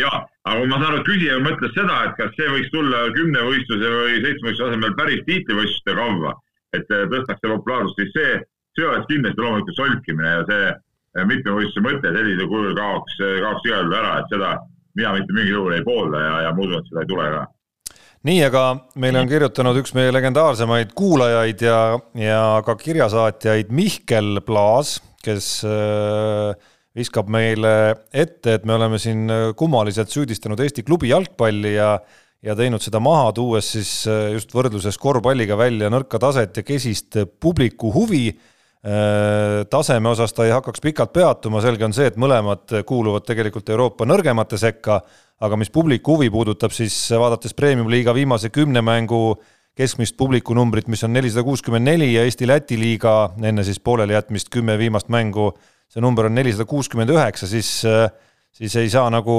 jaa, 0.00 0.22
aga 0.48 0.68
ma 0.70 0.78
saan 0.80 0.94
aru, 0.94 1.02
küsija 1.06 1.36
mõtles 1.44 1.74
seda, 1.76 1.98
et 2.06 2.14
kas 2.20 2.32
see 2.38 2.48
võiks 2.54 2.72
tulla 2.72 3.02
kümnevõistluse 3.18 3.92
või 3.98 4.22
seitsmevõistluse 4.24 4.70
asemel 4.70 4.96
päris 4.96 5.20
tiitlivõistluste 5.28 5.96
kavva, 6.00 6.34
et 6.78 6.96
äh, 6.96 7.04
tõstaks 7.12 7.44
see 7.44 7.52
populaarsust, 7.52 8.00
siis 8.00 8.16
see, 8.16 8.32
see 8.78 8.88
oleks 8.88 9.10
kindlasti 9.12 9.44
loomulikult 9.44 9.80
solkimine 9.82 10.36
ja 10.38 10.44
see 10.48 10.68
äh, 10.72 11.26
mitmevõistluse 11.28 11.86
mõte 11.88 12.14
sellisel 12.16 12.48
kujul 12.48 12.76
kaoks, 12.78 13.18
kaoks 13.20 13.68
igal 13.68 13.84
juhul 13.84 13.98
ära, 14.00 14.14
et 14.22 14.32
seda 14.32 14.54
mina 14.96 15.16
mitte 15.18 15.36
mingil 15.36 15.58
juhul 15.58 15.76
ei 15.76 15.84
poolda 15.84 16.24
ja, 16.24 16.38
ja 16.46 16.54
ma 16.56 16.64
usun, 16.64 16.80
et 16.80 16.88
seda 16.88 17.04
ei 17.04 17.12
tule 17.12 17.28
ka 17.36 17.44
nii, 18.26 18.40
aga 18.46 18.64
meile 19.02 19.22
on 19.22 19.30
kirjutanud 19.30 19.78
üks 19.82 19.94
meie 19.96 20.12
legendaarsemaid 20.14 20.92
kuulajaid 20.98 21.64
ja, 21.66 21.78
ja 22.18 22.42
ka 22.66 22.76
kirjasaatjaid 22.78 23.72
Mihkel 23.74 24.40
Plaas, 24.46 24.96
kes 25.22 25.48
äh, 25.66 26.52
viskab 26.96 27.30
meile 27.32 27.74
ette, 28.12 28.58
et 28.58 28.66
me 28.68 28.76
oleme 28.76 29.00
siin 29.02 29.26
kummaliselt 29.58 30.12
süüdistanud 30.12 30.60
Eesti 30.60 30.84
klubi 30.86 31.12
jalgpalli 31.12 31.76
ja 31.76 31.96
ja 32.42 32.56
teinud 32.58 32.82
seda 32.82 32.98
maha, 32.98 33.30
tuues 33.36 33.68
siis 33.76 33.90
äh, 34.10 34.32
just 34.34 34.50
võrdluses 34.54 34.98
korvpalliga 34.98 35.54
välja 35.58 35.90
nõrka 35.92 36.18
taset 36.22 36.56
ja 36.58 36.66
kesist 36.66 37.20
publiku 37.40 37.92
huvi. 37.94 38.28
äh, 38.32 38.51
taseme 38.82 40.08
osas 40.10 40.32
ta 40.34 40.42
ei 40.42 40.50
hakkaks 40.50 40.82
pikalt 40.82 41.12
peatuma, 41.14 41.60
selge 41.62 41.84
on 41.86 41.92
see, 41.94 42.08
et 42.10 42.16
mõlemad 42.18 42.82
kuuluvad 42.86 43.22
tegelikult 43.28 43.68
Euroopa 43.70 44.06
nõrgemate 44.10 44.58
sekka, 44.58 44.96
aga 45.42 45.58
mis 45.58 45.70
publiku 45.70 46.16
huvi 46.16 46.30
puudutab, 46.34 46.74
siis 46.74 46.96
vaadates 47.14 47.54
Premium-liiga 47.54 48.14
viimase 48.14 48.50
kümne 48.50 48.82
mängu 48.82 49.36
keskmist 49.78 50.16
publiku 50.18 50.54
numbrit, 50.58 50.90
mis 50.90 51.04
on 51.06 51.14
nelisada 51.14 51.44
kuuskümmend 51.46 51.86
neli 51.88 52.10
ja 52.12 52.26
Eesti-Läti 52.26 52.76
liiga 52.80 53.32
enne 53.42 53.62
siis 53.64 53.78
poolelijätmist 53.80 54.50
kümme 54.52 54.74
viimast 54.78 55.08
mängu, 55.14 55.52
see 55.88 56.02
number 56.02 56.26
on 56.26 56.34
nelisada 56.34 56.66
kuuskümmend 56.68 57.14
üheksa, 57.14 57.46
siis 57.46 57.80
siis 58.52 58.74
ei 58.76 58.90
saa 58.92 59.08
nagu, 59.10 59.34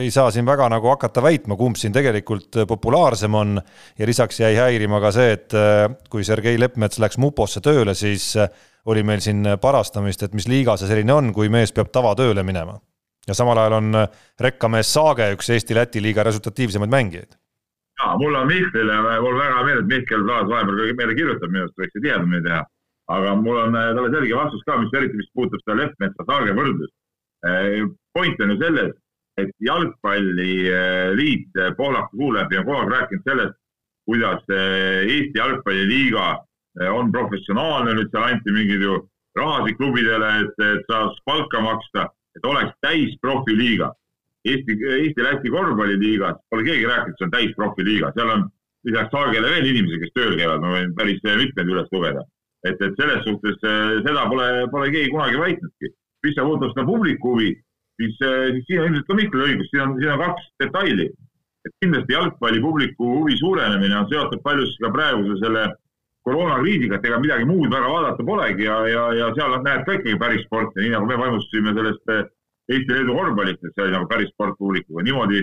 ei 0.00 0.10
saa 0.10 0.30
siin 0.34 0.46
väga 0.46 0.66
nagu 0.72 0.90
hakata 0.90 1.22
väitma, 1.22 1.54
kumb 1.56 1.78
siin 1.78 1.94
tegelikult 1.94 2.64
populaarsem 2.68 3.34
on. 3.34 3.60
Ja 3.98 4.08
lisaks 4.08 4.40
jäi 4.40 4.56
häirima 4.58 4.98
ka 5.00 5.12
see, 5.14 5.36
et 5.36 5.54
kui 6.10 6.26
Sergei 6.26 6.58
Leppmets 6.58 6.98
läks 6.98 7.20
Muposse 7.22 7.62
tööle, 7.62 7.94
siis 7.94 8.32
oli 8.90 9.02
meil 9.06 9.22
siin 9.24 9.46
parastamist, 9.60 10.22
et 10.22 10.34
mis 10.34 10.48
liiga 10.50 10.76
see 10.76 10.90
selline 10.90 11.14
on, 11.14 11.32
kui 11.34 11.48
mees 11.52 11.72
peab 11.72 11.92
tavatööle 11.94 12.42
minema 12.46 12.78
ja 13.28 13.34
samal 13.34 13.58
ajal 13.58 13.76
on 13.78 13.94
äh, 13.94 14.08
rekkamees 14.40 14.92
Saage 14.94 15.28
üks 15.34 15.50
Eesti-Läti 15.54 16.02
liiga 16.02 16.24
resultatiivsemaid 16.26 16.90
mängijaid. 16.90 17.36
ja 18.00 18.16
mul 18.18 18.34
on 18.34 18.46
Mihklile, 18.46 18.96
mul 19.20 19.38
väga 19.38 19.64
meeldib, 19.64 19.90
Mihkel 19.92 20.24
Klaas 20.24 20.48
vahepeal 20.48 20.94
meile 20.96 21.16
kirjutab, 21.18 21.52
minu 21.52 21.66
arust 21.66 21.78
võiks 21.82 21.92
seda 21.94 22.06
tihedamini 22.06 22.42
teha. 22.46 22.62
aga 23.16 23.36
mul 23.36 23.60
on 23.66 23.76
talle 23.76 24.10
selge 24.14 24.34
vastus 24.38 24.66
ka, 24.66 24.78
mis 24.80 24.98
eriti, 24.98 25.20
mis 25.20 25.30
puudutab 25.34 25.62
seda 25.64 25.78
Lehtmetsa 25.82 26.26
Saage 26.26 26.56
võrdlust. 26.58 26.94
point 28.12 28.40
on 28.44 28.50
ju 28.50 28.56
selles, 28.60 28.92
et 29.40 29.50
jalgpalliliit 29.68 31.60
Pohlaku 31.76 32.16
suu 32.16 32.32
läbi 32.34 32.58
on 32.58 32.66
kogu 32.66 32.78
aeg 32.78 32.94
rääkinud 32.94 33.28
sellest, 33.28 33.56
kuidas 34.08 34.42
Eesti 34.50 35.38
Jalgpalliliiga 35.38 36.26
on 36.88 37.12
professionaalne, 37.12 37.94
nüüd 37.94 38.12
seal 38.12 38.24
anti 38.24 38.54
mingid 38.54 38.82
ju 38.84 39.00
rahasid 39.38 39.76
klubidele, 39.78 40.30
et, 40.44 40.62
et 40.64 40.86
saaks 40.90 41.20
palka 41.28 41.60
maksta, 41.64 42.06
et 42.36 42.46
oleks 42.46 42.72
täisprofiliiga. 42.86 43.92
Eesti, 44.48 44.76
Eesti-Läti 44.96 45.52
korvpalliliigas 45.52 46.38
pole 46.50 46.64
keegi 46.64 46.86
rääkinud, 46.88 47.18
see 47.18 47.26
on 47.26 47.32
täisprofiliiga, 47.34 48.12
seal 48.16 48.32
on 48.32 48.46
lisaks 48.88 49.12
Saagele 49.12 49.50
veel 49.52 49.66
inimesi, 49.68 49.98
kes 50.00 50.14
tööl 50.16 50.36
käivad, 50.38 50.62
ma 50.64 50.76
võin 50.76 50.94
päris 50.96 51.20
mitmeid 51.24 51.68
üles 51.68 51.90
lugeda. 51.92 52.24
et, 52.64 52.76
et 52.76 52.96
selles 53.00 53.22
suhtes 53.24 53.56
seda 54.04 54.24
pole, 54.28 54.46
pole 54.72 54.90
keegi 54.92 55.10
kunagi 55.12 55.40
väitnudki. 55.40 55.92
mis 56.24 56.36
puudutab 56.36 56.72
seda 56.74 56.86
publiku 56.86 57.34
huvi, 57.34 57.50
siis, 58.00 58.16
siis 58.20 58.64
siin 58.66 58.80
on 58.80 58.88
ilmselt 58.88 59.06
ka 59.08 59.14
Mihkel 59.16 59.44
õigus, 59.44 59.68
siin 59.72 59.84
on, 59.84 59.94
siin 60.00 60.12
on 60.12 60.24
kaks 60.24 60.48
detaili. 60.64 61.10
et 61.64 61.72
kindlasti 61.84 62.12
jalgpalli 62.12 62.60
publiku 62.60 63.06
huvi 63.18 63.36
suurenemine 63.36 63.96
on 63.96 64.08
seotud 64.08 64.40
paljuski 64.42 64.84
ka 64.84 64.90
praeguse 64.96 65.36
selle 65.44 65.66
koroonakriisiga, 66.26 66.98
et 66.98 67.06
ega 67.08 67.18
midagi 67.20 67.46
muud 67.48 67.72
väga 67.72 67.88
vaadata 67.88 68.26
polegi 68.26 68.66
ja, 68.66 68.76
ja, 68.88 69.04
ja 69.16 69.30
seal 69.36 69.56
näed 69.64 69.86
ka 69.86 69.96
ikkagi 69.96 70.18
päris 70.20 70.44
sporti, 70.46 70.82
nii 70.82 70.92
nagu 70.94 71.08
me 71.08 71.18
vaimustusime 71.20 71.74
sellest 71.76 72.14
eh, 72.14 72.26
Eesti-Leedu 72.70 73.16
korvpallist, 73.16 73.64
et 73.64 73.74
see 73.74 73.86
oli 73.86 73.94
nagu 73.96 74.08
päris 74.10 74.30
sport 74.34 74.58
publikuga, 74.60 75.04
niimoodi 75.06 75.42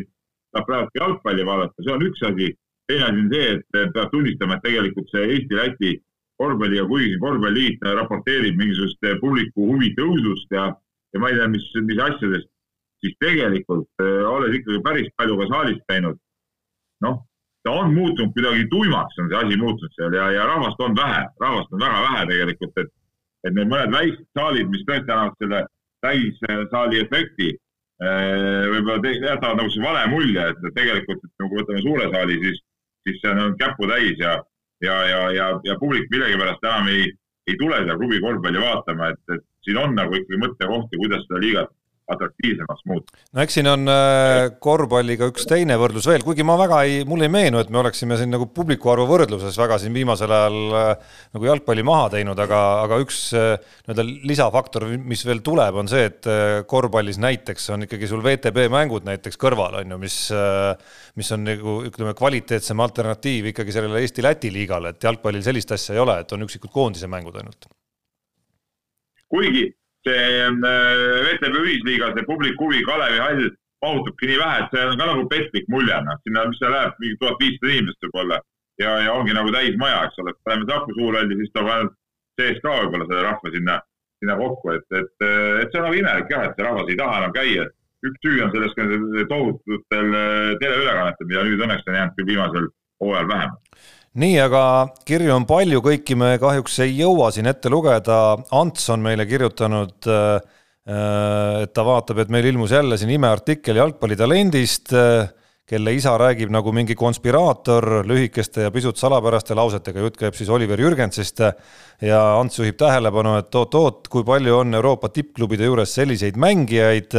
saab 0.56 0.68
praegu 0.70 1.00
jalgpalli 1.00 1.46
vaadata, 1.48 1.84
see 1.84 1.94
on 1.96 2.06
üks 2.08 2.26
asi. 2.30 2.52
teine 2.88 3.04
asi 3.04 3.20
on 3.20 3.32
see, 3.34 3.48
et 3.58 3.96
peab 3.96 4.12
tunnistama, 4.14 4.56
et 4.56 4.64
tegelikult 4.64 5.10
see 5.12 5.24
Eesti-Läti 5.36 5.96
korvpalli 6.40 6.78
ja 6.78 6.86
kuigi 6.88 7.18
korvpalliliit 7.24 7.88
raporteerib 8.02 8.62
mingisugust 8.62 9.10
eh, 9.10 9.18
publiku 9.24 9.72
huvi 9.74 9.92
tõusust 9.98 10.54
ja, 10.54 10.70
ja 11.14 11.24
ma 11.24 11.34
ei 11.34 11.42
tea, 11.42 11.50
mis, 11.52 11.66
mis 11.90 12.04
asjadest, 12.06 12.48
siis 13.02 13.18
tegelikult 13.22 14.06
olles 14.30 14.56
ikkagi 14.58 14.80
päris 14.86 15.10
palju 15.18 15.36
ka 15.42 15.50
saalis 15.52 15.82
käinud, 15.90 16.22
noh, 17.06 17.20
ta 17.68 17.72
on 17.72 17.94
muutunud 17.94 18.32
kuidagi 18.34 18.68
tuimaks, 18.72 19.20
on 19.20 19.30
see 19.30 19.40
asi 19.42 19.58
muutunud 19.60 19.96
seal 19.96 20.14
ja, 20.16 20.30
ja 20.32 20.46
rahvast 20.48 20.80
on 20.86 20.96
vähe, 20.96 21.24
rahvast 21.44 21.74
on 21.76 21.82
väga 21.84 22.04
vähe 22.08 22.26
tegelikult, 22.32 22.84
et, 22.84 22.92
et 23.44 23.56
need 23.58 23.72
mõned 23.74 23.92
väiksed 23.96 24.28
saalid, 24.40 24.70
mis 24.72 24.86
tõesti 24.88 25.14
annavad 25.16 25.36
selle 25.44 25.60
täissaali 26.06 27.02
efekti, 27.04 27.50
eh, 28.08 28.68
võib-olla 28.72 29.14
jätavad 29.32 29.60
nagu 29.60 29.74
see 29.74 29.84
vale 29.84 30.06
mulje, 30.14 30.46
et 30.54 30.68
tegelikult, 30.80 31.26
et 31.28 31.44
nagu 31.44 31.60
võtame 31.60 31.84
suure 31.84 32.10
saali, 32.14 32.40
siis, 32.46 32.62
siis 33.08 33.20
see 33.24 33.36
on 33.48 33.58
käputäis 33.60 34.24
ja, 34.24 34.38
ja, 34.88 34.98
ja, 35.12 35.22
ja, 35.36 35.50
ja 35.68 35.80
publik 35.82 36.08
millegipärast 36.14 36.64
enam 36.64 36.88
ei, 36.94 37.12
ei 37.52 37.60
tule 37.60 37.82
seda 37.84 38.00
klubi 38.00 38.22
korvpalli 38.24 38.64
vaatama, 38.64 39.12
et, 39.12 39.36
et 39.36 39.44
siin 39.68 39.82
on 39.84 39.98
nagu 40.00 40.16
ikkagi 40.16 40.40
mõttekohti, 40.46 41.04
kuidas 41.04 41.28
seda 41.28 41.44
liigat 41.44 41.76
atraktiivsemaks 42.14 42.86
muuta. 42.88 43.18
no 43.36 43.44
eks 43.44 43.58
siin 43.58 43.68
on 43.68 43.92
äh, 43.92 44.48
korvpalliga 44.64 45.28
üks 45.32 45.48
teine 45.50 45.76
võrdlus 45.80 46.08
veel, 46.08 46.24
kuigi 46.24 46.46
ma 46.48 46.56
väga 46.60 46.80
ei, 46.88 47.02
mulle 47.08 47.28
ei 47.28 47.34
meenu, 47.34 47.60
et 47.60 47.72
me 47.74 47.82
oleksime 47.82 48.18
siin 48.20 48.32
nagu 48.32 48.48
publiku 48.56 48.94
arvu 48.94 49.08
võrdluses 49.10 49.58
väga 49.60 49.80
siin 49.82 49.96
viimasel 49.96 50.32
ajal 50.32 50.78
äh, 50.80 51.16
nagu 51.36 51.50
jalgpalli 51.50 51.84
maha 51.88 52.10
teinud, 52.16 52.40
aga, 52.44 52.62
aga 52.86 53.00
üks 53.04 53.22
äh, 53.36 53.58
nii-öelda 53.88 54.06
lisafaktor, 54.32 54.88
mis 55.04 55.26
veel 55.28 55.44
tuleb, 55.46 55.80
on 55.82 55.92
see, 55.92 56.06
et 56.08 56.30
korvpallis 56.70 57.20
näiteks 57.24 57.68
on 57.76 57.88
ikkagi 57.88 58.10
sul 58.10 58.24
VTB 58.24 58.68
mängud 58.72 59.08
näiteks 59.08 59.40
kõrval, 59.42 59.82
on 59.82 59.96
ju, 59.96 60.00
mis, 60.02 60.20
mis 61.20 61.34
on 61.36 61.44
nagu 61.48 61.80
ütleme, 61.88 62.14
kvaliteetsem 62.18 62.84
alternatiiv 62.84 63.52
ikkagi 63.52 63.76
sellele 63.76 64.04
Eesti-Läti 64.04 64.52
liigale, 64.54 64.94
et 64.96 65.08
jalgpallil 65.08 65.44
sellist 65.46 65.76
asja 65.76 65.98
ei 65.98 66.04
ole, 66.04 66.20
et 66.24 66.32
on 66.36 66.48
üksikud 66.48 66.72
koondise 66.74 67.10
mängud 67.12 67.36
ainult. 67.40 67.68
kuigi 69.28 69.68
see 70.08 70.44
äh, 70.48 71.22
VTB 71.28 71.64
ühisliiga, 71.64 72.14
see 72.16 72.28
publiku 72.28 72.68
huvi, 72.68 72.84
Kalevi 72.88 73.24
hall 73.24 73.50
mahutubki 73.86 74.30
nii 74.32 74.40
vähe, 74.42 74.62
et 74.64 74.74
see 74.74 74.86
on 74.90 75.00
ka 75.00 75.10
nagu 75.12 75.26
petlik 75.32 75.68
mulje, 75.74 75.98
noh, 76.06 76.20
sinna, 76.26 76.46
mis 76.50 76.60
seal 76.62 76.74
läheb, 76.74 76.96
mingi 77.02 77.20
tuhat 77.22 77.42
viissada 77.42 77.74
inimest 77.74 78.08
võib-olla. 78.08 78.40
Ja, 78.82 78.96
ja 79.06 79.14
ongi 79.14 79.34
nagu 79.34 79.52
täismaja, 79.54 80.04
eks 80.06 80.20
ole, 80.22 80.34
et 80.34 80.42
paneme 80.46 80.68
Saku 80.70 80.96
Suurhalli, 80.98 81.38
siis 81.40 81.54
toob 81.54 81.70
ainult 81.74 81.96
sees 82.38 82.60
ka 82.64 82.74
võib-olla 82.82 83.08
selle 83.10 83.24
rahva 83.26 83.54
sinna, 83.54 83.78
sinna 84.22 84.38
kokku, 84.42 84.74
et, 84.78 84.88
et, 85.02 85.14
et 85.28 85.70
see 85.70 85.82
on 85.82 85.88
nagu 85.88 86.00
imelik 86.00 86.34
jah, 86.34 86.48
et 86.48 86.58
see 86.58 86.66
rahvas 86.68 86.92
ei 86.94 87.00
taha 87.02 87.22
enam 87.24 87.36
käia. 87.38 87.68
üks 88.06 88.20
süü 88.22 88.42
on 88.46 88.52
selles 88.54 88.76
ka 88.78 88.84
tohututel 89.30 90.12
äh, 90.14 90.52
teleülekannetel, 90.62 91.30
mida 91.30 91.46
nüüd 91.48 91.64
õnneks 91.66 91.88
on 91.88 91.98
jäänud 91.98 92.18
küll 92.18 92.30
viimasel 92.30 92.68
hooajal 93.02 93.32
vähemaks 93.32 93.96
nii, 94.18 94.38
aga 94.42 94.62
kirju 95.08 95.34
on 95.36 95.46
palju, 95.50 95.82
kõiki 95.86 96.18
me 96.18 96.36
kahjuks 96.42 96.80
ei 96.86 96.96
jõua 97.00 97.30
siin 97.34 97.50
ette 97.50 97.70
lugeda. 97.72 98.38
Ants 98.58 98.90
on 98.94 99.04
meile 99.06 99.28
kirjutanud, 99.30 99.98
äh, 100.10 100.54
et 101.64 101.74
ta 101.76 101.84
vaatab, 101.84 102.24
et 102.24 102.32
meil 102.32 102.48
ilmus 102.48 102.72
jälle 102.72 102.98
siin 102.98 103.12
imeartikkel 103.18 103.76
jalgpallitalendist, 103.82 104.94
kelle 105.68 105.92
isa 105.92 106.14
räägib 106.16 106.52
nagu 106.54 106.72
mingi 106.72 106.96
konspiraator 106.96 108.06
lühikeste 108.08 108.64
ja 108.64 108.72
pisut 108.72 108.96
salapäraste 108.98 109.56
lausetega, 109.58 110.06
jutt 110.06 110.20
käib 110.22 110.38
siis 110.38 110.50
Oliver 110.50 110.80
Jürgensist. 110.80 111.44
ja 112.02 112.22
Ants 112.40 112.60
juhib 112.60 112.78
tähelepanu, 112.80 113.36
et 113.42 113.56
oot-oot, 113.56 114.08
kui 114.08 114.24
palju 114.24 114.62
on 114.62 114.74
Euroopa 114.80 115.10
tippklubide 115.10 115.68
juures 115.68 115.92
selliseid 115.94 116.40
mängijaid 116.40 117.12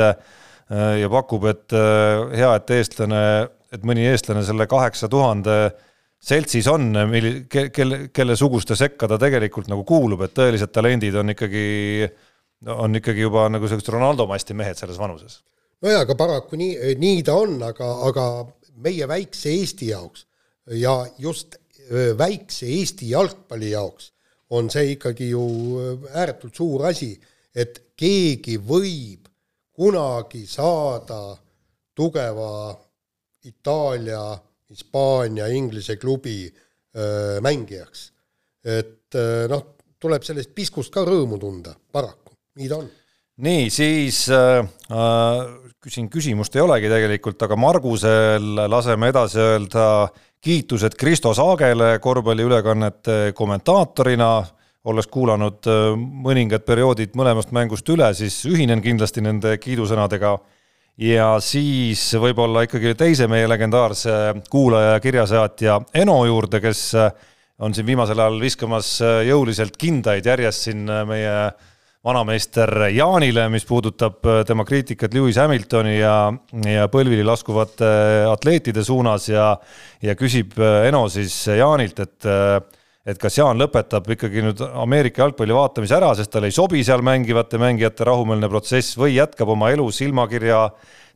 ja 1.03 1.11
pakub, 1.12 1.44
et 1.44 1.76
hea, 1.76 2.55
et 2.55 2.70
eestlane, 2.70 3.20
et 3.72 3.84
mõni 3.84 4.09
eestlane 4.09 4.42
selle 4.49 4.66
kaheksa 4.66 5.12
tuhande 5.12 5.59
seltsis 6.18 6.66
on, 6.70 6.90
mil-, 7.10 7.46
kelle, 7.50 8.08
kelle 8.14 8.36
suguste 8.36 8.76
sekka 8.78 9.08
ta 9.10 9.18
tegelikult 9.20 9.70
nagu 9.70 9.84
kuulub, 9.88 10.24
et 10.26 10.34
tõelised 10.36 10.72
talendid 10.74 11.14
on 11.20 11.34
ikkagi, 11.34 12.08
on 12.74 12.98
ikkagi 12.98 13.26
juba 13.26 13.46
nagu 13.52 13.70
sellised 13.70 13.92
Ronaldo-masti 13.94 14.56
mehed 14.58 14.80
selles 14.80 14.98
vanuses. 14.98 15.40
nojah, 15.82 16.02
aga 16.02 16.18
paraku 16.18 16.58
nii, 16.58 16.94
nii 16.98 17.22
ta 17.26 17.38
on, 17.38 17.56
aga, 17.62 17.92
aga 18.08 18.26
meie 18.82 19.06
väikse 19.08 19.52
Eesti 19.54 19.92
jaoks 19.92 20.26
ja 20.78 21.00
just 21.18 21.56
väikse 22.18 22.66
Eesti 22.66 23.10
jalgpalli 23.10 23.70
jaoks 23.70 24.12
on 24.50 24.70
see 24.72 24.94
ikkagi 24.96 25.30
ju 25.30 25.44
ääretult 26.14 26.56
suur 26.56 26.86
asi, 26.88 27.12
et 27.54 27.92
keegi 27.96 28.56
võib 28.58 29.28
kunagi 29.76 30.46
saada 30.48 31.36
tugeva 31.94 32.74
Itaalia 33.44 34.22
Hispaania, 34.68 35.48
Inglise 35.54 35.96
klubi 35.96 36.44
öö, 36.48 37.40
mängijaks. 37.44 38.12
et 38.64 39.16
noh, 39.48 39.62
tuleb 40.00 40.24
sellest 40.26 40.50
piskust 40.54 40.92
ka 40.92 41.04
rõõmu 41.06 41.38
tunda, 41.40 41.72
paraku, 41.92 42.34
nii 42.58 42.68
ta 42.68 42.80
on. 42.82 42.88
nii, 43.46 43.70
siis 43.72 44.26
äh, 44.34 44.66
küsin, 45.80 46.10
küsimust 46.12 46.56
ei 46.56 46.64
olegi 46.64 46.90
tegelikult, 46.90 47.42
aga 47.46 47.56
Margusel 47.56 48.64
laseme 48.68 49.08
edasi 49.12 49.40
öelda 49.40 49.86
kiitused 50.44 50.94
Kristo 50.98 51.32
Saagele 51.34 51.98
korvpalliülekannete 52.02 53.32
kommentaatorina, 53.34 54.30
olles 54.88 55.08
kuulanud 55.10 55.66
mõningad 55.98 56.62
perioodid 56.64 57.16
mõlemast 57.18 57.50
mängust 57.52 57.88
üle, 57.92 58.12
siis 58.14 58.38
ühinen 58.48 58.82
kindlasti 58.84 59.24
nende 59.24 59.56
kiidusõnadega 59.60 60.36
ja 60.99 61.30
siis 61.44 62.03
võib-olla 62.18 62.64
ikkagi 62.66 62.94
teise 62.99 63.28
meie 63.30 63.49
legendaarse 63.51 64.12
kuulaja 64.51 64.96
ja 64.96 65.01
kirjasaatja 65.03 65.80
Eno 65.94 66.18
juurde, 66.26 66.61
kes 66.61 66.82
on 67.59 67.74
siin 67.74 67.86
viimasel 67.86 68.18
ajal 68.18 68.38
viskamas 68.42 68.99
jõuliselt 69.26 69.78
kindaid 69.78 70.26
järjest 70.26 70.68
siin 70.68 70.86
meie 71.09 71.34
vanameister 72.05 72.70
Jaanile, 72.94 73.49
mis 73.51 73.66
puudutab 73.66 74.22
tema 74.46 74.64
kriitikat 74.64 75.14
Lewis 75.14 75.38
Hamiltoni 75.38 75.99
ja, 75.99 76.32
ja 76.64 76.86
põlvili 76.90 77.26
laskuvate 77.26 77.88
atleetide 78.30 78.84
suunas 78.86 79.28
ja 79.28 79.53
ja 80.03 80.14
küsib 80.18 80.55
Eno 80.86 81.09
siis 81.11 81.34
Jaanilt, 81.59 81.99
et 82.07 82.28
et 83.09 83.16
kas 83.20 83.38
Jaan 83.40 83.56
lõpetab 83.61 84.09
ikkagi 84.12 84.42
nüüd 84.44 84.61
Ameerika 84.68 85.22
jalgpalli 85.24 85.56
vaatamise 85.56 85.96
ära, 85.96 86.12
sest 86.16 86.32
talle 86.34 86.50
ei 86.50 86.56
sobi 86.56 86.82
seal 86.84 87.00
mängivate 87.06 87.61
mängijate 87.61 88.04
rahumeelne 88.09 88.50
protsess 88.52 88.98
või 89.00 89.14
jätkab 89.16 89.54
oma 89.54 89.70
elu 89.72 89.86
silmakirja 89.94 90.66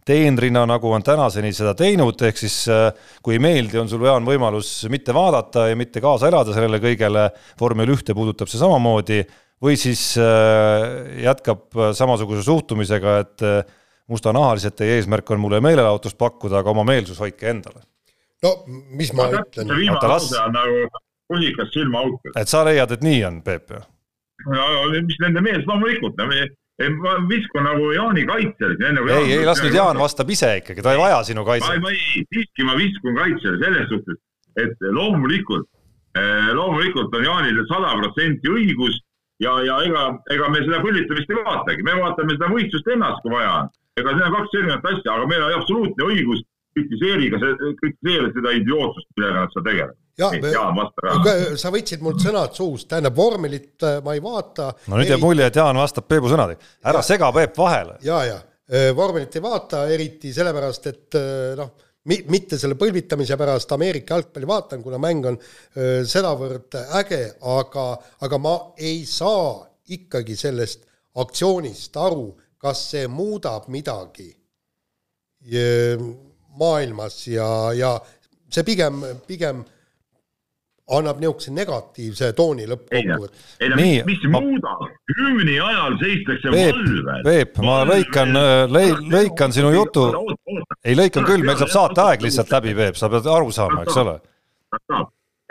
teenrina, 0.09 0.65
nagu 0.67 0.91
on 0.91 1.05
tänaseni 1.05 1.53
seda 1.55 1.77
teinud, 1.79 2.25
ehk 2.27 2.41
siis 2.41 2.57
äh, 2.73 2.89
kui 3.23 3.37
ei 3.37 3.43
meeldi, 3.45 3.79
on 3.83 3.91
sul, 3.91 4.03
Jaan, 4.09 4.25
võimalus 4.27 4.73
mitte 4.91 5.15
vaadata 5.15 5.69
ja 5.71 5.79
mitte 5.79 6.03
kaasa 6.03 6.31
elada 6.33 6.57
sellele 6.57 6.81
kõigele, 6.83 7.29
vormel 7.61 7.93
ühte 7.95 8.17
puudutab 8.17 8.51
see 8.51 8.59
samamoodi, 8.63 9.21
või 9.63 9.77
siis 9.79 10.09
äh, 10.19 10.89
jätkab 11.29 11.69
samasuguse 11.99 12.43
suhtumisega, 12.49 13.15
et 13.23 13.47
äh, 13.47 13.79
mustanahalised, 14.11 14.75
teie 14.81 14.99
eesmärk 14.99 15.31
on 15.31 15.45
mulle 15.45 15.63
meelelahutust 15.63 16.19
pakkuda, 16.19 16.65
aga 16.65 16.75
oma 16.75 16.89
meelsus 16.89 17.21
hoidke 17.23 17.53
endale. 17.53 17.85
no 18.43 18.57
mis 18.99 19.13
ma 19.15 19.29
ütlen? 19.31 19.69
see 19.69 19.83
viimane 19.85 20.09
lause 20.17 20.41
on 20.41 20.57
nagu 20.57 21.03
kusikas 21.31 21.71
silmaauk. 21.75 22.21
et 22.37 22.49
sa 22.49 22.65
leiad, 22.65 22.91
et 22.91 23.03
nii 23.03 23.25
on, 23.29 23.43
Peep? 23.43 23.75
mis 25.07 25.21
nende 25.23 25.41
mees, 25.45 25.63
loomulikult, 25.67 26.19
ma 26.19 27.13
viskun 27.31 27.67
nagu 27.69 27.93
Jaani 27.95 28.25
kaitsele. 28.27 28.93
Nagu 28.97 29.13
ei, 29.13 29.37
ei 29.39 29.47
las 29.47 29.63
nüüd 29.63 29.77
Jaan 29.77 30.01
vastab 30.01 30.31
ise 30.31 30.57
ikkagi, 30.63 30.83
ta 30.83 30.95
ei 30.95 30.99
vaja 30.99 31.23
sinu 31.27 31.45
kaitset. 31.47 31.81
ma 31.83 31.93
ei, 31.93 32.25
siiski 32.33 32.67
ma 32.67 32.77
viskun 32.79 33.17
kaitsele 33.19 33.61
selles 33.63 33.89
suhtes, 33.93 34.19
et 34.59 34.89
loomulikult, 34.91 35.69
eh, 36.17 36.51
loomulikult 36.57 37.15
on 37.15 37.25
Jaanil 37.29 37.63
sada 37.71 37.95
protsenti 38.01 38.51
õigus 38.51 38.99
ja, 39.43 39.53
ja 39.67 39.79
ega, 39.87 40.09
ega 40.35 40.49
me 40.53 40.65
seda 40.65 40.81
põlvitamist 40.85 41.31
ei 41.31 41.45
vaatagi, 41.45 41.87
me 41.87 41.99
vaatame 42.01 42.37
seda 42.39 42.51
võistlust 42.53 42.91
ennast, 42.95 43.23
kui 43.23 43.35
vaja 43.35 43.53
on. 43.61 43.71
ega 44.01 44.17
need 44.17 44.27
on 44.27 44.37
kaks 44.39 44.59
erinevat 44.59 44.91
asja, 44.93 45.15
aga 45.15 45.29
meil 45.29 45.47
on 45.47 45.55
absoluutne 45.59 46.09
õigus 46.09 46.45
kritiseerida, 46.73 47.41
kritiseerida 47.81 48.33
seda 48.39 48.55
idiootsust, 48.57 49.09
millega 49.17 49.43
nad 49.43 49.53
seal 49.55 49.67
tegelevad. 49.67 49.99
Jah, 50.19 50.35
sa 51.59 51.71
võtsid 51.73 52.03
mult 52.05 52.21
sõnad 52.23 52.57
suust, 52.57 52.89
tähendab 52.91 53.17
vormelit 53.17 53.87
äh, 53.87 54.01
ma 54.05 54.17
ei 54.17 54.23
vaata. 54.25 54.73
no 54.91 54.99
nüüd 55.01 55.13
jääb 55.13 55.23
mulje, 55.23 55.49
et 55.49 55.57
Jaan 55.57 55.79
vastab 55.81 56.09
Peebu 56.09 56.31
sõnadega. 56.33 56.61
ära 56.85 57.01
ja. 57.01 57.07
sega 57.07 57.31
Peep 57.33 57.57
vahele. 57.59 57.97
ja, 58.05 58.19
ja 58.29 58.37
äh, 58.37 58.91
vormelit 58.97 59.37
ei 59.39 59.45
vaata 59.45 59.87
eriti 59.93 60.35
sellepärast, 60.37 60.91
et 60.93 61.19
äh, 61.21 61.57
noh 61.61 61.73
mitte 62.03 62.59
selle 62.59 62.75
põlvitamise 62.75 63.37
pärast 63.39 63.73
Ameerika 63.77 64.17
jalgpalli 64.17 64.47
vaatan, 64.51 64.81
kuna 64.83 64.99
mäng 64.99 65.27
on 65.31 65.37
sedavõrd 66.11 66.75
äge, 66.99 67.21
aga, 67.47 67.85
aga 68.27 68.41
ma 68.43 68.55
ei 68.75 69.05
saa 69.07 69.53
ikkagi 69.95 70.35
sellest 70.35 70.83
aktsioonist 71.23 71.95
aru, 72.03 72.25
kas 72.59 72.81
see 72.91 73.07
muudab 73.07 73.69
midagi 73.71 74.33
maailmas 76.59 77.21
ja, 77.31 77.47
ja 77.79 77.93
see 78.51 78.67
pigem, 78.67 78.99
pigem 79.31 79.63
annab 80.99 81.21
niisuguse 81.23 81.55
negatiivse 81.57 82.33
tooni 82.39 82.67
lõppkokkuvõttes. 82.71 83.47
ei 83.61 83.73
no 83.73 83.79
mis, 83.81 84.03
mis 84.09 84.27
ma... 84.33 84.43
muudab, 84.45 84.85
hümni 85.21 85.59
ajal 85.61 85.99
seistakse 86.03 86.53
valvel. 86.55 87.23
Peep, 87.27 87.63
ma 87.65 87.83
lõikan, 87.89 88.37
lõikan 89.13 89.55
sinu 89.55 89.73
jutu, 89.77 90.09
ei 90.85 90.99
lõikan 90.99 91.29
küll, 91.29 91.47
meil 91.47 91.61
saab 91.61 91.73
saateaeg 91.77 92.27
lihtsalt 92.27 92.53
läbi, 92.59 92.77
Peep, 92.79 93.01
sa 93.01 93.11
pead 93.13 93.31
aru 93.31 93.55
saama, 93.55 93.87
eks 93.87 94.03
ole. 94.05 94.19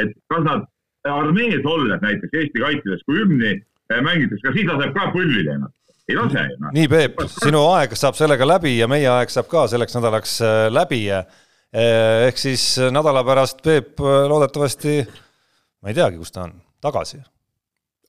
et 0.01 0.13
kas 0.31 0.45
nad 0.45 0.69
armees 1.09 1.65
olles 1.65 2.01
näiteks 2.01 2.33
Eesti 2.33 2.59
kaitseväes, 2.59 3.05
kui 3.05 3.19
hümni 3.19 3.51
eh, 3.51 4.01
mängitakse, 4.01 4.43
kas 4.47 4.57
siis 4.57 4.67
laseb 4.69 4.93
ka 4.95 5.07
põllile 5.15 5.55
ennast? 5.57 5.77
ei 6.09 6.17
lase 6.17 6.43
ju. 6.49 6.71
nii, 6.75 6.87
Peep, 6.91 7.23
sinu 7.31 7.63
aeg 7.71 7.95
saab 7.97 8.17
sellega 8.19 8.47
läbi 8.47 8.75
ja 8.77 8.89
meie 8.91 9.09
aeg 9.09 9.31
saab 9.33 9.49
ka 9.51 9.65
selleks 9.71 9.97
nädalaks 9.97 10.37
eh, 10.45 10.67
läbi 10.73 11.03
ja 11.07 11.23
eh, 11.23 12.27
ehk 12.27 12.41
siis 12.41 12.65
nädala 12.93 13.23
pärast 13.27 13.63
Peep 13.65 14.01
loodetavasti 14.01 14.99
ma 15.81 15.89
ei 15.89 15.97
teagi, 15.97 16.17
kus 16.17 16.31
ta 16.31 16.45
on, 16.45 16.55
tagasi. 16.81 17.21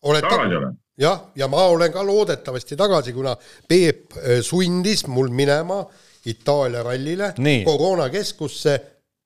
oled 0.03 0.29
tagasi 0.29 0.57
olen? 0.57 0.79
jah, 0.99 1.21
ja 1.37 1.49
ma 1.49 1.65
olen 1.73 1.93
ka 1.93 2.07
loodetavasti 2.07 2.77
tagasi, 2.77 3.13
kuna 3.13 3.37
Peep 3.69 4.17
äh, 4.17 4.41
sundis 4.41 5.07
mul 5.07 5.29
minema 5.29 5.85
Itaalia 6.27 6.83
rallile 6.83 7.35
koroonakeskusse. 7.65 8.81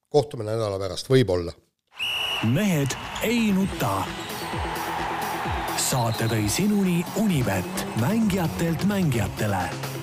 kohtume 0.09 0.45
nädala 0.45 0.79
pärast, 0.79 1.11
võib-olla. 1.11 1.53
mehed 2.53 2.97
ei 3.23 3.53
nuta. 3.53 4.05
saate 5.77 6.25
tõi 6.25 6.49
sinuni 6.49 7.05
Unibet, 7.17 7.87
mängijatelt 8.01 8.85
mängijatele 8.85 9.96